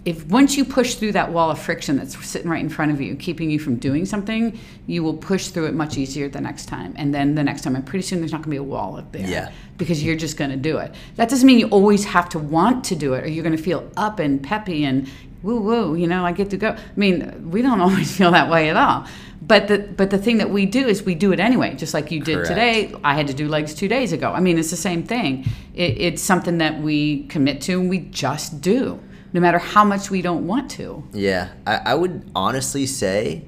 if 0.05 0.26
once 0.26 0.57
you 0.57 0.64
push 0.64 0.96
through 0.96 1.12
that 1.12 1.32
wall 1.32 1.50
of 1.50 1.59
friction 1.59 1.96
that's 1.96 2.24
sitting 2.26 2.50
right 2.50 2.61
in 2.61 2.68
front 2.68 2.90
of 2.90 3.00
you, 3.00 3.14
keeping 3.14 3.50
you 3.50 3.59
from 3.59 3.76
doing 3.76 4.05
something, 4.05 4.59
you 4.86 5.03
will 5.03 5.16
push 5.16 5.48
through 5.48 5.66
it 5.66 5.74
much 5.74 5.96
easier 5.96 6.28
the 6.28 6.40
next 6.40 6.66
time. 6.66 6.92
And 6.96 7.14
then 7.14 7.36
the 7.36 7.44
next 7.44 7.62
time, 7.62 7.76
and 7.76 7.86
pretty 7.86 8.03
soon 8.03 8.18
there's 8.18 8.32
not 8.32 8.38
going 8.38 8.44
to 8.44 8.50
be 8.50 8.57
a 8.57 8.62
wall 8.62 8.96
up 8.96 9.12
there. 9.12 9.26
Yeah. 9.26 9.53
Because 9.78 10.03
you're 10.03 10.16
just 10.16 10.36
going 10.36 10.50
to 10.50 10.57
do 10.57 10.78
it. 10.78 10.92
That 11.16 11.28
doesn't 11.28 11.46
mean 11.46 11.59
you 11.59 11.68
always 11.68 12.05
have 12.05 12.28
to 12.30 12.38
want 12.38 12.84
to 12.86 12.96
do 12.96 13.14
it, 13.14 13.24
or 13.24 13.28
you're 13.28 13.44
going 13.44 13.57
to 13.57 13.62
feel 13.62 13.90
up 13.96 14.18
and 14.18 14.42
peppy 14.42 14.84
and 14.84 15.09
woo 15.42 15.61
woo. 15.61 15.94
You 15.94 16.07
know, 16.09 16.24
I 16.24 16.32
get 16.32 16.50
to 16.50 16.57
go. 16.57 16.70
I 16.70 16.78
mean, 16.96 17.50
we 17.50 17.62
don't 17.62 17.80
always 17.86 18.16
feel 18.16 18.32
that 18.32 18.50
way 18.50 18.70
at 18.70 18.76
all. 18.76 19.07
But 19.40 19.66
the 19.66 19.78
but 19.78 20.11
the 20.11 20.18
thing 20.18 20.38
that 20.38 20.50
we 20.50 20.66
do 20.66 20.86
is 20.86 21.03
we 21.03 21.14
do 21.16 21.32
it 21.32 21.40
anyway, 21.40 21.74
just 21.74 21.94
like 21.94 22.12
you 22.12 22.20
did 22.20 22.34
Correct. 22.34 22.48
today. 22.48 22.94
I 23.03 23.14
had 23.14 23.26
to 23.26 23.34
do 23.34 23.48
legs 23.48 23.74
two 23.74 23.88
days 23.88 24.12
ago. 24.12 24.32
I 24.32 24.40
mean, 24.40 24.57
it's 24.57 24.70
the 24.70 24.76
same 24.76 25.03
thing. 25.03 25.46
It, 25.74 25.98
it's 25.98 26.22
something 26.22 26.59
that 26.59 26.80
we 26.80 27.24
commit 27.26 27.61
to 27.62 27.80
and 27.80 27.90
we 27.90 27.98
just 27.98 28.61
do, 28.61 29.00
no 29.33 29.41
matter 29.41 29.59
how 29.59 29.85
much 29.85 30.11
we 30.11 30.22
don't 30.22 30.47
want 30.47 30.70
to. 30.72 31.03
Yeah, 31.12 31.53
I, 31.66 31.76
I 31.76 31.95
would 31.95 32.30
honestly 32.35 32.87
say, 32.87 33.45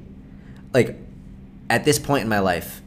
like, 0.72 0.96
at 1.70 1.84
this 1.84 1.98
point 1.98 2.22
in 2.22 2.28
my 2.28 2.38
life, 2.40 2.82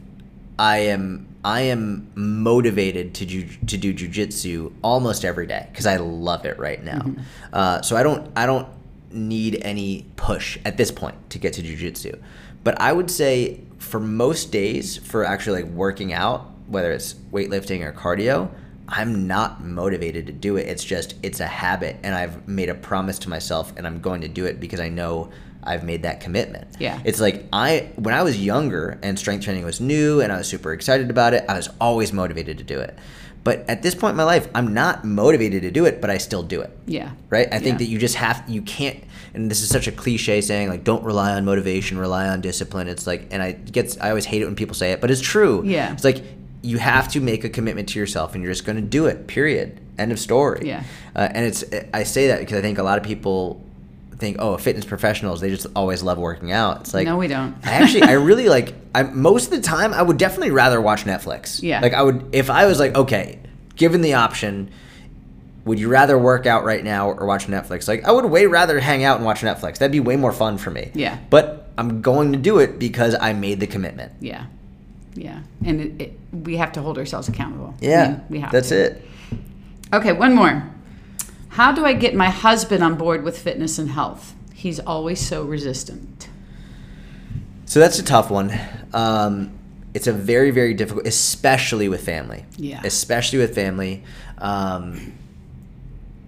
I 0.58 0.78
am 0.78 1.26
I 1.44 1.62
am 1.62 2.10
motivated 2.14 3.14
to 3.14 3.26
ju- 3.26 3.48
to 3.66 3.76
do 3.76 3.94
jujitsu 3.94 4.72
almost 4.82 5.24
every 5.24 5.46
day 5.46 5.68
because 5.70 5.86
I 5.86 5.96
love 5.96 6.44
it 6.44 6.58
right 6.58 6.82
now. 6.82 7.14
Uh, 7.52 7.80
so 7.82 7.96
I 7.96 8.02
don't 8.02 8.30
I 8.36 8.46
don't 8.46 8.68
need 9.10 9.60
any 9.62 10.04
push 10.16 10.58
at 10.64 10.76
this 10.76 10.90
point 10.90 11.30
to 11.30 11.38
get 11.38 11.52
to 11.54 11.62
jujitsu, 11.62 12.20
but 12.64 12.80
I 12.80 12.92
would 12.92 13.10
say 13.10 13.60
for 13.78 14.00
most 14.00 14.50
days 14.50 14.96
for 14.96 15.24
actually 15.24 15.62
like 15.62 15.72
working 15.72 16.12
out, 16.12 16.50
whether 16.66 16.90
it's 16.92 17.14
weightlifting 17.32 17.82
or 17.84 17.92
cardio. 17.92 18.50
I'm 18.88 19.26
not 19.26 19.62
motivated 19.62 20.26
to 20.28 20.32
do 20.32 20.56
it. 20.56 20.66
It's 20.66 20.82
just 20.84 21.14
it's 21.22 21.40
a 21.40 21.46
habit 21.46 21.96
and 22.02 22.14
I've 22.14 22.48
made 22.48 22.70
a 22.70 22.74
promise 22.74 23.18
to 23.20 23.28
myself 23.28 23.72
and 23.76 23.86
I'm 23.86 24.00
going 24.00 24.22
to 24.22 24.28
do 24.28 24.46
it 24.46 24.60
because 24.60 24.80
I 24.80 24.88
know 24.88 25.30
I've 25.62 25.84
made 25.84 26.02
that 26.04 26.20
commitment. 26.20 26.68
Yeah. 26.80 26.98
It's 27.04 27.20
like 27.20 27.44
I 27.52 27.90
when 27.96 28.14
I 28.14 28.22
was 28.22 28.42
younger 28.42 28.98
and 29.02 29.18
strength 29.18 29.44
training 29.44 29.64
was 29.64 29.80
new 29.80 30.20
and 30.22 30.32
I 30.32 30.38
was 30.38 30.48
super 30.48 30.72
excited 30.72 31.10
about 31.10 31.34
it, 31.34 31.44
I 31.48 31.54
was 31.56 31.68
always 31.80 32.12
motivated 32.12 32.58
to 32.58 32.64
do 32.64 32.80
it. 32.80 32.96
But 33.44 33.68
at 33.68 33.82
this 33.82 33.94
point 33.94 34.12
in 34.12 34.16
my 34.16 34.24
life, 34.24 34.48
I'm 34.54 34.74
not 34.74 35.04
motivated 35.04 35.62
to 35.62 35.70
do 35.70 35.84
it, 35.86 36.00
but 36.00 36.10
I 36.10 36.18
still 36.18 36.42
do 36.42 36.60
it. 36.60 36.70
Yeah. 36.86 37.12
Right? 37.30 37.46
I 37.52 37.58
think 37.58 37.74
Yeah. 37.74 37.78
that 37.78 37.88
you 37.88 37.98
just 37.98 38.14
have 38.16 38.42
you 38.48 38.62
can't 38.62 39.04
and 39.34 39.50
this 39.50 39.60
is 39.60 39.68
such 39.68 39.86
a 39.86 39.92
cliche 39.92 40.40
saying 40.40 40.70
like 40.70 40.82
don't 40.84 41.04
rely 41.04 41.32
on 41.34 41.44
motivation, 41.44 41.98
rely 41.98 42.26
on 42.28 42.40
discipline. 42.40 42.88
It's 42.88 43.06
like 43.06 43.28
and 43.30 43.42
I 43.42 43.52
gets 43.52 43.98
I 44.00 44.08
always 44.08 44.24
hate 44.24 44.40
it 44.40 44.46
when 44.46 44.54
people 44.56 44.74
say 44.74 44.92
it, 44.92 45.02
but 45.02 45.10
it's 45.10 45.20
true. 45.20 45.62
Yeah. 45.66 45.92
It's 45.92 46.04
like 46.04 46.22
you 46.62 46.78
have 46.78 47.08
to 47.12 47.20
make 47.20 47.44
a 47.44 47.48
commitment 47.48 47.88
to 47.90 47.98
yourself 47.98 48.34
and 48.34 48.42
you're 48.42 48.52
just 48.52 48.64
going 48.64 48.76
to 48.76 48.82
do 48.82 49.06
it. 49.06 49.26
Period. 49.26 49.80
End 49.98 50.12
of 50.12 50.18
story. 50.18 50.66
Yeah. 50.66 50.84
Uh, 51.14 51.28
and 51.30 51.46
it's 51.46 51.64
I 51.92 52.02
say 52.04 52.28
that 52.28 52.40
because 52.40 52.58
I 52.58 52.62
think 52.62 52.78
a 52.78 52.82
lot 52.82 52.98
of 52.98 53.04
people 53.04 53.64
think, 54.16 54.36
oh, 54.40 54.56
fitness 54.56 54.84
professionals, 54.84 55.40
they 55.40 55.50
just 55.50 55.66
always 55.76 56.02
love 56.02 56.18
working 56.18 56.50
out. 56.52 56.80
It's 56.80 56.94
like 56.94 57.06
No, 57.06 57.16
we 57.16 57.28
don't. 57.28 57.54
I 57.64 57.70
actually, 57.72 58.02
I 58.02 58.12
really 58.12 58.48
like. 58.48 58.74
I 58.94 59.04
most 59.04 59.46
of 59.46 59.50
the 59.50 59.60
time, 59.60 59.92
I 59.94 60.02
would 60.02 60.18
definitely 60.18 60.50
rather 60.50 60.80
watch 60.80 61.04
Netflix. 61.04 61.62
Yeah. 61.62 61.80
Like 61.80 61.94
I 61.94 62.02
would, 62.02 62.30
if 62.32 62.50
I 62.50 62.66
was 62.66 62.78
like, 62.80 62.94
okay, 62.96 63.38
given 63.76 64.00
the 64.00 64.14
option, 64.14 64.70
would 65.64 65.78
you 65.78 65.88
rather 65.88 66.18
work 66.18 66.46
out 66.46 66.64
right 66.64 66.82
now 66.82 67.10
or 67.10 67.26
watch 67.26 67.46
Netflix? 67.46 67.86
Like 67.86 68.04
I 68.04 68.12
would 68.12 68.24
way 68.24 68.46
rather 68.46 68.80
hang 68.80 69.04
out 69.04 69.16
and 69.16 69.24
watch 69.24 69.40
Netflix. 69.42 69.78
That'd 69.78 69.92
be 69.92 70.00
way 70.00 70.16
more 70.16 70.32
fun 70.32 70.58
for 70.58 70.70
me. 70.70 70.90
Yeah. 70.94 71.18
But 71.30 71.70
I'm 71.78 72.02
going 72.02 72.32
to 72.32 72.38
do 72.38 72.58
it 72.58 72.78
because 72.78 73.14
I 73.20 73.32
made 73.32 73.60
the 73.60 73.66
commitment. 73.66 74.12
Yeah. 74.20 74.46
Yeah. 75.18 75.40
And 75.64 75.80
it, 75.80 76.00
it, 76.02 76.18
we 76.32 76.56
have 76.56 76.72
to 76.72 76.82
hold 76.82 76.98
ourselves 76.98 77.28
accountable. 77.28 77.74
I 77.82 77.84
Yeah. 77.84 78.08
mean, 78.08 78.20
we 78.30 78.40
have 78.40 78.52
That's 78.52 78.68
to. 78.70 78.84
it. 78.84 79.02
Okay, 79.92 80.12
one 80.12 80.34
more. 80.34 80.70
How 81.50 81.72
do 81.72 81.84
I 81.84 81.92
get 81.92 82.14
my 82.14 82.28
husband 82.30 82.82
on 82.84 82.94
board 82.96 83.24
with 83.24 83.38
fitness 83.38 83.78
and 83.78 83.90
health? 83.90 84.34
He's 84.54 84.78
always 84.80 85.20
so 85.26 85.42
resistant. 85.42 86.28
So 87.66 87.80
that's 87.80 87.98
a 87.98 88.02
tough 88.04 88.30
one. 88.30 88.52
Um, 88.94 89.52
it's 89.94 90.06
a 90.06 90.12
very, 90.12 90.50
very 90.50 90.74
difficult, 90.74 91.06
especially 91.06 91.88
with 91.88 92.04
family. 92.04 92.44
Yeah. 92.56 92.80
Especially 92.84 93.38
with 93.38 93.54
family. 93.54 94.04
Um, 94.38 95.14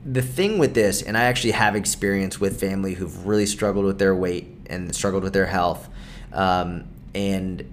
the 0.05 0.23
thing 0.23 0.59
with 0.59 0.75
this, 0.75 1.03
and 1.03 1.17
I 1.17 1.25
actually 1.25 1.53
have 1.53 1.77
experience 1.77 2.41
with 2.41 2.59
family 2.59 2.95
who've 2.95 3.27
really 3.27 3.47
struggled 3.47 3.85
with 3.85 3.99
their 3.99 4.15
weight 4.15 4.47
and 4.67 4.95
struggled 4.95 5.23
with 5.23 5.33
their 5.35 5.47
health. 5.47 5.89
Um, 6.33 6.85
and 7.15 7.65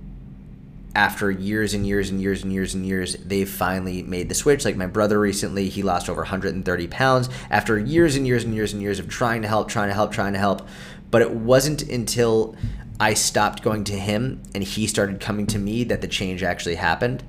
after 0.98 1.30
years 1.30 1.76
and 1.76 1.86
years 1.86 2.10
and 2.10 2.20
years 2.20 2.41
and 2.41 2.52
years 2.52 2.74
and 2.74 2.84
years, 2.84 3.16
they've 3.18 3.48
finally 3.48 4.02
made 4.02 4.30
the 4.30 4.34
switch. 4.34 4.66
Like 4.66 4.76
my 4.76 4.88
brother 4.88 5.20
recently, 5.20 5.70
he 5.70 5.84
lost 5.84 6.10
over 6.10 6.22
130 6.22 6.88
pounds 6.88 7.30
after 7.52 7.78
years 7.78 8.16
and 8.16 8.26
years 8.26 8.43
and 8.43 8.56
years 8.56 8.74
and 8.74 8.82
years 8.82 8.98
of 8.98 9.08
trying 9.08 9.43
to 9.43 9.48
help, 9.48 9.68
trying 9.68 9.89
to 9.89 9.93
help, 9.93 10.12
trying 10.12 10.34
to 10.34 10.39
help. 10.39 10.68
But 11.12 11.22
it 11.22 11.30
wasn't 11.30 11.84
until 11.84 12.56
I 13.00 13.14
stopped 13.14 13.62
going 13.62 13.84
to 13.86 13.93
him 13.93 14.41
and 14.56 14.64
he 14.64 14.88
started 14.88 15.20
coming 15.20 15.45
to 15.48 15.60
me 15.60 15.84
that 15.84 16.02
the 16.02 16.08
change 16.08 16.41
actually 16.41 16.76
happened. 16.76 17.24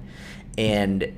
And 0.56 1.14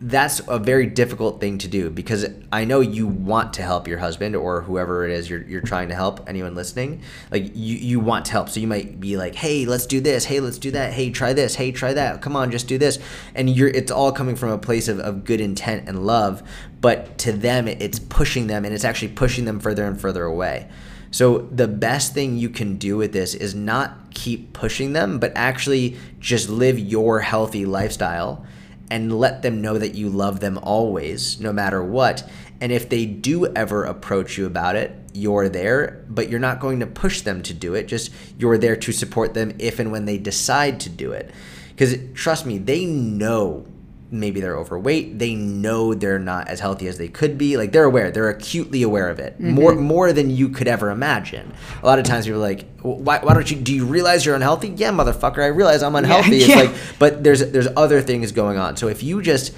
that's 0.00 0.40
a 0.48 0.58
very 0.58 0.86
difficult 0.86 1.40
thing 1.40 1.58
to 1.58 1.68
do 1.68 1.88
because 1.88 2.26
I 2.52 2.64
know 2.64 2.80
you 2.80 3.06
want 3.06 3.54
to 3.54 3.62
help 3.62 3.86
your 3.86 3.98
husband 3.98 4.34
or 4.34 4.62
whoever 4.62 5.06
it 5.06 5.12
is 5.12 5.30
you're, 5.30 5.42
you're 5.42 5.60
trying 5.60 5.88
to 5.88 5.94
help, 5.94 6.28
anyone 6.28 6.54
listening. 6.54 7.02
Like, 7.30 7.52
you, 7.54 7.76
you 7.76 8.00
want 8.00 8.26
to 8.26 8.32
help. 8.32 8.48
So 8.48 8.60
you 8.60 8.66
might 8.66 8.98
be 8.98 9.16
like, 9.16 9.34
hey, 9.36 9.66
let's 9.66 9.86
do 9.86 10.00
this. 10.00 10.24
Hey, 10.24 10.40
let's 10.40 10.58
do 10.58 10.72
that. 10.72 10.92
Hey, 10.92 11.10
try 11.10 11.32
this. 11.32 11.54
Hey, 11.54 11.70
try 11.70 11.92
that. 11.94 12.22
Come 12.22 12.34
on, 12.34 12.50
just 12.50 12.66
do 12.66 12.76
this. 12.76 12.98
And 13.34 13.48
you're 13.48 13.68
it's 13.68 13.92
all 13.92 14.10
coming 14.10 14.36
from 14.36 14.50
a 14.50 14.58
place 14.58 14.88
of, 14.88 14.98
of 14.98 15.24
good 15.24 15.40
intent 15.40 15.88
and 15.88 16.04
love. 16.04 16.42
But 16.80 17.16
to 17.18 17.32
them, 17.32 17.68
it's 17.68 17.98
pushing 17.98 18.48
them 18.48 18.64
and 18.64 18.74
it's 18.74 18.84
actually 18.84 19.08
pushing 19.08 19.44
them 19.44 19.60
further 19.60 19.84
and 19.84 19.98
further 19.98 20.24
away. 20.24 20.68
So 21.12 21.38
the 21.52 21.68
best 21.68 22.12
thing 22.12 22.36
you 22.36 22.50
can 22.50 22.76
do 22.76 22.96
with 22.96 23.12
this 23.12 23.34
is 23.34 23.54
not 23.54 24.12
keep 24.12 24.52
pushing 24.52 24.92
them, 24.92 25.20
but 25.20 25.32
actually 25.36 25.96
just 26.18 26.48
live 26.48 26.76
your 26.76 27.20
healthy 27.20 27.64
lifestyle 27.64 28.44
and 28.90 29.18
let 29.18 29.42
them 29.42 29.60
know 29.60 29.78
that 29.78 29.94
you 29.94 30.08
love 30.08 30.40
them 30.40 30.58
always, 30.58 31.40
no 31.40 31.52
matter 31.52 31.82
what. 31.82 32.28
And 32.60 32.70
if 32.72 32.88
they 32.88 33.06
do 33.06 33.46
ever 33.46 33.84
approach 33.84 34.38
you 34.38 34.46
about 34.46 34.76
it, 34.76 34.96
you're 35.12 35.48
there, 35.48 36.04
but 36.08 36.28
you're 36.28 36.40
not 36.40 36.60
going 36.60 36.80
to 36.80 36.86
push 36.86 37.20
them 37.22 37.42
to 37.42 37.54
do 37.54 37.74
it. 37.74 37.86
Just 37.86 38.10
you're 38.38 38.58
there 38.58 38.76
to 38.76 38.92
support 38.92 39.34
them 39.34 39.54
if 39.58 39.78
and 39.78 39.92
when 39.92 40.04
they 40.04 40.18
decide 40.18 40.80
to 40.80 40.90
do 40.90 41.12
it. 41.12 41.30
Because 41.70 41.96
trust 42.14 42.46
me, 42.46 42.58
they 42.58 42.86
know 42.86 43.66
maybe 44.10 44.40
they're 44.40 44.56
overweight. 44.56 45.18
They 45.18 45.34
know 45.34 45.94
they're 45.94 46.18
not 46.18 46.48
as 46.48 46.60
healthy 46.60 46.86
as 46.88 46.98
they 46.98 47.08
could 47.08 47.36
be. 47.36 47.56
Like 47.56 47.72
they're 47.72 47.84
aware. 47.84 48.10
They're 48.10 48.28
acutely 48.28 48.82
aware 48.82 49.08
of 49.08 49.18
it. 49.18 49.34
Mm-hmm. 49.34 49.50
More 49.50 49.74
more 49.74 50.12
than 50.12 50.30
you 50.30 50.48
could 50.48 50.68
ever 50.68 50.90
imagine. 50.90 51.52
A 51.82 51.86
lot 51.86 51.98
of 51.98 52.04
times 52.04 52.26
people 52.26 52.40
are 52.40 52.42
like, 52.42 52.66
why, 52.80 53.18
why 53.18 53.34
don't 53.34 53.50
you 53.50 53.56
do 53.56 53.74
you 53.74 53.86
realize 53.86 54.24
you're 54.24 54.34
unhealthy? 54.34 54.68
Yeah, 54.68 54.92
motherfucker, 54.92 55.38
I 55.38 55.46
realize 55.46 55.82
I'm 55.82 55.96
unhealthy. 55.96 56.36
yeah. 56.36 56.46
It's 56.46 56.56
like 56.56 56.98
but 56.98 57.24
there's 57.24 57.40
there's 57.50 57.68
other 57.76 58.00
things 58.00 58.32
going 58.32 58.58
on. 58.58 58.76
So 58.76 58.88
if 58.88 59.02
you 59.02 59.22
just 59.22 59.54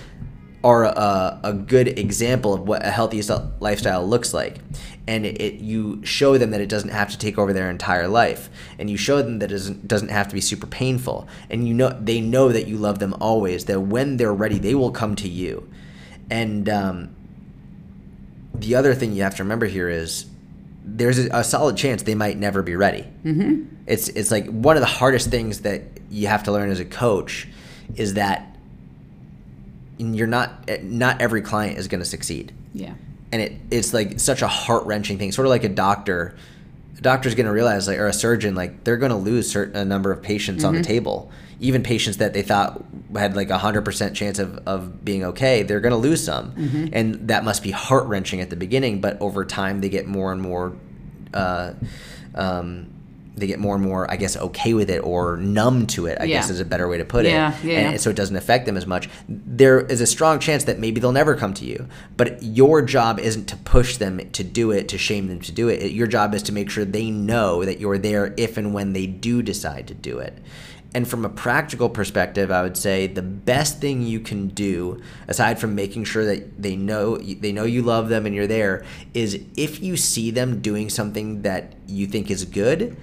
are 0.64 0.84
a, 0.84 1.40
a 1.44 1.52
good 1.52 1.98
example 1.98 2.54
of 2.54 2.62
what 2.62 2.84
a 2.84 2.90
healthy 2.90 3.22
lifestyle 3.60 4.06
looks 4.06 4.34
like 4.34 4.58
and 5.08 5.24
it, 5.24 5.40
it 5.40 5.54
you 5.60 6.04
show 6.04 6.36
them 6.36 6.50
that 6.50 6.60
it 6.60 6.68
doesn't 6.68 6.90
have 6.90 7.10
to 7.10 7.18
take 7.18 7.38
over 7.38 7.52
their 7.52 7.70
entire 7.70 8.08
life 8.08 8.50
and 8.78 8.90
you 8.90 8.96
show 8.96 9.22
them 9.22 9.38
that 9.38 9.50
it 9.50 9.54
doesn't 9.54 9.88
doesn't 9.88 10.08
have 10.08 10.28
to 10.28 10.34
be 10.34 10.40
super 10.40 10.66
painful 10.66 11.28
and 11.50 11.66
you 11.68 11.74
know 11.74 11.90
they 12.00 12.20
know 12.20 12.48
that 12.50 12.66
you 12.66 12.76
love 12.76 12.98
them 12.98 13.14
always 13.20 13.66
that 13.66 13.80
when 13.80 14.16
they're 14.16 14.34
ready 14.34 14.58
they 14.58 14.74
will 14.74 14.90
come 14.90 15.14
to 15.14 15.28
you 15.28 15.68
and 16.30 16.68
um, 16.68 17.14
the 18.54 18.74
other 18.74 18.94
thing 18.94 19.12
you 19.12 19.22
have 19.22 19.36
to 19.36 19.42
remember 19.42 19.66
here 19.66 19.88
is 19.88 20.26
there's 20.84 21.18
a, 21.18 21.28
a 21.32 21.44
solid 21.44 21.76
chance 21.76 22.02
they 22.02 22.14
might 22.14 22.38
never 22.38 22.62
be 22.62 22.76
ready. 22.76 23.06
Mm-hmm. 23.24 23.64
It's 23.86 24.08
it's 24.08 24.30
like 24.30 24.46
one 24.46 24.76
of 24.76 24.80
the 24.80 24.86
hardest 24.86 25.30
things 25.30 25.60
that 25.60 25.82
you 26.10 26.28
have 26.28 26.44
to 26.44 26.52
learn 26.52 26.70
as 26.70 26.80
a 26.80 26.84
coach 26.84 27.48
is 27.96 28.14
that 28.14 28.56
you're 29.98 30.26
not 30.26 30.68
not 30.82 31.20
every 31.20 31.42
client 31.42 31.78
is 31.78 31.88
going 31.88 32.00
to 32.00 32.06
succeed, 32.06 32.52
Yeah. 32.72 32.94
And 33.32 33.42
it 33.42 33.52
it's 33.70 33.92
like 33.92 34.20
such 34.20 34.42
a 34.42 34.48
heart 34.48 34.86
wrenching 34.86 35.18
thing. 35.18 35.32
Sort 35.32 35.46
of 35.46 35.50
like 35.50 35.64
a 35.64 35.68
doctor. 35.68 36.36
A 36.98 37.00
doctor's 37.02 37.34
going 37.34 37.44
to 37.44 37.52
realize, 37.52 37.86
like, 37.86 37.98
or 37.98 38.06
a 38.06 38.12
surgeon, 38.12 38.54
like, 38.54 38.84
they're 38.84 38.96
going 38.96 39.10
to 39.10 39.18
lose 39.18 39.50
certain 39.50 39.76
a 39.76 39.84
number 39.84 40.10
of 40.12 40.22
patients 40.22 40.64
on 40.64 40.74
the 40.74 40.82
table. 40.82 41.30
Even 41.60 41.82
patients 41.82 42.16
that 42.16 42.32
they 42.32 42.40
thought 42.40 42.82
had 43.14 43.36
like 43.36 43.50
a 43.50 43.58
hundred 43.58 43.84
percent 43.84 44.16
chance 44.16 44.38
of, 44.38 44.58
of 44.66 45.04
being 45.04 45.22
okay, 45.22 45.62
they're 45.62 45.80
going 45.80 45.92
to 45.92 45.98
lose 45.98 46.24
some, 46.24 46.54
and 46.94 47.28
that 47.28 47.44
must 47.44 47.62
be 47.62 47.70
heart 47.70 48.06
wrenching 48.06 48.40
at 48.40 48.48
the 48.48 48.56
beginning. 48.56 49.02
But 49.02 49.20
over 49.20 49.44
time, 49.44 49.82
they 49.82 49.90
get 49.90 50.06
more 50.06 50.32
and 50.32 50.40
more, 50.40 50.74
uh, 51.34 51.74
um, 52.34 52.88
they 53.36 53.46
get 53.46 53.58
more 53.58 53.74
and 53.74 53.84
more, 53.84 54.10
I 54.10 54.16
guess, 54.16 54.36
okay 54.36 54.72
with 54.74 54.88
it 54.90 54.98
or 55.04 55.36
numb 55.36 55.86
to 55.88 56.06
it. 56.06 56.18
I 56.20 56.26
guess 56.26 56.48
is 56.50 56.58
a 56.60 56.64
better 56.64 56.88
way 56.88 56.98
to 56.98 57.04
put 57.04 57.24
Yeah, 57.26 57.56
it. 57.58 57.64
yeah, 57.64 57.78
And 57.80 57.92
yeah. 57.92 57.96
so 57.98 58.10
it 58.10 58.16
doesn't 58.16 58.36
affect 58.36 58.66
them 58.66 58.76
as 58.76 58.86
much. 58.86 59.08
There 59.28 59.80
is 59.80 60.00
a 60.00 60.06
strong 60.06 60.38
chance 60.38 60.64
that 60.64 60.78
maybe 60.78 61.00
they'll 61.00 61.12
never 61.12 61.34
come 61.36 61.52
to 61.54 61.64
you. 61.64 61.86
But 62.16 62.42
your 62.42 62.80
job 62.82 63.20
isn't 63.20 63.44
to 63.48 63.56
push 63.58 63.98
them 63.98 64.20
to 64.32 64.42
do 64.42 64.70
it, 64.70 64.88
to 64.88 64.98
shame 64.98 65.28
them 65.28 65.40
to 65.40 65.52
do 65.52 65.68
it. 65.68 65.82
It- 65.82 65.92
Your 65.92 66.06
job 66.06 66.34
is 66.34 66.42
to 66.44 66.52
make 66.52 66.70
sure 66.70 66.84
they 66.84 67.10
know 67.10 67.64
that 67.64 67.78
you're 67.78 67.98
there 67.98 68.32
if 68.36 68.56
and 68.56 68.72
when 68.72 68.92
they 68.94 69.06
do 69.06 69.42
decide 69.42 69.86
to 69.88 69.94
do 69.94 70.18
it. 70.18 70.38
And 70.94 71.06
from 71.06 71.26
a 71.26 71.28
practical 71.28 71.90
perspective, 71.90 72.50
I 72.50 72.62
would 72.62 72.76
say 72.78 73.06
the 73.06 73.20
best 73.20 73.82
thing 73.82 74.00
you 74.00 74.18
can 74.18 74.48
do, 74.48 75.02
aside 75.28 75.58
from 75.58 75.74
making 75.74 76.04
sure 76.04 76.24
that 76.24 76.62
they 76.62 76.74
know 76.74 77.18
they 77.18 77.52
know 77.52 77.64
you 77.64 77.82
love 77.82 78.08
them 78.08 78.24
and 78.24 78.34
you're 78.34 78.46
there, 78.46 78.82
is 79.12 79.38
if 79.58 79.82
you 79.82 79.98
see 79.98 80.30
them 80.30 80.60
doing 80.62 80.88
something 80.88 81.42
that 81.42 81.74
you 81.86 82.06
think 82.06 82.30
is 82.30 82.46
good, 82.46 82.96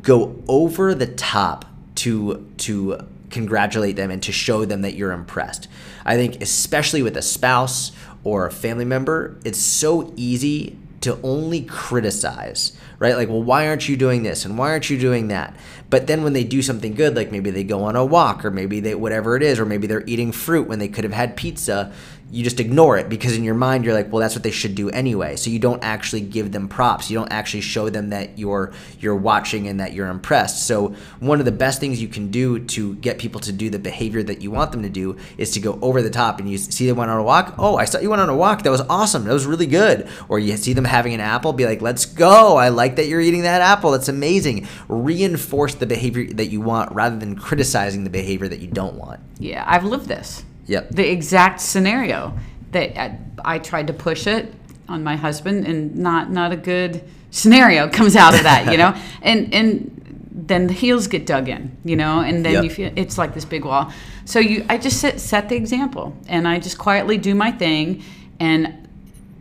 go 0.00 0.42
over 0.48 0.94
the 0.94 1.06
top 1.06 1.66
to 1.96 2.48
to 2.58 2.98
congratulate 3.30 3.96
them 3.96 4.10
and 4.10 4.22
to 4.22 4.32
show 4.32 4.64
them 4.64 4.82
that 4.82 4.94
you're 4.94 5.12
impressed. 5.12 5.68
I 6.04 6.16
think 6.16 6.40
especially 6.42 7.02
with 7.02 7.16
a 7.16 7.22
spouse 7.22 7.92
or 8.24 8.46
a 8.46 8.52
family 8.52 8.84
member, 8.84 9.38
it's 9.44 9.58
so 9.58 10.12
easy 10.16 10.78
to 11.00 11.18
only 11.22 11.62
criticize, 11.62 12.76
right? 13.00 13.16
Like, 13.16 13.28
well, 13.28 13.42
why 13.42 13.66
aren't 13.66 13.88
you 13.88 13.96
doing 13.96 14.22
this 14.22 14.44
and 14.44 14.56
why 14.56 14.70
aren't 14.70 14.88
you 14.88 14.98
doing 14.98 15.28
that? 15.28 15.56
But 15.90 16.06
then 16.06 16.22
when 16.22 16.32
they 16.32 16.44
do 16.44 16.62
something 16.62 16.94
good, 16.94 17.16
like 17.16 17.32
maybe 17.32 17.50
they 17.50 17.64
go 17.64 17.82
on 17.82 17.96
a 17.96 18.04
walk 18.04 18.44
or 18.44 18.50
maybe 18.52 18.78
they 18.78 18.94
whatever 18.94 19.36
it 19.36 19.42
is, 19.42 19.58
or 19.58 19.66
maybe 19.66 19.88
they're 19.88 20.04
eating 20.06 20.30
fruit 20.30 20.68
when 20.68 20.78
they 20.78 20.88
could 20.88 21.04
have 21.04 21.12
had 21.12 21.36
pizza, 21.36 21.92
you 22.32 22.42
just 22.42 22.60
ignore 22.60 22.96
it 22.96 23.10
because 23.10 23.36
in 23.36 23.44
your 23.44 23.54
mind 23.54 23.84
you're 23.84 23.92
like, 23.92 24.10
well, 24.10 24.20
that's 24.20 24.34
what 24.34 24.42
they 24.42 24.50
should 24.50 24.74
do 24.74 24.88
anyway. 24.88 25.36
So 25.36 25.50
you 25.50 25.58
don't 25.58 25.84
actually 25.84 26.22
give 26.22 26.50
them 26.50 26.66
props. 26.66 27.10
You 27.10 27.18
don't 27.18 27.30
actually 27.30 27.60
show 27.60 27.90
them 27.90 28.08
that 28.08 28.38
you're 28.38 28.72
you're 29.00 29.14
watching 29.14 29.68
and 29.68 29.78
that 29.80 29.92
you're 29.92 30.08
impressed. 30.08 30.66
So 30.66 30.94
one 31.20 31.40
of 31.40 31.44
the 31.44 31.52
best 31.52 31.78
things 31.78 32.00
you 32.00 32.08
can 32.08 32.30
do 32.30 32.58
to 32.58 32.94
get 32.96 33.18
people 33.18 33.38
to 33.42 33.52
do 33.52 33.68
the 33.68 33.78
behavior 33.78 34.22
that 34.22 34.40
you 34.40 34.50
want 34.50 34.72
them 34.72 34.82
to 34.82 34.88
do 34.88 35.18
is 35.36 35.50
to 35.50 35.60
go 35.60 35.78
over 35.82 36.00
the 36.00 36.08
top 36.08 36.40
and 36.40 36.50
you 36.50 36.56
see 36.56 36.86
them 36.86 36.96
went 36.96 37.10
on 37.10 37.18
a 37.18 37.22
walk. 37.22 37.54
Oh, 37.58 37.76
I 37.76 37.84
saw 37.84 37.98
you 37.98 38.08
went 38.08 38.22
on 38.22 38.30
a 38.30 38.36
walk. 38.36 38.62
That 38.62 38.70
was 38.70 38.80
awesome. 38.80 39.24
That 39.24 39.34
was 39.34 39.44
really 39.44 39.66
good. 39.66 40.08
Or 40.30 40.38
you 40.38 40.56
see 40.56 40.72
them 40.72 40.86
having 40.86 41.12
an 41.12 41.20
apple, 41.20 41.52
be 41.52 41.66
like, 41.66 41.82
let's 41.82 42.06
go. 42.06 42.56
I 42.56 42.70
like 42.70 42.96
that 42.96 43.08
you're 43.08 43.20
eating 43.20 43.42
that 43.42 43.60
apple. 43.60 43.90
That's 43.90 44.08
amazing. 44.08 44.66
Reinforce 44.88 45.74
the 45.74 45.86
behavior 45.86 46.32
that 46.32 46.46
you 46.46 46.62
want 46.62 46.92
rather 46.92 47.18
than 47.18 47.36
criticizing 47.36 48.04
the 48.04 48.10
behavior 48.10 48.48
that 48.48 48.60
you 48.60 48.68
don't 48.68 48.94
want. 48.94 49.20
Yeah, 49.38 49.64
I've 49.66 49.84
lived 49.84 50.06
this. 50.06 50.44
Yep. 50.66 50.90
The 50.90 51.10
exact 51.10 51.60
scenario 51.60 52.36
that 52.72 52.98
I, 53.00 53.18
I 53.44 53.58
tried 53.58 53.86
to 53.88 53.92
push 53.92 54.26
it 54.26 54.52
on 54.88 55.02
my 55.04 55.16
husband, 55.16 55.66
and 55.66 55.96
not 55.96 56.30
not 56.30 56.52
a 56.52 56.56
good 56.56 57.02
scenario 57.30 57.88
comes 57.98 58.16
out 58.16 58.34
of 58.34 58.42
that, 58.42 58.70
you 58.70 58.78
know. 58.78 58.94
and 59.22 59.52
and 59.54 59.88
then 60.34 60.66
the 60.66 60.72
heels 60.72 61.06
get 61.06 61.26
dug 61.26 61.48
in, 61.48 61.76
you 61.84 61.96
know, 61.96 62.20
and 62.20 62.44
then 62.44 62.54
Yep. 62.54 62.64
you 62.64 62.70
feel 62.70 62.92
it's 62.96 63.18
like 63.18 63.34
this 63.34 63.44
big 63.44 63.64
wall. 63.64 63.92
So 64.24 64.38
you, 64.38 64.64
I 64.68 64.78
just 64.78 65.00
set 65.00 65.20
set 65.20 65.48
the 65.48 65.56
example, 65.56 66.16
and 66.28 66.46
I 66.48 66.58
just 66.58 66.78
quietly 66.78 67.18
do 67.18 67.34
my 67.34 67.50
thing, 67.50 68.02
and 68.40 68.88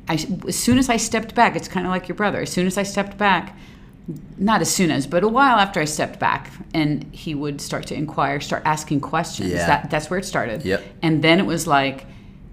I 0.07 0.13
as 0.47 0.55
soon 0.57 0.77
as 0.77 0.89
I 0.89 0.97
stepped 0.97 1.35
back, 1.35 1.55
it's 1.55 1.67
kind 1.67 1.85
of 1.85 1.91
like 1.91 2.07
your 2.07 2.15
brother. 2.15 2.41
As 2.41 2.49
soon 2.49 2.67
as 2.67 2.77
I 2.77 2.83
stepped 2.83 3.17
back, 3.17 3.55
not 4.37 4.61
as 4.61 4.73
soon 4.73 4.91
as, 4.91 5.07
but 5.07 5.23
a 5.23 5.27
while 5.27 5.57
after 5.57 5.79
I 5.79 5.85
stepped 5.85 6.19
back, 6.19 6.51
and 6.73 7.03
he 7.13 7.35
would 7.35 7.61
start 7.61 7.87
to 7.87 7.95
inquire, 7.95 8.39
start 8.39 8.63
asking 8.65 9.01
questions. 9.01 9.51
Yeah. 9.51 9.67
That 9.67 9.89
that's 9.89 10.09
where 10.09 10.19
it 10.19 10.25
started. 10.25 10.63
Yep. 10.65 10.83
And 11.01 11.23
then 11.23 11.39
it 11.39 11.45
was 11.45 11.67
like, 11.67 12.05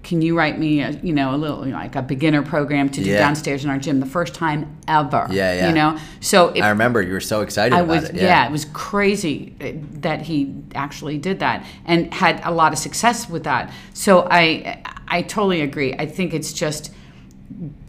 can 0.02 0.22
you 0.22 0.36
write 0.38 0.58
me, 0.58 0.80
a, 0.80 0.90
you 0.90 1.12
know, 1.12 1.34
a 1.34 1.36
little 1.36 1.66
like 1.66 1.96
a 1.96 2.02
beginner 2.02 2.42
program 2.42 2.88
to 2.90 3.02
do 3.02 3.10
Yeah. 3.10 3.18
downstairs 3.18 3.64
in 3.64 3.70
our 3.70 3.78
gym 3.78 4.00
the 4.00 4.06
first 4.06 4.34
time 4.34 4.76
ever. 4.86 5.26
Yeah, 5.30 5.52
yeah. 5.54 5.68
You 5.68 5.74
know, 5.74 5.98
so 6.20 6.48
if 6.48 6.62
I 6.62 6.70
remember 6.70 7.02
you 7.02 7.12
were 7.12 7.20
so 7.20 7.42
excited 7.42 7.74
I 7.74 7.80
about 7.80 7.88
was, 7.88 8.10
it. 8.10 8.16
yeah. 8.16 8.46
it 8.46 8.52
was 8.52 8.64
crazy 8.66 9.54
uh, 9.60 9.72
that 10.00 10.22
he 10.22 10.54
actually 10.74 11.18
did 11.18 11.40
that 11.40 11.66
and 11.84 12.12
had 12.14 12.40
a 12.44 12.50
lot 12.50 12.72
of 12.72 12.78
success 12.78 13.28
with 13.28 13.44
that. 13.44 13.72
So 13.92 14.26
I, 14.30 14.82
I 15.08 15.22
totally 15.22 15.60
agree. 15.60 15.94
I 15.94 16.06
think 16.06 16.32
it's 16.32 16.52
just 16.52 16.92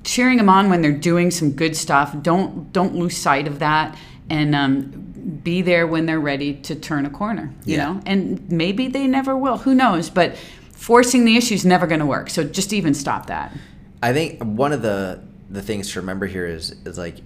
cheering 0.03 0.37
them 0.37 0.49
on 0.49 0.69
when 0.69 0.81
they're 0.81 0.91
doing 0.91 1.31
some 1.31 1.51
good 1.51 1.75
stuff. 1.75 2.15
Don't 2.21 2.71
don't 2.73 2.95
lose 2.95 3.17
sight 3.17 3.47
of 3.47 3.59
that, 3.59 3.97
and 4.29 4.55
um, 4.55 5.39
be 5.43 5.61
there 5.61 5.85
when 5.85 6.05
they're 6.05 6.19
ready 6.19 6.53
to 6.53 6.75
turn 6.75 7.05
a 7.05 7.09
corner. 7.09 7.53
You 7.65 7.75
Yeah. 7.77 7.85
know, 7.85 8.01
and 8.05 8.49
maybe 8.51 8.87
they 8.87 9.07
never 9.07 9.37
will. 9.37 9.57
Who 9.59 9.75
knows? 9.75 10.09
But 10.09 10.35
forcing 10.71 11.25
the 11.25 11.35
issue 11.37 11.55
is 11.55 11.65
never 11.65 11.87
going 11.87 11.99
to 11.99 12.05
work. 12.05 12.29
So 12.29 12.43
just 12.43 12.73
even 12.73 12.93
stop 12.93 13.27
that. 13.27 13.55
I 14.01 14.13
think 14.13 14.41
one 14.41 14.71
of 14.71 14.81
the 14.81 15.21
the 15.49 15.61
things 15.61 15.91
to 15.93 15.99
remember 15.99 16.25
here 16.25 16.45
is 16.45 16.75
is 16.85 16.97
like 16.97 17.17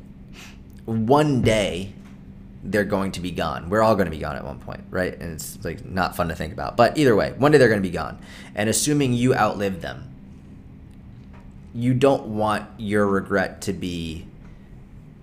one 0.85 1.41
day 1.41 1.93
they're 2.65 2.85
going 2.85 3.11
to 3.11 3.19
be 3.19 3.29
gone. 3.31 3.69
We're 3.69 3.81
all 3.81 3.95
going 3.95 4.05
to 4.05 4.11
be 4.11 4.19
gone 4.19 4.35
at 4.37 4.45
one 4.45 4.57
point, 4.59 4.81
right? 4.89 5.13
And 5.19 5.33
it's 5.33 5.63
like 5.65 5.83
not 5.85 6.15
fun 6.15 6.29
to 6.29 6.35
think 6.35 6.53
about. 6.53 6.77
But 6.77 6.97
either 6.97 7.13
way, 7.15 7.33
one 7.37 7.51
day 7.51 7.57
they're 7.57 7.67
going 7.67 7.81
to 7.81 7.87
be 7.87 7.93
gone. 7.93 8.17
And 8.55 8.69
assuming 8.69 9.11
you 9.13 9.35
outlive 9.35 9.81
them, 9.81 10.12
you 11.73 11.93
don't 11.93 12.27
want 12.27 12.67
your 12.77 13.07
regret 13.07 13.61
to 13.61 13.73
be 13.73 14.27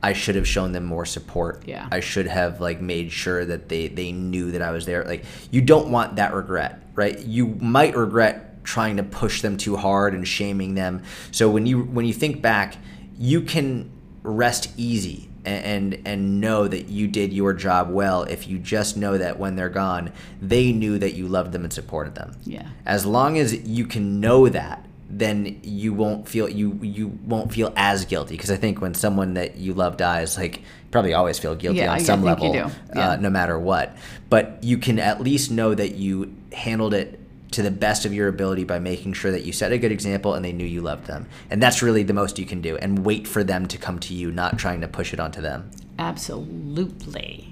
I 0.03 0.15
should 0.15 0.35
have 0.35 0.49
shown 0.49 0.73
them 0.73 0.85
more 0.85 1.05
support. 1.05 1.65
Yeah. 1.67 1.87
I 1.91 2.01
should 2.01 2.27
have 2.27 2.61
like 2.61 2.81
made 2.81 3.13
sure 3.13 3.45
that 3.45 3.69
they 3.69 3.89
they 3.89 4.13
knew 4.13 4.51
that 4.53 4.63
I 4.63 4.71
was 4.71 4.87
there. 4.87 5.05
Like 5.05 5.25
you 5.51 5.61
don't 5.61 5.91
want 5.91 6.17
that 6.17 6.33
regret, 6.33 6.83
right? 6.95 7.19
You 7.19 7.49
might 7.61 7.95
regret 7.95 8.65
trying 8.65 8.97
to 8.97 9.03
push 9.03 9.43
them 9.43 9.57
too 9.57 9.77
hard 9.77 10.15
and 10.15 10.27
shaming 10.27 10.75
them. 10.75 11.03
So 11.33 11.51
when 11.51 11.67
you 11.67 11.83
when 11.83 12.07
you 12.07 12.15
think 12.15 12.41
back, 12.41 12.77
you 13.19 13.43
can 13.43 13.91
rest 14.23 14.73
easy 14.77 15.29
and, 15.45 15.95
and 15.95 16.07
and 16.07 16.41
know 16.41 16.67
that 16.67 16.89
you 16.89 17.07
did 17.07 17.33
your 17.33 17.53
job 17.53 17.91
well 17.91 18.23
if 18.25 18.47
you 18.47 18.59
just 18.59 18.97
know 18.97 19.19
that 19.19 19.39
when 19.39 19.57
they're 19.57 19.69
gone, 19.69 20.13
they 20.41 20.73
knew 20.73 20.99
that 20.99 21.13
you 21.13 21.29
loved 21.29 21.53
them 21.53 21.65
and 21.65 21.73
supported 21.73 22.15
them. 22.15 22.37
Yeah. 22.45 22.69
As 22.87 23.05
long 23.05 23.37
as 23.37 23.55
you 23.69 23.87
can 23.87 24.19
know 24.19 24.49
that, 24.49 24.87
then 25.13 25.61
you 25.63 25.93
won't 25.93 26.29
feel 26.29 26.49
you 26.49 26.79
you 26.83 27.09
won't 27.27 27.53
feel 27.53 27.73
as 27.77 28.05
guilty 28.05 28.35
because 28.37 28.51
I 28.51 28.57
think 28.57 28.81
when 28.81 28.95
someone 28.95 29.35
that 29.35 29.57
you 29.57 29.75
love 29.75 29.97
dies, 29.97 30.37
like 30.39 30.59
you 30.59 30.63
probably 30.91 31.15
always 31.15 31.39
feel 31.39 31.55
guilty 31.55 31.79
Yeah, 31.81 31.93
on 31.93 32.01
some 32.01 32.23
level, 32.23 32.53
do. 32.53 32.59
Yeah. 32.59 32.71
uh, 33.11 33.17
no 33.17 33.29
matter 33.31 33.59
what. 33.59 33.97
But 34.29 34.63
you 34.63 34.79
can 34.79 34.99
at 34.99 35.21
least 35.21 35.51
know 35.51 35.75
that 35.75 35.97
you 35.97 36.35
handled 36.53 36.95
it 36.95 37.19
to 37.53 37.63
the 37.63 37.71
best 37.71 38.05
of 38.05 38.15
your 38.15 38.29
ability 38.29 38.63
by 38.63 38.79
making 38.79 39.13
sure 39.13 39.33
that 39.33 39.43
you 39.43 39.53
set 39.53 39.73
a 39.73 39.79
good 39.79 39.91
example 39.91 40.35
and 40.35 40.45
they 40.45 40.53
knew 40.53 40.65
you 40.65 40.81
loved 40.81 41.07
them. 41.07 41.27
And 41.51 41.61
that's 41.61 41.83
really 41.83 42.05
the 42.05 42.13
most 42.15 42.39
you 42.39 42.47
can 42.47 42.61
do. 42.61 42.77
And 42.77 43.05
wait 43.05 43.27
for 43.27 43.43
them 43.43 43.67
to 43.67 43.77
come 43.79 43.99
to 44.01 44.15
you, 44.15 44.31
not 44.31 44.57
trying 44.57 44.81
to 44.83 44.89
push 44.89 45.13
it 45.13 45.19
onto 45.19 45.41
them. 45.41 45.69
Absolutely. 45.99 47.49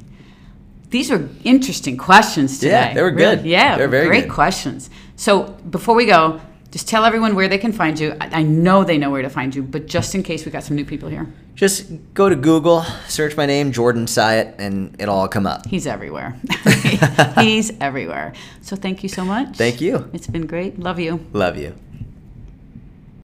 These 0.90 1.10
are 1.10 1.28
interesting 1.44 1.96
questions 1.96 2.58
today. 2.60 2.70
Yeah, 2.70 2.94
they 2.94 3.02
were 3.02 3.10
good. 3.10 3.38
Really. 3.40 3.50
Yeah, 3.50 3.76
They 3.76 3.82
were 3.84 3.88
very 3.90 4.06
great 4.06 4.24
good. 4.24 4.32
questions. 4.32 4.88
So 5.16 5.42
before 5.68 5.94
we 5.94 6.06
go, 6.06 6.40
just 6.70 6.88
tell 6.88 7.04
everyone 7.04 7.34
where 7.34 7.48
they 7.48 7.58
can 7.58 7.72
find 7.72 7.98
you. 7.98 8.14
I 8.20 8.42
know 8.42 8.84
they 8.84 8.98
know 8.98 9.10
where 9.10 9.22
to 9.22 9.30
find 9.30 9.54
you, 9.54 9.62
but 9.62 9.86
just 9.86 10.14
in 10.14 10.22
case 10.22 10.44
we 10.44 10.52
got 10.52 10.64
some 10.64 10.76
new 10.76 10.84
people 10.84 11.08
here, 11.08 11.26
Just 11.54 11.90
go 12.14 12.28
to 12.28 12.36
Google, 12.36 12.84
search 13.08 13.36
my 13.36 13.46
name, 13.46 13.72
Jordan 13.72 14.06
Syatt, 14.06 14.54
and 14.58 14.94
it'll 15.00 15.14
all 15.16 15.28
come 15.28 15.46
up. 15.46 15.66
he's 15.66 15.86
everywhere. 15.86 16.36
he's 17.38 17.72
everywhere. 17.80 18.32
So 18.60 18.76
thank 18.76 19.02
you 19.02 19.08
so 19.08 19.24
much. 19.24 19.56
Thank 19.56 19.80
you. 19.80 20.08
It's 20.12 20.26
been 20.28 20.46
great. 20.46 20.78
Love 20.78 21.00
you. 21.00 21.24
Love 21.32 21.56
you. 21.56 21.74